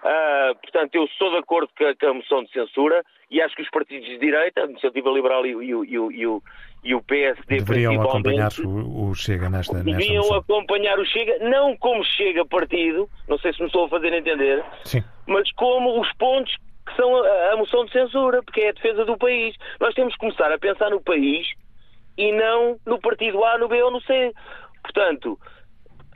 Uh, 0.03 0.55
portanto, 0.61 0.97
eu 0.97 1.07
sou 1.17 1.31
de 1.31 1.37
acordo 1.37 1.71
com 1.79 1.87
a, 1.87 1.95
com 1.95 2.07
a, 2.09 2.15
moção 2.15 2.43
de 2.43 2.51
censura 2.51 3.05
e 3.33 3.41
acho 3.41 3.57
que 3.57 3.63
os 3.63 3.71
partidos 3.71 4.07
de 4.07 4.19
direita, 4.19 4.61
a 4.61 4.65
Iniciativa 4.67 5.09
Liberal 5.09 5.47
e, 5.47 5.53
e, 5.53 5.73
e, 5.73 5.97
e, 5.97 6.41
e 6.85 6.95
o 6.95 7.03
PSD 7.03 7.57
deveriam 7.61 8.01
acompanhar 8.03 8.51
o, 8.63 9.15
Chega 9.15 9.49
nesta 9.49 9.83
Deveriam 9.83 10.23
nesta 10.23 10.37
acompanhar 10.37 10.99
o 10.99 11.05
Chega, 11.07 11.39
não 11.49 11.75
como 11.79 12.05
Chega 12.05 12.45
partido, 12.45 13.09
não 13.27 13.39
sei 13.39 13.55
se 13.55 13.61
me 13.61 13.67
estou 13.67 13.87
a 13.87 13.89
fazer 13.89 14.13
entender, 14.13 14.63
Sim. 14.85 15.03
mas 15.27 15.51
como 15.53 15.99
os 15.99 16.13
pontos 16.19 16.55
que 16.87 16.95
são 16.95 17.17
a, 17.25 17.53
a, 17.53 17.57
moção 17.57 17.87
de 17.87 17.93
censura, 17.93 18.43
porque 18.43 18.61
é 18.61 18.69
a 18.69 18.73
defesa 18.73 19.05
do 19.07 19.17
país. 19.17 19.57
Nós 19.81 19.95
temos 19.95 20.13
que 20.13 20.21
começar 20.21 20.53
a 20.53 20.59
pensar 20.59 20.91
no 20.91 21.01
país 21.01 21.47
e 22.19 22.33
não 22.33 22.79
no 22.85 23.01
partido 23.01 23.43
A, 23.45 23.57
no 23.57 23.69
B 23.69 23.83
ou 23.83 23.91
no 23.91 24.03
C. 24.03 24.35
Portanto, 24.83 25.39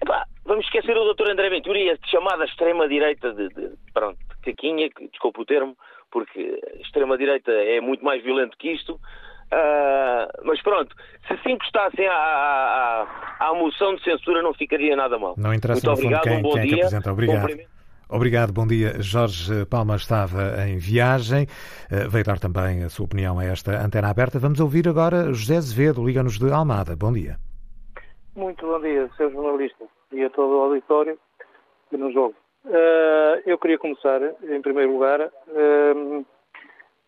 epá, 0.02 0.26
vamos 0.44 0.66
esquecer 0.66 0.94
o 0.98 1.14
Dr. 1.14 1.31
André 1.31 1.48
Ventura 1.48 1.79
e 1.79 1.90
a 1.90 1.96
chamada 2.07 2.44
extrema-direita 2.44 3.33
de, 3.33 3.48
de, 3.48 3.70
pronto, 3.94 4.18
de 4.18 4.52
caquinha, 4.52 4.90
desculpa 5.11 5.40
o 5.40 5.46
termo, 5.46 5.76
porque 6.10 6.60
a 6.74 6.82
extrema-direita 6.82 7.50
é 7.50 7.80
muito 7.80 8.04
mais 8.04 8.22
violento 8.22 8.56
que 8.56 8.72
isto. 8.72 8.94
Uh, 8.94 10.26
mas 10.44 10.60
pronto, 10.60 10.94
se 11.28 11.36
se 11.40 11.50
encostassem 11.50 12.06
à, 12.08 12.12
à, 12.12 13.46
à, 13.48 13.54
moção 13.54 13.94
de 13.94 14.02
censura 14.02 14.42
não 14.42 14.52
ficaria 14.52 14.96
nada 14.96 15.18
mal. 15.18 15.34
Não 15.38 15.54
interessa 15.54 15.86
Muito 15.86 16.00
obrigado, 16.00 16.22
quem, 16.24 16.38
um 16.38 16.42
bom 16.42 16.52
quem 16.54 16.62
dia. 16.62 16.72
É 16.72 16.74
que 16.74 16.80
apresenta. 16.82 17.12
Obrigado. 17.12 17.76
Obrigado, 18.08 18.52
bom 18.52 18.66
dia. 18.66 19.00
Jorge 19.00 19.64
Palma 19.66 19.96
estava 19.96 20.66
em 20.66 20.78
viagem, 20.78 21.44
uh, 21.44 22.08
veio 22.08 22.24
dar 22.24 22.40
também 22.40 22.82
a 22.82 22.88
sua 22.88 23.06
opinião 23.06 23.38
a 23.38 23.44
esta 23.44 23.84
antena 23.84 24.10
aberta. 24.10 24.38
Vamos 24.38 24.58
ouvir 24.58 24.88
agora 24.88 25.32
José 25.32 25.56
Azevedo, 25.56 26.04
liga-nos 26.04 26.38
de 26.38 26.52
Almada. 26.52 26.96
Bom 26.96 27.12
dia. 27.12 27.36
Muito 28.34 28.66
bom 28.66 28.80
dia, 28.80 29.08
Sr. 29.16 29.30
Jornalista, 29.32 29.84
e 30.12 30.24
a 30.24 30.30
todo 30.30 30.58
o 30.58 30.60
auditório 30.64 31.18
que 31.88 31.96
nos 31.96 32.14
ouve. 32.16 32.34
Uh, 32.66 33.40
eu 33.46 33.57
queria 33.59 33.79
começar, 33.79 34.20
em 34.42 34.61
primeiro 34.61 34.90
lugar, 34.90 35.20
uh, 35.20 36.26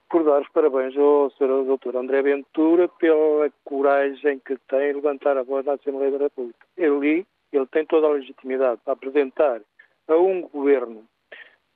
por 0.09 0.23
dar 0.23 0.40
os 0.40 0.49
parabéns 0.51 0.97
ao 0.97 1.31
Sr. 1.33 1.64
Dr. 1.64 1.97
André 1.97 2.23
Ventura 2.23 2.87
pela 2.87 3.51
coragem 3.64 4.39
que 4.39 4.57
tem 4.68 4.93
levantar 4.93 5.37
a 5.37 5.43
voz 5.43 5.66
na 5.66 5.72
Assembleia 5.72 6.12
da 6.12 6.24
República. 6.24 6.64
Ele, 6.76 7.26
ele 7.53 7.66
tem 7.66 7.85
toda 7.85 8.07
a 8.07 8.11
legitimidade 8.11 8.80
para 8.85 8.93
apresentar 8.93 9.61
a 10.07 10.16
um 10.16 10.43
governo 10.43 11.05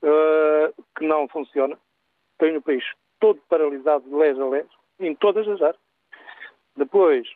uh, 0.05 0.83
que 0.97 1.05
não 1.05 1.27
funciona, 1.27 1.77
tem 2.39 2.57
o 2.57 2.63
país 2.63 2.85
todo 3.19 3.41
paralisado 3.49 4.09
de 4.09 4.15
lés 4.15 4.39
a 4.39 4.47
lés, 4.47 4.67
em 5.01 5.13
todas 5.17 5.47
as 5.49 5.61
áreas. 5.61 5.83
Depois, 6.77 7.29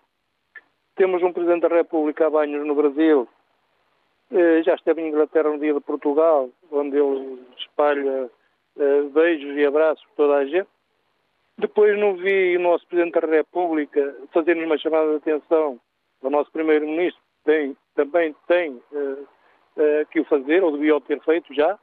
temos 0.95 1.21
um 1.25 1.33
Presidente 1.33 1.63
da 1.63 1.75
República 1.75 2.29
a 2.29 2.31
banhos 2.31 2.65
no 2.65 2.75
Brasil, 2.77 3.29
já 4.65 4.75
esteve 4.75 5.03
em 5.03 5.09
Inglaterra 5.09 5.51
no 5.51 5.59
dia 5.59 5.73
de 5.73 5.81
Portugal, 5.81 6.51
onde 6.71 6.97
ele 6.97 7.39
espalha 7.59 8.31
uh, 8.77 9.11
beijos 9.11 9.57
e 9.57 9.65
abraços 9.65 10.05
por 10.07 10.17
toda 10.17 10.37
a 10.37 10.45
gente. 10.45 10.69
Depois 11.59 11.99
não 11.99 12.15
vi 12.15 12.57
o 12.57 12.61
nosso 12.61 12.87
Presidente 12.87 13.19
da 13.21 13.27
República 13.27 14.15
fazer 14.33 14.57
uma 14.63 14.77
chamada 14.77 15.11
de 15.11 15.17
atenção 15.17 15.81
ao 16.23 16.31
nosso 16.31 16.51
Primeiro-Ministro, 16.53 17.23
tem, 17.45 17.77
também 17.95 18.35
tem 18.47 18.73
uh, 18.93 19.27
uh, 19.77 20.07
que 20.11 20.21
o 20.21 20.25
fazer, 20.25 20.63
ou 20.63 20.73
deviam 20.73 21.01
ter 21.01 21.21
feito 21.23 21.55
já. 21.55 21.79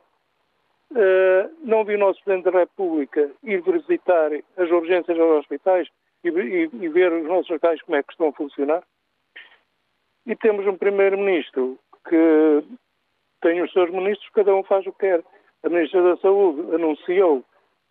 Uh, 0.91 1.50
não 1.64 1.84
vi 1.84 1.96
o 1.96 2.00
nosso 2.00 2.24
Presidente 2.24 2.52
da 2.52 2.60
República 2.60 3.32
ir 3.41 3.62
visitar 3.62 4.32
as 4.58 4.70
urgências 4.70 5.20
aos 5.20 5.39
hospitais 5.39 5.88
e, 6.24 6.30
e, 6.30 6.70
e 6.72 6.89
ver 6.89 7.12
os 7.12 7.24
nossos 7.24 7.50
hospitais 7.50 7.82
como 7.82 7.96
é 7.96 8.04
que 8.04 8.12
estão 8.12 8.28
a 8.28 8.34
funcionar. 8.34 8.84
E 10.26 10.36
temos 10.36 10.68
um 10.68 10.78
Primeiro-Ministro 10.78 11.80
que 12.08 12.64
tem 13.41 13.62
os 13.62 13.72
seus 13.72 13.89
ministros, 13.91 14.30
cada 14.34 14.56
um 14.56 14.64
faz 14.64 14.86
o 14.88 14.91
que 14.93 14.99
quer. 14.99 15.24
A 15.64 15.70
Ministra 15.70 16.01
da 16.01 16.18
Saúde 16.18 16.76
anunciou, 16.76 17.43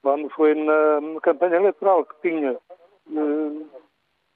quando 0.02 0.28
foi 0.30 0.54
na, 0.54 1.00
na 1.00 1.20
campanha 1.20 1.56
eleitoral, 1.56 2.04
que 2.04 2.28
tinha 2.28 2.52
eh, 2.52 3.66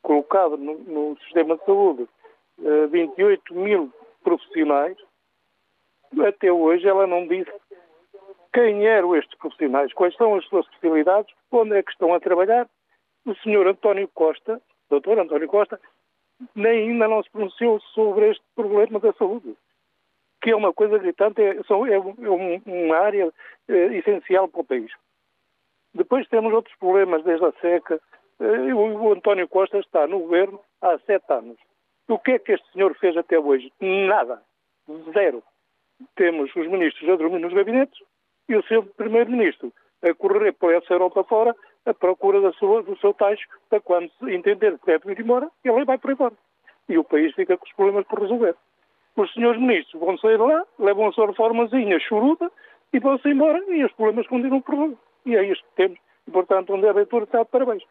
colocado 0.02 0.56
no, 0.56 0.78
no, 0.78 1.18
sistema 1.20 1.56
de 1.56 1.64
saúde 1.64 2.08
eh, 2.62 2.86
28 2.86 3.54
mil 3.54 3.92
profissionais. 4.22 4.96
Até 6.26 6.52
hoje 6.52 6.86
ela 6.86 7.06
não 7.06 7.26
disse 7.26 7.52
quem 8.52 8.86
eram 8.86 9.16
estes 9.16 9.36
profissionais, 9.38 9.92
quais 9.92 10.14
são 10.16 10.34
as 10.34 10.44
suas 10.46 10.64
especialidades, 10.66 11.34
onde 11.50 11.76
é 11.76 11.82
que 11.82 11.90
estão 11.90 12.14
a 12.14 12.20
trabalhar. 12.20 12.68
O 13.26 13.34
senhor 13.36 13.66
António 13.66 14.08
Costa, 14.14 14.62
doutor 14.88 15.18
António 15.18 15.48
Costa, 15.48 15.80
nem 16.54 16.90
ainda 16.90 17.08
não 17.08 17.22
se 17.22 17.30
pronunciou 17.30 17.80
sobre 17.92 18.30
este 18.30 18.44
problema 18.54 19.00
da 19.00 19.12
saúde 19.14 19.56
que 20.46 20.52
é 20.52 20.54
uma 20.54 20.72
coisa 20.72 20.96
gritante, 20.96 21.42
é, 21.42 21.56
é, 21.56 21.98
um, 21.98 22.62
uma 22.66 22.96
área 22.98 23.32
é, 23.66 23.74
essencial 23.96 24.46
para 24.46 24.60
o 24.60 24.64
país. 24.64 24.92
Depois 25.92 26.28
temos 26.28 26.52
outros 26.52 26.72
problemas, 26.76 27.24
desde 27.24 27.44
a 27.44 27.52
seca. 27.60 28.00
Eh, 28.38 28.72
o, 28.72 28.78
o 28.78 29.12
António 29.12 29.48
Costa 29.48 29.76
está 29.78 30.06
no 30.06 30.20
governo 30.20 30.60
há 30.80 30.96
sete 31.00 31.32
anos. 31.32 31.56
O 32.06 32.16
que 32.16 32.30
é 32.30 32.38
que 32.38 32.52
este 32.52 32.72
senhor 32.72 32.94
fez 32.94 33.16
até 33.16 33.36
hoje? 33.40 33.72
Nada. 33.80 34.40
Zero. 35.12 35.42
Temos 36.14 36.54
os 36.54 36.68
ministros 36.68 37.10
a 37.10 37.16
dormir 37.16 37.40
nos 37.40 37.52
gabinetes 37.52 37.98
e 38.48 38.54
o 38.54 38.62
seu 38.68 38.84
primeiro-ministro 38.84 39.72
a 40.00 40.14
correr 40.14 40.52
por 40.52 40.72
essa 40.72 40.94
Europa 40.94 41.24
fora 41.24 41.56
à 41.84 41.92
procura 41.92 42.40
da 42.40 42.52
sua, 42.52 42.84
do 42.84 42.96
seu 42.98 43.12
tacho 43.12 43.48
para 43.68 43.80
quando 43.80 44.12
entender 44.28 44.78
que 44.78 44.86
deve 44.86 45.10
ir 45.10 45.20
embora, 45.20 45.50
ele 45.64 45.84
vai 45.84 45.98
por 45.98 46.10
aí 46.10 46.16
fora. 46.16 46.34
E 46.88 46.96
o 46.96 47.02
país 47.02 47.34
fica 47.34 47.56
com 47.56 47.66
os 47.66 47.72
problemas 47.72 48.06
por 48.06 48.20
resolver 48.20 48.54
os 49.16 49.32
senhores 49.32 49.60
ministros 49.60 50.00
vão 50.00 50.18
sair 50.18 50.36
lá, 50.36 50.64
levam 50.78 51.08
a 51.08 51.12
sua 51.12 51.26
reformazinha 51.28 51.98
choruda 52.00 52.50
e 52.92 52.98
vão-se 52.98 53.28
embora 53.28 53.62
e 53.68 53.84
os 53.84 53.92
problemas 53.92 54.26
continuam 54.26 54.60
por 54.60 54.74
lá. 54.78 54.94
E 55.24 55.34
é 55.34 55.44
isto 55.44 55.64
que 55.64 55.76
temos. 55.76 55.98
E, 56.26 56.30
portanto, 56.30 56.72
onde 56.74 56.86
a 56.86 56.90
abertura 56.90 57.24
está 57.24 57.42
de 57.42 57.48
parabéns. 57.48 57.82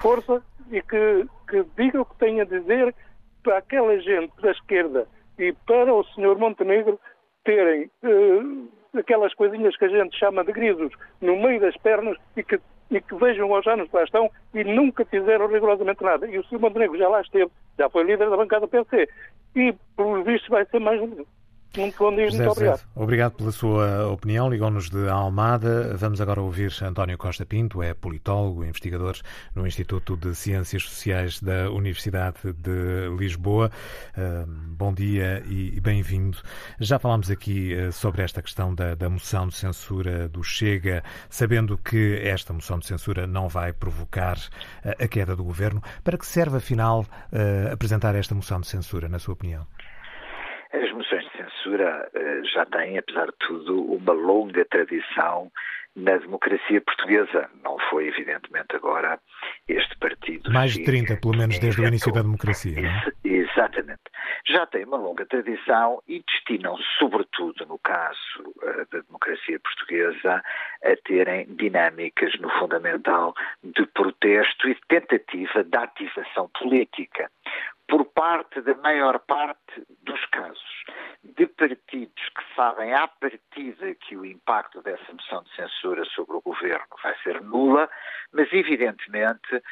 Força 0.00 0.42
e 0.70 0.82
que, 0.82 1.26
que 1.48 1.64
diga 1.76 2.00
o 2.00 2.04
que 2.04 2.16
tem 2.16 2.40
a 2.40 2.44
dizer 2.44 2.94
para 3.42 3.58
aquela 3.58 3.98
gente 4.00 4.32
da 4.40 4.50
esquerda 4.50 5.06
e 5.38 5.52
para 5.66 5.92
o 5.92 6.04
senhor 6.14 6.38
Montenegro 6.38 6.98
terem 7.44 7.90
uh, 8.02 8.68
aquelas 8.98 9.34
coisinhas 9.34 9.76
que 9.76 9.84
a 9.84 9.88
gente 9.88 10.18
chama 10.18 10.44
de 10.44 10.52
grisos 10.52 10.92
no 11.20 11.36
meio 11.36 11.60
das 11.60 11.76
pernas 11.76 12.16
e 12.36 12.42
que, 12.42 12.58
e 12.90 13.00
que 13.00 13.14
vejam 13.16 13.54
aos 13.54 13.66
anos 13.66 13.88
que 13.88 13.96
lá 13.96 14.04
estão 14.04 14.30
e 14.54 14.64
nunca 14.64 15.04
fizeram 15.04 15.46
rigorosamente 15.46 16.02
nada. 16.02 16.26
E 16.26 16.38
o 16.38 16.44
senhor 16.44 16.60
Montenegro 16.60 16.98
já 16.98 17.08
lá 17.08 17.20
esteve, 17.20 17.50
já 17.78 17.88
foi 17.90 18.04
líder 18.04 18.30
da 18.30 18.36
bancada 18.36 18.68
PC 18.68 19.08
e, 19.56 19.74
pelos 19.96 20.24
vistos, 20.24 20.48
vai 20.48 20.64
ser 20.66 20.78
mais 20.78 21.00
um. 21.00 21.24
Muito 21.76 21.98
bom 21.98 22.14
dia, 22.14 22.28
muito 22.28 22.50
obrigado. 22.50 22.80
Obrigado 22.94 23.32
pela 23.32 23.52
sua 23.52 24.06
opinião. 24.08 24.48
Ligou-nos 24.48 24.88
de 24.88 25.08
Almada. 25.08 25.96
Vamos 25.96 26.20
agora 26.20 26.40
ouvir 26.40 26.72
António 26.82 27.18
Costa 27.18 27.44
Pinto, 27.44 27.82
é 27.82 27.92
politólogo, 27.92 28.64
investigador 28.64 29.16
no 29.54 29.66
Instituto 29.66 30.16
de 30.16 30.34
Ciências 30.34 30.84
Sociais 30.84 31.40
da 31.40 31.70
Universidade 31.70 32.36
de 32.56 33.08
Lisboa. 33.18 33.70
bom 34.68 34.92
dia 34.94 35.42
e 35.46 35.80
bem-vindo. 35.80 36.38
Já 36.78 36.98
falámos 36.98 37.30
aqui 37.30 37.74
eh, 37.74 37.90
sobre 37.90 38.22
esta 38.22 38.40
questão 38.40 38.74
da, 38.74 38.94
da 38.94 39.08
moção 39.08 39.48
de 39.48 39.54
censura 39.54 40.28
do 40.28 40.42
Chega, 40.42 41.02
sabendo 41.28 41.76
que 41.78 42.20
esta 42.22 42.52
moção 42.52 42.78
de 42.78 42.86
censura 42.86 43.26
não 43.26 43.48
vai 43.48 43.72
provocar 43.72 44.38
eh, 44.84 45.04
a 45.04 45.08
queda 45.08 45.34
do 45.34 45.44
governo. 45.44 45.82
Para 46.02 46.16
que 46.16 46.26
serve, 46.26 46.58
afinal, 46.58 47.04
eh, 47.32 47.70
apresentar 47.72 48.14
esta 48.14 48.34
moção 48.34 48.60
de 48.60 48.66
censura, 48.66 49.08
na 49.08 49.18
sua 49.18 49.34
opinião? 49.34 49.66
As 50.74 50.90
moções 50.90 51.24
de 51.24 51.30
censura 51.36 52.10
uh, 52.12 52.44
já 52.52 52.66
têm, 52.66 52.98
apesar 52.98 53.26
de 53.26 53.36
tudo, 53.38 53.80
uma 53.80 54.12
longa 54.12 54.64
tradição 54.64 55.48
na 55.94 56.16
democracia 56.16 56.80
portuguesa. 56.80 57.48
Não 57.62 57.78
foi, 57.90 58.08
evidentemente, 58.08 58.74
agora 58.74 59.20
este 59.68 59.96
partido. 59.98 60.50
Mais 60.52 60.72
de 60.72 60.82
30, 60.82 61.16
pelo 61.18 61.36
menos, 61.36 61.60
desde 61.60 61.80
o 61.80 61.86
início 61.86 62.12
da 62.12 62.22
democracia. 62.22 62.76
É? 62.80 63.12
Exatamente. 63.24 64.02
Já 64.48 64.66
tem 64.66 64.84
uma 64.84 64.96
longa 64.96 65.24
tradição 65.24 66.02
e 66.08 66.22
destinam, 66.26 66.76
sobretudo 66.98 67.64
no 67.66 67.78
caso 67.78 68.18
uh, 68.40 68.86
da 68.90 69.00
democracia 69.00 69.60
portuguesa, 69.60 70.42
a 70.82 70.96
terem 71.04 71.46
dinâmicas 71.54 72.32
no 72.40 72.50
fundamental 72.58 73.32
de 73.62 73.86
protesto 73.86 74.68
e 74.68 74.74
de 74.74 74.80
tentativa 74.88 75.62
de 75.62 75.76
ativação 75.76 76.50
política 76.58 77.30
por 77.88 78.04
parte 78.06 78.60
da 78.62 78.74
maior 78.76 79.18
parte 79.20 79.84
dos 80.02 80.24
casos, 80.26 80.84
de 81.22 81.46
partidos 81.46 82.28
que 82.28 82.54
sabem 82.54 82.92
à 82.94 83.06
partida 83.06 83.94
que 83.94 84.16
o 84.16 84.24
impacto 84.24 84.82
dessa 84.82 85.12
moção 85.12 85.42
de 85.42 85.54
censura 85.54 86.04
sobre 86.06 86.36
o 86.36 86.42
governo 86.42 86.86
vai 87.02 87.14
ser 87.22 87.40
nula, 87.42 87.88
mas 88.32 88.52
evidentemente 88.52 89.62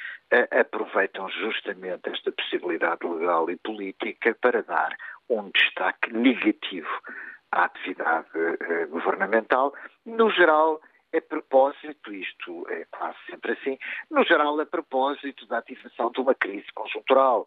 aproveitam 0.58 1.28
justamente 1.30 2.08
esta 2.10 2.32
possibilidade 2.32 3.06
legal 3.06 3.50
e 3.50 3.56
política 3.56 4.34
para 4.40 4.62
dar 4.62 4.96
um 5.28 5.50
destaque 5.50 6.12
negativo 6.12 6.90
à 7.50 7.64
atividade 7.64 8.28
eh, 8.34 8.86
governamental, 8.86 9.74
no 10.06 10.30
geral 10.30 10.80
a 11.14 11.20
propósito, 11.20 12.12
isto 12.14 12.66
é 12.70 12.86
quase 12.90 13.18
sempre 13.28 13.52
assim, 13.52 13.78
no 14.10 14.24
geral 14.24 14.58
a 14.58 14.64
propósito 14.64 15.46
da 15.46 15.58
ativação 15.58 16.10
de 16.10 16.20
uma 16.20 16.34
crise 16.34 16.66
conjuntural 16.74 17.46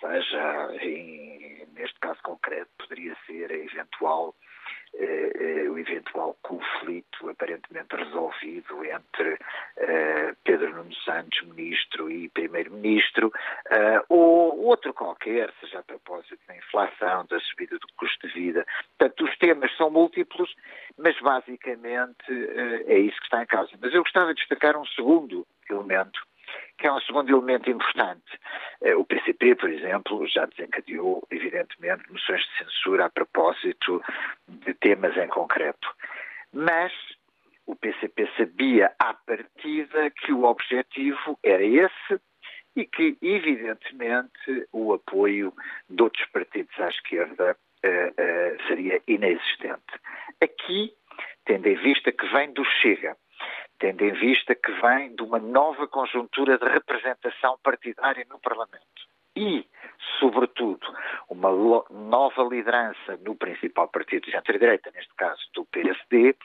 seja, 0.00 0.76
em, 0.80 1.66
neste 1.74 1.98
caso 2.00 2.20
concreto, 2.22 2.70
poderia 2.78 3.16
ser 3.26 3.50
a 3.50 3.56
eventual, 3.56 4.34
eh, 4.94 5.32
eh, 5.34 5.70
o 5.70 5.78
eventual 5.78 6.36
conflito 6.42 7.28
aparentemente 7.28 7.94
resolvido 7.94 8.84
entre 8.84 9.38
eh, 9.76 10.34
Pedro 10.44 10.74
Nuno 10.74 10.94
Santos, 11.04 11.40
ministro, 11.42 12.10
e 12.10 12.28
primeiro-ministro, 12.30 13.32
eh, 13.70 14.02
ou 14.08 14.64
outro 14.64 14.92
qualquer, 14.92 15.52
seja 15.60 15.78
a 15.78 15.82
propósito 15.82 16.40
da 16.48 16.56
inflação, 16.56 17.26
da 17.26 17.38
subida 17.40 17.78
do 17.78 17.86
custo 17.96 18.26
de 18.26 18.34
vida. 18.34 18.66
Portanto, 18.98 19.24
os 19.24 19.38
temas 19.38 19.76
são 19.76 19.90
múltiplos, 19.90 20.54
mas 20.98 21.18
basicamente 21.20 22.24
eh, 22.28 22.84
é 22.86 22.98
isso 22.98 23.16
que 23.18 23.24
está 23.24 23.42
em 23.42 23.46
causa. 23.46 23.70
Mas 23.80 23.94
eu 23.94 24.02
gostava 24.02 24.34
de 24.34 24.40
destacar 24.40 24.76
um 24.76 24.86
segundo 24.86 25.46
elemento 25.70 26.20
que 26.78 26.86
é 26.86 26.92
um 26.92 27.00
segundo 27.00 27.30
elemento 27.30 27.70
importante. 27.70 28.38
Eh, 28.82 28.94
o 28.94 29.04
PCP, 29.04 29.54
por 29.54 29.70
exemplo, 29.70 30.26
já 30.26 30.46
desencadeou, 30.46 31.26
evidentemente, 31.30 32.10
moções 32.10 32.42
de 32.42 32.64
censura 32.64 33.06
a 33.06 33.10
propósito 33.10 34.02
de 34.48 34.74
temas 34.74 35.16
em 35.16 35.28
concreto. 35.28 35.88
Mas 36.52 36.92
o 37.66 37.76
PCP 37.76 38.28
sabia 38.36 38.92
à 38.98 39.14
partida 39.14 40.10
que 40.10 40.32
o 40.32 40.44
objetivo 40.44 41.38
era 41.42 41.62
esse 41.62 42.20
e 42.74 42.84
que, 42.84 43.16
evidentemente, 43.22 44.66
o 44.72 44.92
apoio 44.94 45.52
de 45.88 46.02
outros 46.02 46.26
partidos 46.30 46.78
à 46.80 46.88
esquerda 46.88 47.56
uh, 47.84 47.88
uh, 47.88 48.66
seria 48.68 49.00
inexistente. 49.06 49.92
Aqui, 50.40 50.92
tendo 51.44 51.66
em 51.68 51.76
vista 51.76 52.12
que 52.12 52.26
vem 52.28 52.52
do 52.52 52.64
Chega, 52.64 53.16
tendo 53.80 54.04
em 54.04 54.12
vista 54.12 54.54
que 54.54 54.70
vem 54.80 55.14
de 55.14 55.22
uma 55.22 55.38
nova 55.38 55.88
conjuntura 55.88 56.58
de 56.58 56.66
representação 56.66 57.58
partidária 57.62 58.24
no 58.28 58.38
Parlamento 58.38 59.10
e, 59.34 59.66
sobretudo, 60.18 60.86
uma 61.28 61.50
nova 61.90 62.42
liderança 62.42 63.16
no 63.24 63.34
principal 63.34 63.88
partido 63.88 64.26
de 64.26 64.32
centro-direita, 64.32 64.90
neste 64.94 65.14
caso 65.14 65.40
do 65.54 65.64
PSD, 65.66 66.36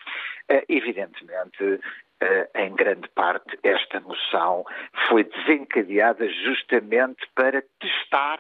eh, 0.48 0.66
evidentemente, 0.70 1.82
eh, 2.22 2.50
em 2.56 2.74
grande 2.74 3.10
parte, 3.10 3.60
esta 3.64 4.00
moção 4.00 4.64
foi 5.10 5.26
desencadeada 5.26 6.28
justamente 6.30 7.28
para 7.36 7.64
testar 7.80 8.40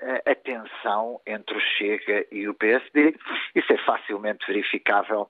eh, 0.00 0.22
a 0.30 0.34
tensão 0.34 1.20
entre 1.26 1.56
o 1.56 1.60
Chega 1.60 2.26
e 2.30 2.48
o 2.48 2.54
PSD. 2.54 3.14
Isso 3.54 3.72
é 3.72 3.78
facilmente 3.78 4.46
verificável 4.46 5.28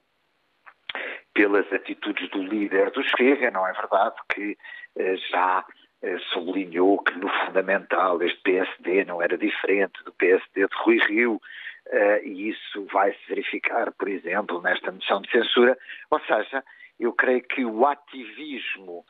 pelas 1.35 1.71
atitudes 1.73 2.29
do 2.31 2.43
líder 2.43 2.91
do 2.91 3.03
Chega, 3.03 3.51
não 3.51 3.67
é 3.67 3.73
verdade 3.73 4.17
que 4.33 4.57
eh, 4.99 5.17
já 5.31 5.65
eh, 6.03 6.19
sublinhou 6.33 6.99
que 7.03 7.13
no 7.19 7.29
fundamental 7.45 8.23
este 8.23 8.41
PSD 8.43 9.05
não 9.05 9.21
era 9.23 9.37
diferente 9.37 10.03
do 10.05 10.13
PSD 10.13 10.67
de 10.67 10.77
Rui 10.77 10.99
Rio, 10.99 11.41
eh, 11.89 12.23
e 12.25 12.51
isso 12.51 12.87
vai 12.93 13.13
se 13.13 13.29
verificar, 13.29 13.93
por 13.93 14.09
exemplo, 14.09 14.63
nesta 14.63 14.91
moção 14.91 15.21
de 15.21 15.31
censura. 15.31 15.77
Ou 16.11 16.21
seja, 16.21 16.65
eu 16.99 17.13
creio 17.13 17.43
que 17.43 17.65
o 17.65 17.87
ativismo 17.87 19.05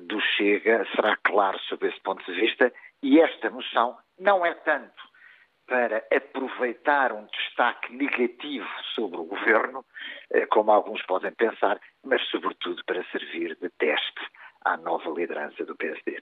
do 0.00 0.18
Chega 0.18 0.86
será 0.96 1.14
claro 1.22 1.58
sob 1.68 1.86
esse 1.86 2.00
ponto 2.00 2.24
de 2.24 2.40
vista, 2.40 2.72
e 3.02 3.20
esta 3.20 3.50
moção 3.50 3.98
não 4.18 4.46
é 4.46 4.54
tanto 4.54 5.07
para 5.68 6.02
aproveitar 6.12 7.12
um 7.12 7.26
destaque 7.26 7.94
negativo 7.94 8.66
sobre 8.94 9.18
o 9.18 9.24
governo, 9.24 9.84
eh, 10.32 10.46
como 10.46 10.72
alguns 10.72 11.02
podem 11.02 11.30
pensar, 11.32 11.78
mas 12.04 12.22
sobretudo 12.30 12.82
para 12.86 13.04
servir 13.12 13.56
de 13.60 13.68
teste 13.78 14.20
à 14.64 14.76
nova 14.78 15.10
liderança 15.10 15.64
do 15.64 15.76
PSD. 15.76 16.18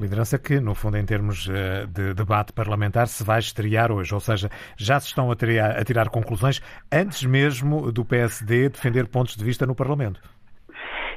Liderança 0.00 0.38
que, 0.38 0.60
no 0.60 0.74
fundo, 0.74 0.96
em 0.96 1.04
termos 1.04 1.48
eh, 1.48 1.86
de 1.86 2.14
debate 2.14 2.52
parlamentar, 2.52 3.06
se 3.06 3.22
vai 3.22 3.38
estrear 3.38 3.92
hoje, 3.92 4.14
ou 4.14 4.20
seja, 4.20 4.48
já 4.76 4.98
se 4.98 5.08
estão 5.08 5.30
a 5.30 5.36
tirar, 5.36 5.78
a 5.78 5.84
tirar 5.84 6.08
conclusões 6.08 6.60
antes 6.92 7.24
mesmo 7.24 7.92
do 7.92 8.04
PSD 8.04 8.70
defender 8.70 9.08
pontos 9.08 9.36
de 9.36 9.44
vista 9.44 9.66
no 9.66 9.74
Parlamento. 9.74 10.20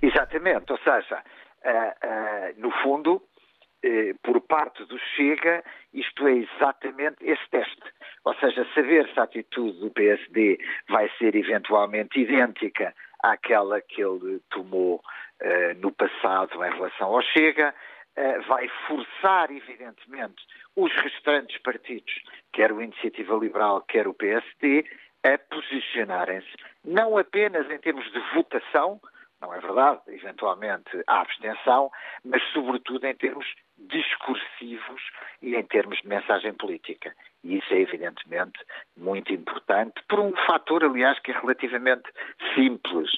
Exatamente, 0.01 0.71
ou 0.71 0.77
seja, 0.79 1.23
uh, 1.65 2.61
no 2.61 2.71
fundo, 2.83 3.19
eh, 3.19 3.36
por 4.23 4.41
parte 4.41 4.84
do 4.86 4.97
Chega, 5.15 5.63
isto 5.93 6.28
é 6.28 6.34
exatamente 6.34 7.17
esse 7.21 7.49
teste. 7.49 7.84
Ou 8.23 8.34
seja, 8.36 8.67
saber 8.73 9.07
se 9.13 9.19
a 9.19 9.23
atitude 9.23 9.80
do 9.80 9.91
PSD 9.91 10.59
vai 10.89 11.09
ser 11.17 11.36
eventualmente 11.36 12.19
idêntica 12.19 12.93
àquela 13.23 13.82
que 13.82 14.01
ele 14.01 14.41
tomou 14.49 14.97
uh, 14.97 15.80
no 15.80 15.91
passado 15.91 16.63
em 16.63 16.71
relação 16.71 17.07
ao 17.07 17.21
Chega, 17.21 17.73
uh, 18.17 18.41
vai 18.47 18.67
forçar, 18.88 19.51
evidentemente, 19.51 20.43
os 20.75 20.93
restantes 20.95 21.57
partidos, 21.61 22.13
quer 22.53 22.71
o 22.71 22.82
Iniciativa 22.82 23.36
Liberal, 23.36 23.82
quer 23.82 24.07
o 24.07 24.13
PSD, 24.13 24.86
a 25.23 25.38
posicionarem-se 25.38 26.55
não 26.84 27.17
apenas 27.17 27.69
em 27.69 27.78
termos 27.80 28.09
de 28.11 28.19
votação, 28.34 28.99
não 29.41 29.53
é 29.53 29.59
verdade, 29.59 30.01
eventualmente 30.07 30.89
a 31.07 31.21
abstenção, 31.21 31.91
mas 32.23 32.41
sobretudo 32.51 33.05
em 33.05 33.15
termos 33.15 33.45
discursivos 33.77 35.01
e 35.41 35.55
em 35.55 35.63
termos 35.63 35.99
de 36.01 36.07
mensagem 36.07 36.53
política. 36.53 37.13
E 37.43 37.57
isso 37.57 37.73
é 37.73 37.79
evidentemente 37.79 38.59
muito 38.95 39.31
importante, 39.31 40.01
por 40.09 40.19
um 40.19 40.35
fator, 40.47 40.83
aliás, 40.83 41.19
que 41.19 41.31
é 41.31 41.39
relativamente 41.39 42.09
simples. 42.55 43.11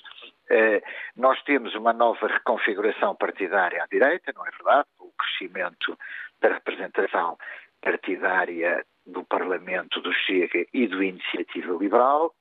Uh, 0.52 0.82
nós 1.16 1.42
temos 1.44 1.74
uma 1.76 1.94
nova 1.94 2.28
reconfiguração 2.28 3.16
partidária 3.16 3.84
à 3.84 3.88
direita, 3.88 4.34
não 4.36 4.46
é 4.46 4.52
verdade? 4.52 4.88
O 5.00 5.12
crescimento 5.18 5.98
da 6.42 6.50
representação 6.50 7.38
partidária 7.82 8.86
do 9.06 9.24
Parlamento 9.24 10.02
do 10.02 10.14
Chega 10.14 10.66
e 10.74 10.88
do 10.88 11.02
Iniciativa 11.02 11.74
Liberal. 11.74 12.34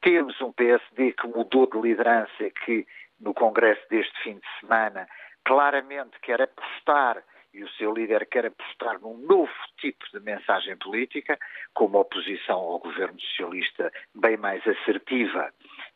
Temos 0.00 0.40
um 0.40 0.52
PSD 0.52 1.12
que 1.12 1.26
mudou 1.26 1.68
de 1.68 1.80
liderança, 1.80 2.50
que 2.64 2.86
no 3.20 3.34
Congresso 3.34 3.82
deste 3.88 4.22
fim 4.22 4.34
de 4.34 4.60
semana 4.60 5.08
claramente 5.44 6.18
quer 6.20 6.42
apostar 6.42 7.22
e 7.56 7.64
o 7.64 7.70
seu 7.70 7.94
líder 7.94 8.26
quer 8.26 8.46
apostar 8.46 9.00
num 9.00 9.16
novo 9.16 9.52
tipo 9.78 10.04
de 10.12 10.20
mensagem 10.20 10.76
política, 10.76 11.38
como 11.72 11.98
oposição 11.98 12.58
ao 12.58 12.78
governo 12.78 13.18
socialista 13.18 13.90
bem 14.14 14.36
mais 14.36 14.62
assertiva, 14.66 15.50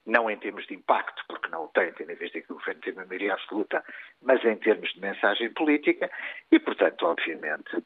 não 0.07 0.31
em 0.31 0.39
termos 0.39 0.67
de 0.67 0.75
impacto, 0.75 1.23
porque 1.29 1.49
não 1.49 1.65
o 1.65 1.69
tem, 1.69 1.93
tendo 1.93 2.13
em 2.13 2.15
vista 2.15 2.41
que 2.41 2.51
o 2.51 2.57
governo 2.57 2.81
tem 2.81 2.95
uma 2.95 3.05
maioria 3.05 3.35
absoluta, 3.35 3.85
mas 4.23 4.43
em 4.43 4.57
termos 4.57 4.91
de 4.95 5.01
mensagem 5.01 5.53
política, 5.53 6.11
e, 6.51 6.59
portanto, 6.59 7.07
obviamente, 7.07 7.85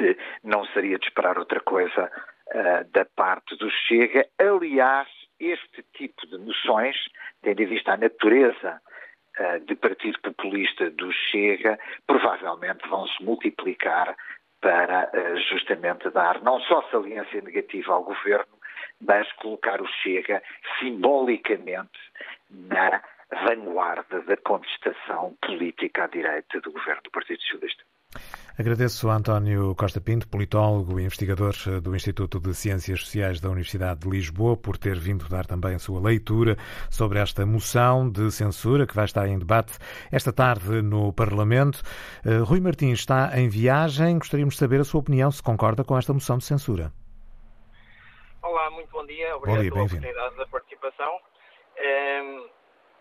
eh, 0.00 0.16
não 0.42 0.64
seria 0.66 0.98
de 0.98 1.06
esperar 1.06 1.38
outra 1.38 1.60
coisa 1.60 2.10
uh, 2.48 2.84
da 2.90 3.04
parte 3.04 3.54
do 3.56 3.70
Chega. 3.70 4.26
Aliás, 4.38 5.08
este 5.40 5.82
tipo 5.94 6.26
de 6.26 6.38
noções, 6.38 6.96
tendo 7.42 7.62
em 7.62 7.66
vista 7.66 7.92
a 7.92 7.96
natureza 7.96 8.80
uh, 9.38 9.60
de 9.64 9.74
partido 9.74 10.20
populista 10.20 10.90
do 10.90 11.10
Chega, 11.12 11.78
provavelmente 12.06 12.86
vão 12.88 13.06
se 13.08 13.22
multiplicar 13.24 14.14
para 14.60 15.10
uh, 15.14 15.36
justamente 15.48 16.10
dar 16.10 16.42
não 16.42 16.60
só 16.60 16.82
saliência 16.90 17.40
negativa 17.40 17.94
ao 17.94 18.04
governo, 18.04 18.58
mas 19.00 19.30
colocar 19.34 19.80
o 19.80 19.88
Chega 20.02 20.42
simbolicamente 20.78 21.98
na 22.50 23.02
vanguarda 23.30 24.20
da 24.22 24.36
contestação 24.36 25.36
política 25.40 26.04
à 26.04 26.06
direita 26.08 26.60
do 26.60 26.72
governo 26.72 27.02
do 27.04 27.10
Partido 27.10 27.40
Socialista. 27.42 27.84
Agradeço 28.60 29.08
a 29.08 29.16
António 29.16 29.74
Costa 29.74 30.02
Pinto, 30.02 30.28
politólogo 30.28 31.00
e 31.00 31.04
investigador 31.04 31.54
do 31.80 31.96
Instituto 31.96 32.38
de 32.38 32.52
Ciências 32.52 33.00
Sociais 33.00 33.40
da 33.40 33.48
Universidade 33.48 34.00
de 34.00 34.10
Lisboa, 34.10 34.54
por 34.54 34.76
ter 34.76 34.98
vindo 34.98 35.26
dar 35.30 35.46
também 35.46 35.76
a 35.76 35.78
sua 35.78 35.98
leitura 35.98 36.58
sobre 36.90 37.18
esta 37.18 37.46
moção 37.46 38.10
de 38.10 38.30
censura 38.30 38.86
que 38.86 38.94
vai 38.94 39.06
estar 39.06 39.26
em 39.26 39.38
debate 39.38 39.78
esta 40.12 40.30
tarde 40.30 40.82
no 40.82 41.10
Parlamento. 41.10 41.80
Eh, 42.22 42.36
Rui 42.40 42.60
Martins 42.60 42.98
está 42.98 43.30
em 43.40 43.48
viagem. 43.48 44.18
Gostaríamos 44.18 44.56
de 44.56 44.60
saber 44.60 44.82
a 44.82 44.84
sua 44.84 45.00
opinião, 45.00 45.30
se 45.30 45.42
concorda 45.42 45.82
com 45.82 45.96
esta 45.96 46.12
moção 46.12 46.36
de 46.36 46.44
censura. 46.44 46.92
Olá, 48.42 48.70
muito 48.72 48.90
bom 48.92 49.06
dia. 49.06 49.36
Obrigado 49.38 49.56
bom 49.56 49.62
dia, 49.62 49.70
pela 49.70 49.84
oportunidade 49.86 50.36
da 50.36 50.46
participação. 50.48 51.18
Ehm, 51.78 52.44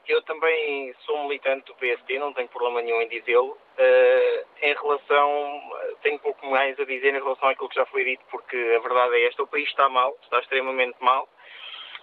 eu 0.09 0.21
também 0.23 0.93
sou 1.05 1.23
militante 1.23 1.65
do 1.67 1.75
PSD, 1.75 2.19
não 2.19 2.33
tenho 2.33 2.47
problema 2.49 2.81
nenhum 2.81 3.01
em 3.01 3.07
dizê-lo. 3.07 3.57
Uh, 3.77 4.45
em 4.61 4.73
relação, 4.73 5.61
tenho 6.01 6.19
pouco 6.19 6.45
mais 6.47 6.79
a 6.79 6.83
dizer 6.83 7.13
em 7.13 7.21
relação 7.21 7.47
àquilo 7.47 7.69
que 7.69 7.75
já 7.75 7.85
foi 7.85 8.03
dito, 8.03 8.23
porque 8.29 8.57
a 8.75 8.79
verdade 8.79 9.15
é 9.15 9.27
esta: 9.27 9.43
o 9.43 9.47
país 9.47 9.67
está 9.69 9.87
mal, 9.87 10.17
está 10.23 10.39
extremamente 10.39 10.97
mal. 10.99 11.29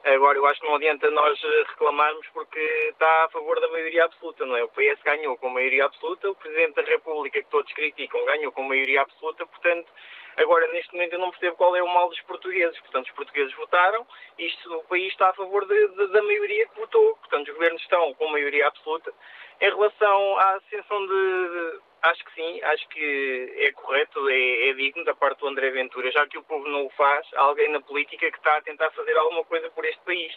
Agora, 0.04 0.38
eu 0.38 0.46
acho 0.46 0.61
que 0.61 0.66
não 0.68 0.76
adianta 0.76 1.11
nós 1.11 1.36
reclamarmos 1.68 2.26
porque 2.28 2.61
está 2.90 3.24
a 3.24 3.28
favor 3.30 3.61
da 3.61 3.68
maioria 3.68 4.04
absoluta, 4.04 4.46
não 4.46 4.57
é? 4.57 4.62
O 4.62 4.68
PS 4.68 5.02
ganhou 5.02 5.36
com 5.36 5.48
maioria 5.48 5.84
absoluta, 5.84 6.30
o 6.30 6.34
Presidente 6.36 6.74
da 6.76 6.82
República, 6.82 7.42
que 7.42 7.50
todos 7.50 7.72
criticam, 7.72 8.24
ganhou 8.24 8.52
com 8.52 8.62
maioria 8.62 9.02
absoluta, 9.02 9.44
portanto, 9.44 9.90
agora 10.37 10.66
neste 10.68 10.93
momento 10.93 11.14
eu 11.14 11.18
não 11.18 11.30
percebo 11.30 11.57
qual 11.57 11.74
é 11.76 11.82
o 11.82 11.89
mal 11.89 12.09
dos 12.09 12.20
portugueses. 12.22 12.78
Portanto, 12.80 13.07
os 13.07 13.12
portugueses 13.12 13.55
votaram, 13.55 14.07
isto, 14.39 14.76
o 14.76 14.84
país 14.84 15.09
está 15.09 15.30
a 15.30 15.34
favor 15.34 15.66
de, 15.66 15.89
de, 15.89 16.07
da 16.09 16.22
maioria 16.22 16.66
que 16.68 16.80
votou, 16.80 17.16
portanto, 17.16 17.49
os 17.49 17.55
governos 17.55 17.82
estão 17.82 18.14
com 18.14 18.28
maioria 18.28 18.66
absoluta. 18.66 19.12
Em 19.61 19.70
relação 19.70 20.39
à 20.39 20.57
ascensão 20.57 21.07
de, 21.07 21.80
acho 22.03 22.24
que 22.24 22.34
sim, 22.34 22.62
acho 22.62 22.89
que 22.89 23.55
é 23.57 23.72
correto, 23.72 24.28
é, 24.28 24.68
é, 24.68 24.72
digno 24.74 25.05
da 25.05 25.14
parte 25.14 25.41
do 25.41 25.49
André 25.49 25.70
Ventura, 25.70 26.11
já 26.11 26.26
que 26.26 26.39
o 26.39 26.43
povo 26.43 26.68
não 26.68 26.87
o 26.87 26.91
faz, 26.91 27.26
há 27.34 27.43
alguém 27.43 27.70
na 27.70 27.80
política 27.80 28.30
que 28.30 28.37
está 28.37 28.57
a 28.57 28.62
tentar 28.62 28.91
fazer 28.91 29.16
alguma 29.16 29.45
coisa 29.45 29.70
por 29.70 29.84
este 29.84 30.01
país. 30.03 30.37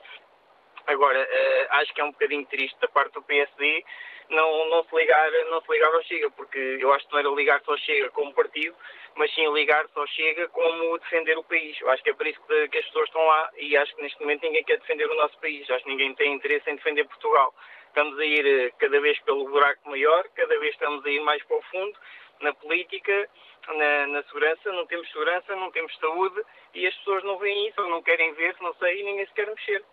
Agora, 0.90 1.20
uh, 1.22 1.74
acho 1.76 1.94
que 1.94 2.02
é 2.02 2.04
um 2.04 2.12
bocadinho 2.12 2.46
triste 2.48 2.78
da 2.80 2.88
parte 2.88 3.14
do 3.14 3.22
PSD 3.22 3.84
não, 4.30 4.70
não, 4.70 4.84
se 4.84 4.96
ligar, 4.96 5.32
não 5.50 5.62
se 5.62 5.72
ligar 5.72 5.94
ao 5.94 6.04
Chega, 6.04 6.30
porque 6.32 6.78
eu 6.80 6.94
acho 6.94 7.06
que 7.06 7.12
não 7.12 7.20
era 7.20 7.30
ligar-se 7.30 7.70
ao 7.70 7.78
Chega 7.78 8.10
como 8.12 8.34
partido, 8.34 8.76
mas 9.16 9.34
sim 9.34 9.52
ligar-se 9.52 9.92
ao 9.96 10.08
Chega 10.08 10.48
como 10.50 10.98
defender 11.00 11.38
o 11.38 11.44
país. 11.44 11.80
Eu 11.82 11.90
acho 11.90 12.04
que 12.04 12.12
é 12.12 12.14
por 12.14 12.28
isso 12.28 12.40
que, 12.48 12.68
que 12.70 12.78
as 12.78 12.86
pessoas 12.86 13.08
estão 13.08 13.26
lá 13.26 13.50
e 13.58 13.76
acho 13.76 13.96
que 13.96 14.02
neste 14.02 14.20
momento 14.22 14.44
ninguém 14.44 14.64
quer 14.64 14.80
defender 14.80 15.10
o 15.10 15.16
nosso 15.16 15.38
país, 15.40 15.70
acho 15.70 15.84
que 15.84 15.90
ninguém 15.90 16.14
tem 16.16 16.34
interesse 16.34 16.70
em 16.70 16.76
defender 16.76 17.06
Portugal. 17.06 17.54
Estamos 17.88 18.20
a 18.20 18.26
ir 18.26 18.46
eh, 18.46 18.72
cada 18.78 19.02
vez 19.02 19.20
pelo 19.22 19.50
buraco 19.50 19.90
maior, 19.90 20.28
cada 20.36 20.60
vez 20.60 20.74
estamos 20.74 21.04
a 21.06 21.10
ir 21.10 21.20
mais 21.22 21.44
para 21.44 21.58
o 21.58 21.62
fundo, 21.64 21.98
na 22.40 22.54
política, 22.54 23.30
na, 23.68 24.08
na, 24.08 24.24
segurança, 24.24 24.72
não 24.72 24.86
temos 24.86 25.08
segurança, 25.12 25.56
não 25.56 25.72
temos 25.72 25.96
saúde 25.98 26.42
e 26.76 26.86
as 26.86 26.96
pessoas 26.98 27.24
não 27.24 27.38
veem 27.40 27.68
isso, 27.68 27.82
ou 27.82 27.90
não 27.90 28.04
querem 28.04 28.32
ver, 28.34 28.56
não 28.62 28.74
sei, 28.76 29.02
e 29.02 29.04
ninguém 29.04 29.26
se 29.26 29.34
quer 29.34 29.48
mexer. 29.48 29.84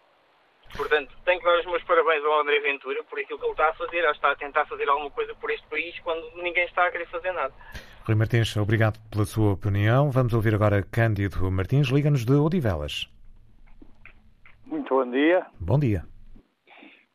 Portanto, 0.74 1.14
tenho 1.24 1.38
que 1.38 1.44
dar 1.44 1.58
os 1.58 1.66
meus 1.66 1.82
parabéns 1.84 2.24
ao 2.24 2.40
André 2.40 2.60
Ventura 2.60 3.02
por 3.04 3.18
aquilo 3.18 3.38
que 3.38 3.44
ele 3.44 3.52
está 3.52 3.68
a 3.68 3.74
fazer. 3.74 3.98
Ele 3.98 4.10
está 4.10 4.30
a 4.30 4.36
tentar 4.36 4.66
fazer 4.66 4.88
alguma 4.88 5.10
coisa 5.10 5.34
por 5.34 5.50
este 5.50 5.66
país 5.68 5.98
quando 6.00 6.30
ninguém 6.36 6.64
está 6.64 6.86
a 6.86 6.90
querer 6.90 7.06
fazer 7.08 7.32
nada. 7.32 7.54
Rui 8.04 8.14
Martins, 8.14 8.56
obrigado 8.56 8.98
pela 9.10 9.24
sua 9.24 9.52
opinião. 9.52 10.10
Vamos 10.10 10.32
ouvir 10.32 10.54
agora 10.54 10.82
Cândido 10.82 11.50
Martins. 11.50 11.88
Liga-nos 11.88 12.24
de 12.24 12.34
Odivelas. 12.34 13.08
Muito 14.64 14.94
bom 14.94 15.10
dia. 15.10 15.46
Bom 15.60 15.78
dia. 15.78 16.04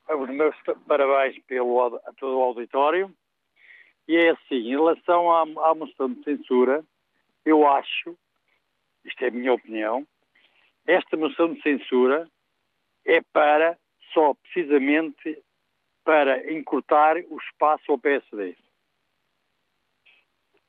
Os 0.10 0.30
meus 0.30 0.56
parabéns 0.88 1.42
pelo, 1.48 1.96
a 2.06 2.14
todo 2.18 2.38
o 2.38 2.44
auditório. 2.44 3.14
E 4.08 4.18
é 4.18 4.32
assim, 4.32 4.56
em 4.56 4.72
relação 4.72 5.32
à, 5.32 5.44
à 5.70 5.76
moção 5.76 6.12
de 6.12 6.24
censura, 6.24 6.84
eu 7.46 7.66
acho, 7.68 8.18
isto 9.06 9.24
é 9.24 9.30
a 9.30 9.32
minha 9.32 9.54
opinião, 9.54 10.06
esta 10.86 11.16
moção 11.16 11.54
de 11.54 11.62
censura 11.62 12.28
é 13.06 13.22
para, 13.34 13.78
só 14.14 14.34
precisamente, 14.34 15.44
para 16.04 16.52
encurtar 16.52 17.18
o 17.30 17.38
espaço 17.38 17.92
ao 17.92 18.00
PSD. 18.00 18.56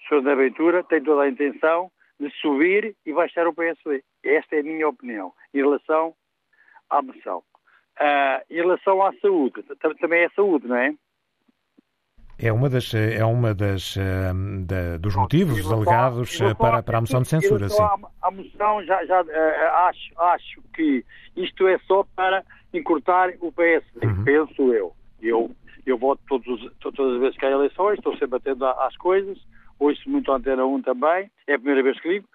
O 0.01 0.09
Sr. 0.09 0.23
da 0.23 0.35
Ventura 0.35 0.85
tem 0.85 1.03
toda 1.03 1.23
a 1.23 1.29
intenção 1.29 1.91
de 2.19 2.31
subir 2.41 2.97
e 3.05 3.13
baixar 3.13 3.47
o 3.47 3.55
PSD. 3.55 4.05
Esta 4.23 4.57
é 4.57 4.61
a 4.61 4.65
minha 4.65 4.89
opinião 4.89 5.33
em 5.53 5.59
relação 5.59 6.15
à 6.91 7.03
moção. 7.03 7.43
Uh, 8.01 8.43
em 8.51 8.57
relação 8.57 9.03
à 9.03 9.13
saúde, 9.21 9.63
também 10.01 10.23
é 10.23 10.29
saúde, 10.31 10.67
não 10.67 10.77
é? 10.77 10.95
É 12.39 12.53
uma 12.53 12.69
das, 12.69 12.93
é 12.95 13.25
uma 13.25 13.55
das 13.55 13.97
uh, 13.97 14.01
da, 14.67 14.97
dos 14.99 15.15
motivos 15.15 15.71
alegados 15.71 16.41
ah, 16.41 16.55
para, 16.55 16.83
para 16.83 16.99
a 16.99 17.01
moção 17.01 17.23
de 17.23 17.29
censura, 17.29 17.69
sim. 17.69 17.81
A, 17.81 17.97
a 18.23 18.31
moção 18.31 18.83
já, 18.85 19.05
já 19.05 19.23
uh, 19.23 19.89
acho, 19.89 20.21
acho 20.21 20.63
que 20.75 21.05
isto 21.37 21.69
é 21.69 21.79
só 21.87 22.05
para 22.17 22.43
encurtar 22.75 23.31
o 23.41 23.53
PSD, 23.53 24.07
uhum. 24.07 24.25
penso 24.25 24.73
eu. 24.73 24.93
Eu, 25.21 25.51
eu 25.87 25.97
voto 25.97 26.21
todos, 26.29 26.71
todas 26.81 27.15
as 27.15 27.21
vezes 27.21 27.39
que 27.39 27.47
há 27.47 27.51
eleições, 27.51 27.99
estou 27.99 28.17
sempre 28.17 28.37
atento 28.39 28.65
às 28.65 28.97
coisas, 28.97 29.39
ouço 29.79 30.09
muito 30.09 30.33
a 30.33 30.37
Antena 30.37 30.65
1 30.65 30.83
também, 30.83 31.31
é 31.47 31.55
a 31.55 31.59
primeira 31.59 31.83
vez 31.83 32.01
que 32.01 32.09
ligo, 32.09 32.27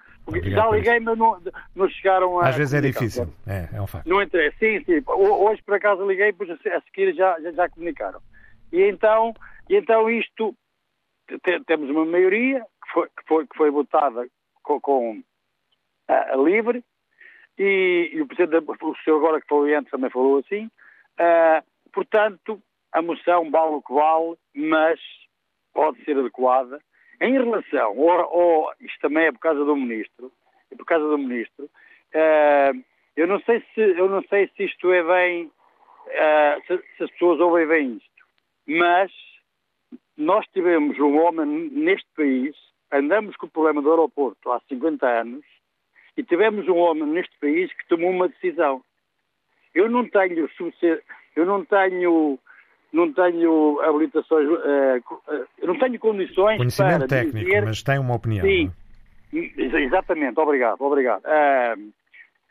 Já 0.44 0.70
liguei, 0.70 1.00
mas 1.00 1.18
não, 1.18 1.42
não 1.76 1.90
chegaram 1.90 2.40
a. 2.40 2.50
Às 2.50 2.56
vezes 2.56 2.74
é 2.74 2.82
difícil, 2.82 3.30
é, 3.46 3.70
é 3.74 3.82
um 3.82 3.88
facto. 3.88 4.08
Não 4.08 4.22
interessa, 4.22 4.58
sim, 4.60 4.84
sim. 4.84 5.02
Hoje, 5.08 5.62
por 5.64 5.76
acaso, 5.76 6.06
liguei, 6.06 6.34
pois 6.34 6.50
a 6.50 6.58
seguir 6.58 7.14
já, 7.16 7.40
já, 7.40 7.52
já 7.52 7.70
comunicaram. 7.70 8.20
E 8.72 8.84
então, 8.84 9.34
e 9.70 9.76
então 9.76 10.10
isto, 10.10 10.56
temos 11.66 11.90
uma 11.90 12.06
maioria 12.06 12.62
que 12.62 12.92
foi, 12.94 13.08
que 13.08 13.24
foi, 13.28 13.48
que 13.48 13.58
foi 13.58 13.72
votada 13.72 14.28
com, 14.64 14.80
com 14.80 15.24
a, 16.08 16.34
a 16.34 16.36
livre, 16.38 16.84
e, 17.58 18.12
e, 18.14 18.22
o 18.22 18.28
Presidente, 18.28 18.66
o 18.70 18.96
senhor 19.04 19.18
agora 19.18 19.42
que 19.42 19.48
falou 19.48 19.66
antes 19.66 19.90
também 19.90 20.12
falou 20.12 20.40
assim, 20.40 20.66
uh, 20.66 21.66
portanto, 21.92 22.62
a 22.92 23.02
moção 23.02 23.50
vale 23.50 23.76
o 23.76 23.82
que 23.82 23.94
vale, 23.94 24.36
mas 24.56 25.00
pode 25.74 26.04
ser 26.04 26.18
adequada. 26.18 26.80
Em 27.20 27.34
relação, 27.34 27.98
ou, 27.98 28.72
isto 28.80 29.00
também 29.00 29.26
é 29.26 29.32
por 29.32 29.40
causa 29.40 29.66
do 29.66 29.76
Ministro, 29.76 30.32
é 30.72 30.76
por 30.76 30.86
causa 30.86 31.08
do 31.08 31.18
Ministro, 31.18 31.66
uh, 31.66 32.84
eu 33.16 33.26
não 33.26 33.40
sei 33.42 33.64
se 33.74 33.82
eu 33.82 34.08
não 34.08 34.22
sei 34.24 34.48
se 34.56 34.66
isto 34.66 34.92
é 34.92 35.04
bem, 35.04 35.46
uh, 35.46 36.62
se, 36.68 36.78
se, 36.96 37.04
as 37.04 37.12
pessoas 37.12 37.40
ouvem 37.40 37.68
bem 37.68 37.98
isto, 37.98 38.17
mas 38.68 39.12
nós 40.18 40.46
tivemos 40.48 41.00
um 41.00 41.18
homem 41.20 41.70
neste 41.72 42.08
país, 42.16 42.56
andamos 42.92 43.36
com 43.38 43.46
o 43.46 43.50
problema 43.50 43.82
do 43.82 43.92
aeroporto 43.92 44.52
há 44.52 44.60
50 44.68 45.08
anos, 45.08 45.46
e 46.18 46.24
tivemos 46.24 46.68
um 46.68 46.78
homem 46.78 47.06
neste 47.06 47.38
país 47.40 47.72
que 47.74 47.88
tomou 47.88 48.10
uma 48.10 48.28
decisão. 48.28 48.82
Eu 49.74 49.90
não 49.90 50.08
tenho, 50.10 50.50
eu 51.36 51.46
não 51.46 51.64
tenho, 51.64 52.40
não 52.92 53.14
tenho 53.14 53.80
habilitações, 53.82 54.50
uh, 54.50 55.48
eu 55.60 55.68
não 55.68 55.78
tenho 55.78 56.00
condições 56.00 56.58
Conhecimento 56.58 56.98
para 57.00 57.08
técnico, 57.08 57.46
dizer... 57.46 57.64
mas 57.64 57.84
tem 57.84 58.00
uma 58.00 58.16
opinião. 58.16 58.44
Sim, 58.44 58.72
é? 59.34 59.82
exatamente, 59.84 60.40
obrigado, 60.40 60.82
obrigado. 60.82 61.22
Uh, 61.22 61.94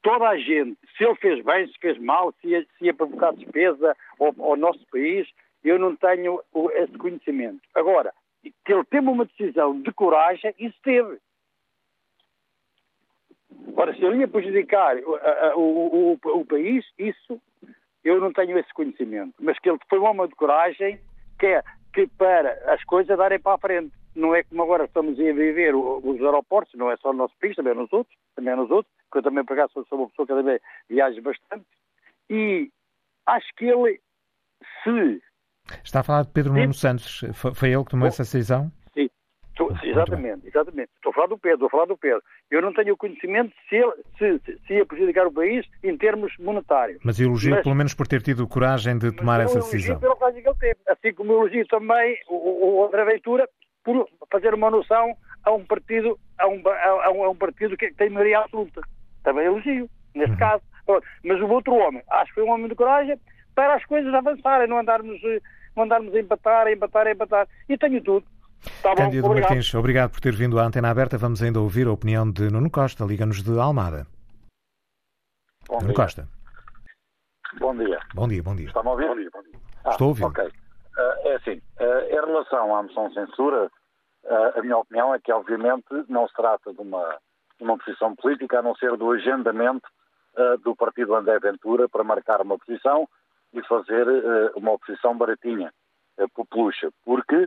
toda 0.02 0.28
a 0.28 0.38
gente, 0.38 0.78
se 0.96 1.02
ele 1.02 1.16
fez 1.16 1.44
bem, 1.44 1.66
se 1.66 1.76
fez 1.80 1.98
mal, 1.98 2.32
se 2.40 2.46
ia, 2.46 2.64
se 2.78 2.84
ia 2.84 2.94
provocar 2.94 3.32
despesa 3.32 3.96
ao, 4.20 4.32
ao 4.38 4.56
nosso 4.56 4.86
país, 4.92 5.26
eu 5.64 5.78
não 5.78 5.96
tenho 5.96 6.40
esse 6.74 6.96
conhecimento. 6.98 7.61
Agora, 7.74 8.12
que 8.64 8.72
ele 8.72 8.84
teve 8.84 9.09
uma 9.09 9.24
decisão 9.24 9.80
de 9.80 9.92
coragem, 9.92 10.54
isso 10.59 10.76
teve. 10.82 11.18
Ora, 13.74 13.94
se 13.94 14.04
ele 14.04 14.18
ia 14.18 14.28
prejudicar 14.28 14.96
o, 14.98 15.18
o, 15.57 16.12
o, 16.12 16.40
o, 16.40 16.46
país, 16.46 16.84
isso 16.98 17.40
eu 18.04 18.20
não 18.20 18.32
tenho 18.32 18.59
esse 18.59 18.72
conhecimento. 18.72 19.34
Mas 19.40 19.59
que 19.59 19.68
ele 19.68 19.78
foi 19.88 19.98
um 19.98 20.04
homem 20.04 20.28
de 20.28 20.34
coragem 20.34 21.00
que 21.38 21.46
é 21.46 21.62
que 21.96 22.07
para 22.07 22.52
as 22.72 22.84
coisas 22.84 23.16
darem 23.16 23.40
para 23.40 23.54
a 23.54 23.59
frente. 23.59 23.90
Não 24.14 24.34
é 24.34 24.42
como 24.44 24.62
agora 24.62 24.84
estamos 24.84 25.18
a 25.18 25.22
viver 25.22 25.74
os 25.74 26.20
aeroportos, 26.22 26.74
não 26.74 26.90
é 26.90 26.96
só 26.98 27.12
no 27.12 27.20
nosso 27.20 27.34
país, 27.38 27.57
também 27.57 27.72
é 27.72 27.76
nos 27.76 27.92
outros, 27.92 28.16
também 28.34 28.52
é 28.52 28.57
nos 28.57 28.70
outros, 28.70 28.94
que 29.11 29.18
eu 29.18 29.22
também, 29.22 29.44
por 29.44 29.59
acaso, 29.59 29.84
sou 29.88 29.98
uma 29.98 30.09
pessoa 30.09 30.26
que 30.26 30.34
também 30.34 30.61
viaja 30.88 31.20
bastante. 31.20 31.66
E 32.30 32.70
acho 33.26 33.46
que 33.57 33.66
ele, 33.66 34.00
se... 34.82 35.22
Está 35.84 36.00
a 36.00 36.02
falar 36.02 36.22
de 36.22 36.30
Pedro 36.30 36.52
Nuno 36.52 36.74
Santos. 36.74 37.24
Foi 37.34 37.70
ele 37.70 37.84
que 37.84 37.90
tomou 37.90 38.06
essa 38.06 38.22
decisão? 38.22 38.70
Estou, 39.56 39.72
exatamente, 39.82 40.46
exatamente. 40.46 40.90
Estou 40.96 41.10
a 41.10 41.14
falar 41.14 41.28
do 41.28 41.38
Pedro, 41.38 41.54
estou 41.54 41.66
a 41.68 41.70
falar 41.70 41.86
do 41.86 41.96
Pedro. 41.96 42.22
Eu 42.50 42.60
não 42.60 42.74
tenho 42.74 42.94
conhecimento 42.94 43.54
se, 43.66 43.76
ele, 43.76 43.92
se, 44.18 44.58
se 44.66 44.74
ia 44.74 44.84
prejudicar 44.84 45.26
o 45.26 45.32
país 45.32 45.64
em 45.82 45.96
termos 45.96 46.30
monetários. 46.38 47.00
Mas 47.02 47.18
elogio 47.18 47.52
mas, 47.52 47.62
pelo 47.62 47.74
menos 47.74 47.94
por 47.94 48.06
ter 48.06 48.20
tido 48.20 48.46
coragem 48.46 48.98
de 48.98 49.10
tomar 49.12 49.40
essa 49.40 49.58
decisão. 49.60 49.98
pela 49.98 50.14
coragem 50.14 50.42
que 50.42 50.48
ele 50.50 50.58
teve. 50.58 50.76
Assim 50.86 51.14
como 51.14 51.32
elogio 51.32 51.66
também 51.68 52.18
o, 52.28 52.82
o 52.82 52.86
André 52.86 53.04
Ventura 53.06 53.48
por 53.82 54.06
fazer 54.30 54.52
uma 54.52 54.70
noção 54.70 55.16
a 55.42 55.52
um 55.52 55.64
partido, 55.64 56.18
a 56.38 56.46
um, 56.46 56.62
a, 56.68 57.10
um, 57.12 57.24
a 57.24 57.30
um 57.30 57.36
partido 57.36 57.78
que 57.78 57.90
tem 57.94 58.10
maioria 58.10 58.40
absoluta. 58.40 58.82
Também 59.24 59.46
elogio, 59.46 59.88
neste 60.14 60.32
uhum. 60.32 60.38
caso. 60.38 60.62
Mas 61.24 61.40
o 61.40 61.48
outro 61.48 61.72
homem, 61.72 62.02
acho 62.10 62.26
que 62.26 62.34
foi 62.34 62.44
um 62.44 62.50
homem 62.50 62.68
de 62.68 62.74
coragem 62.74 63.18
para 63.54 63.74
as 63.74 63.84
coisas 63.86 64.12
avançarem, 64.12 64.68
não 64.68 64.78
andarmos, 64.78 65.18
não 65.76 65.84
andarmos 65.84 66.14
a 66.14 66.18
empatar, 66.18 66.68
empatar, 66.68 67.06
a 67.06 67.12
empatar. 67.12 67.48
E 67.68 67.76
tenho 67.76 68.02
tudo. 68.02 68.26
Tá 68.82 68.90
bom, 68.90 69.02
Cândido 69.02 69.26
obrigado. 69.26 69.50
Martins, 69.50 69.74
obrigado 69.74 70.10
por 70.10 70.20
ter 70.20 70.34
vindo 70.34 70.58
à 70.58 70.64
antena 70.64 70.90
aberta. 70.90 71.18
Vamos 71.18 71.42
ainda 71.42 71.60
ouvir 71.60 71.86
a 71.86 71.92
opinião 71.92 72.28
de 72.30 72.50
Nuno 72.50 72.70
Costa. 72.70 73.04
Liga-nos 73.04 73.42
de 73.42 73.58
Almada. 73.58 74.06
Bom 75.68 75.76
Nuno 75.76 75.88
dia. 75.88 75.94
Costa. 75.94 76.28
Bom 77.58 77.76
dia. 77.76 78.00
Bom 78.14 78.28
dia, 78.28 78.42
bom 78.42 78.56
dia. 78.56 78.68
Está-me 78.68 78.88
a 78.88 78.92
ouvir? 78.92 79.08
Bom 79.08 79.14
dia, 79.16 79.30
bom 79.32 79.42
dia. 79.42 79.60
Ah, 79.84 79.90
Estou 79.90 80.06
a 80.06 80.08
ouvir. 80.08 80.24
Ok. 80.24 80.44
Uh, 80.44 81.28
é 81.28 81.34
assim, 81.36 81.62
uh, 81.80 82.10
em 82.10 82.26
relação 82.26 82.74
à 82.74 82.82
moção 82.82 83.08
de 83.08 83.14
censura, 83.14 83.70
uh, 84.24 84.58
a 84.58 84.62
minha 84.62 84.78
opinião 84.78 85.14
é 85.14 85.18
que, 85.18 85.30
obviamente, 85.30 85.86
não 86.08 86.26
se 86.26 86.34
trata 86.34 86.72
de 86.72 86.80
uma, 86.80 87.18
de 87.58 87.64
uma 87.64 87.76
posição 87.76 88.16
política, 88.16 88.58
a 88.58 88.62
não 88.62 88.74
ser 88.76 88.96
do 88.96 89.10
agendamento 89.12 89.86
do 90.62 90.76
partido 90.76 91.14
André 91.14 91.38
Ventura 91.38 91.88
para 91.88 92.04
marcar 92.04 92.42
uma 92.42 92.58
posição 92.58 93.08
e 93.53 93.62
fazer 93.66 94.07
uma 94.55 94.72
oposição 94.72 95.16
baratinha, 95.16 95.72
populucha. 96.34 96.90
Porque 97.05 97.47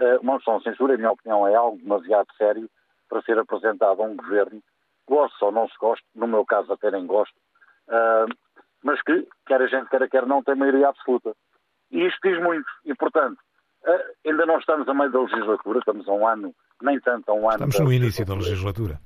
eh, 0.00 0.18
uma 0.22 0.34
moção 0.34 0.58
de 0.58 0.64
censura, 0.64 0.94
em 0.94 0.96
minha 0.96 1.12
opinião, 1.12 1.46
é 1.46 1.54
algo 1.54 1.76
demasiado 1.76 2.26
sério 2.36 2.68
para 3.08 3.22
ser 3.22 3.38
apresentado 3.38 4.02
a 4.02 4.06
um 4.06 4.16
governo, 4.16 4.62
gosto 5.06 5.44
ou 5.44 5.52
não 5.52 5.68
se 5.68 5.76
goste, 5.78 6.04
no 6.14 6.26
meu 6.26 6.44
caso 6.44 6.72
até 6.72 6.90
nem 6.90 7.06
gosto, 7.06 7.34
uh, 7.88 8.32
mas 8.82 9.02
que, 9.02 9.26
quer 9.46 9.60
a 9.60 9.66
gente 9.66 9.88
quer 9.90 10.08
quer 10.08 10.26
não, 10.26 10.42
tem 10.42 10.54
maioria 10.54 10.88
absoluta. 10.88 11.34
E 11.90 12.06
isto 12.06 12.18
diz 12.22 12.40
muito. 12.40 12.66
E, 12.84 12.94
portanto, 12.94 13.38
uh, 13.84 14.28
ainda 14.28 14.46
não 14.46 14.58
estamos 14.58 14.88
a 14.88 14.94
meio 14.94 15.10
da 15.10 15.20
legislatura, 15.20 15.80
estamos 15.80 16.08
a 16.08 16.12
um 16.12 16.26
ano, 16.26 16.54
nem 16.80 17.00
tanto 17.00 17.28
a 17.30 17.34
um 17.34 17.50
ano... 17.50 17.68
Estamos 17.68 17.80
no 17.80 17.92
início 17.92 18.24
da 18.24 18.34
legislatura. 18.34 19.00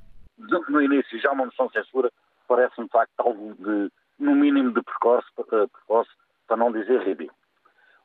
No 0.69 0.83
início, 0.83 1.19
já 1.19 1.33
uma 1.33 1.47
moção 1.47 1.69
de 1.69 1.73
censura 1.73 2.13
parece-me, 2.47 2.87
de 2.87 2.93
facto, 2.93 3.13
algo 3.19 3.55
de, 3.55 3.91
no 4.19 4.37
mínimo, 4.37 4.75
de 4.75 4.83
precoce, 4.83 5.27
precoce 5.35 6.11
para 6.47 6.57
não 6.57 6.73
dizer 6.73 7.03
ridículo. 7.03 7.39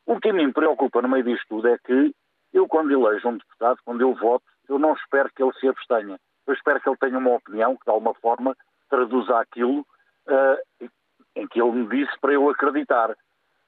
O 0.06 0.20
que 0.20 0.32
me 0.32 0.52
preocupa 0.52 1.02
no 1.02 1.10
meio 1.10 1.24
disto 1.24 1.46
tudo 1.48 1.68
é 1.68 1.78
que 1.78 2.14
eu, 2.54 2.68
quando 2.68 2.92
elejo 2.92 3.30
um 3.30 3.38
deputado, 3.38 3.80
quando 3.86 4.02
eu 4.02 4.14
voto, 4.16 4.44
eu 4.68 4.80
não 4.80 4.94
espero 4.94 5.30
que 5.36 5.44
ele 5.44 5.54
se 5.54 5.68
abstenha. 5.68 6.20
Eu 6.48 6.54
espero 6.54 6.82
que 6.82 6.90
ele 6.90 6.98
tenha 6.98 7.18
uma 7.18 7.36
opinião 7.36 7.78
que, 7.78 7.86
de 7.86 7.92
alguma 7.92 8.14
forma, 8.16 8.56
traduza 8.90 9.40
aquilo 9.40 9.82
uh, 9.82 10.90
em 11.36 11.48
que 11.48 11.62
ele 11.62 11.72
me 11.72 11.88
disse 11.88 12.18
para 12.20 12.34
eu 12.34 12.50
acreditar. 12.50 13.16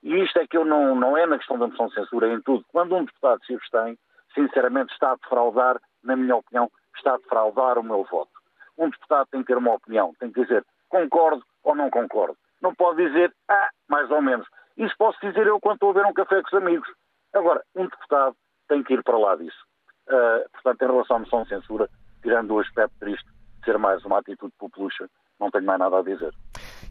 E 0.01 0.15
isto 0.24 0.39
é 0.39 0.47
que 0.47 0.57
eu 0.57 0.65
não, 0.65 0.95
não 0.95 1.15
é 1.15 1.28
na 1.28 1.38
questão 1.38 1.59
da 1.59 1.67
moção 1.67 1.88
de 1.88 1.93
censura, 1.93 2.28
é 2.28 2.34
em 2.34 2.41
tudo. 2.41 2.65
Quando 2.69 2.95
um 2.95 3.05
deputado 3.05 3.43
se 3.45 3.53
abstém, 3.53 3.97
sinceramente 4.34 4.91
está 4.93 5.11
a 5.11 5.15
defraudar, 5.15 5.80
na 6.03 6.15
minha 6.15 6.36
opinião, 6.36 6.72
está 6.95 7.13
a 7.13 7.17
defraudar 7.17 7.78
o 7.78 7.84
meu 7.84 8.03
voto. 8.05 8.32
Um 8.78 8.89
deputado 8.89 9.28
tem 9.30 9.41
que 9.41 9.47
ter 9.47 9.57
uma 9.57 9.74
opinião, 9.74 10.13
tem 10.19 10.32
que 10.32 10.41
dizer 10.41 10.65
concordo 10.91 11.43
ou 11.63 11.74
não 11.74 11.89
concordo. 11.89 12.38
Não 12.61 12.76
pode 12.76 13.07
dizer, 13.07 13.34
ah, 13.49 13.69
mais 13.89 14.11
ou 14.11 14.22
menos. 14.22 14.45
Isso 14.78 14.95
posso 14.97 15.19
dizer 15.22 15.47
eu 15.47 15.59
quando 15.59 15.76
estou 15.76 15.91
a 15.91 15.93
ver 15.93 16.05
um 16.05 16.13
café 16.13 16.41
com 16.41 16.47
os 16.47 16.61
amigos. 16.61 16.88
Agora, 17.34 17.63
um 17.76 17.86
deputado 17.86 18.36
tem 18.67 18.84
que 18.84 18.93
ir 18.93 19.03
para 19.03 19.17
lá 19.17 19.36
disso. 19.36 19.65
Uh, 20.07 20.49
portanto, 20.51 20.82
em 20.82 20.88
relação 20.88 21.15
à 21.17 21.19
moção 21.19 21.43
de 21.43 21.49
censura, 21.49 21.89
tirando 22.22 22.51
o 22.51 22.59
aspecto 22.59 22.93
triste 22.99 23.26
de 23.59 23.65
ser 23.65 23.78
mais 23.78 24.03
uma 24.03 24.19
atitude 24.19 24.53
populucha, 24.57 25.09
não 25.39 25.51
tenho 25.51 25.65
mais 25.65 25.80
nada 25.80 25.99
a 25.99 26.03
dizer. 26.03 26.34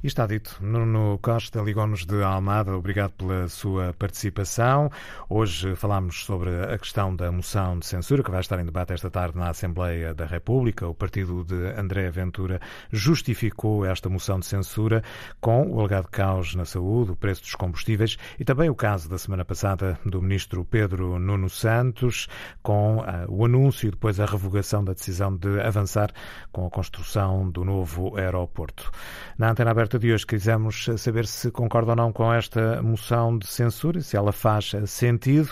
E 0.03 0.07
está 0.07 0.27
dito. 0.27 0.57
Nuno 0.63 1.19
Costa 1.21 1.61
ligou-nos 1.61 2.07
de 2.07 2.23
Almada. 2.23 2.75
Obrigado 2.75 3.13
pela 3.13 3.47
sua 3.49 3.93
participação. 3.93 4.91
Hoje 5.29 5.77
falámos 5.77 6.25
sobre 6.25 6.49
a 6.49 6.79
questão 6.79 7.15
da 7.15 7.31
moção 7.31 7.79
de 7.79 7.85
censura 7.85 8.23
que 8.23 8.31
vai 8.31 8.41
estar 8.41 8.59
em 8.59 8.65
debate 8.65 8.95
esta 8.95 9.11
tarde 9.11 9.37
na 9.37 9.51
Assembleia 9.51 10.15
da 10.15 10.25
República. 10.25 10.89
O 10.89 10.95
partido 10.95 11.45
de 11.45 11.79
André 11.79 12.11
Ventura 12.11 12.63
justificou 12.91 13.85
esta 13.85 14.09
moção 14.09 14.41
de 14.41 14.47
censura 14.47 15.05
com 15.39 15.71
o 15.71 15.81
alegado 15.81 16.09
caos 16.09 16.55
na 16.55 16.65
saúde, 16.65 17.11
o 17.11 17.17
preço 17.17 17.43
dos 17.43 17.55
combustíveis 17.55 18.17
e 18.39 18.45
também 18.45 18.71
o 18.71 18.75
caso 18.75 19.07
da 19.07 19.19
semana 19.19 19.45
passada 19.45 20.01
do 20.07 20.23
ministro 20.23 20.65
Pedro 20.65 21.19
Nuno 21.19 21.51
Santos, 21.51 22.27
com 22.63 23.01
uh, 23.01 23.27
o 23.29 23.45
anúncio 23.45 23.89
e 23.89 23.91
depois 23.91 24.19
a 24.19 24.25
revogação 24.25 24.83
da 24.83 24.95
decisão 24.95 25.37
de 25.37 25.61
avançar 25.61 26.11
com 26.51 26.67
a 26.67 26.71
construção 26.71 27.51
do 27.51 27.67
novo 27.67 28.17
aeroporto. 28.17 28.91
Na 29.37 29.51
antena 29.51 29.71
aberta 29.71 29.90
de 29.99 30.13
hoje 30.13 30.27
quisemos 30.27 30.89
saber 30.99 31.27
se 31.27 31.51
concorda 31.51 31.91
ou 31.93 31.97
não 31.97 32.13
com 32.13 32.33
esta 32.33 32.83
moção 32.83 33.39
de 33.39 33.47
censura, 33.47 34.01
se 34.01 34.17
ela 34.17 34.33
faz 34.33 34.73
sentido. 34.87 35.51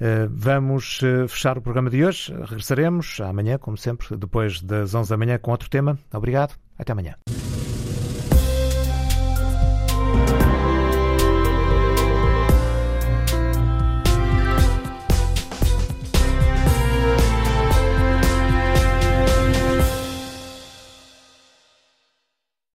Eh, 0.00 0.28
vamos 0.30 1.00
eh, 1.02 1.26
fechar 1.28 1.56
o 1.58 1.62
programa 1.62 1.90
de 1.90 2.04
hoje. 2.04 2.32
Regressaremos 2.32 3.20
amanhã, 3.20 3.58
como 3.58 3.76
sempre, 3.76 4.16
depois 4.16 4.60
das 4.60 4.94
11 4.94 5.10
da 5.10 5.16
manhã, 5.16 5.38
com 5.38 5.50
outro 5.50 5.68
tema. 5.68 5.98
Obrigado. 6.12 6.54
Até 6.78 6.92
amanhã. 6.92 7.14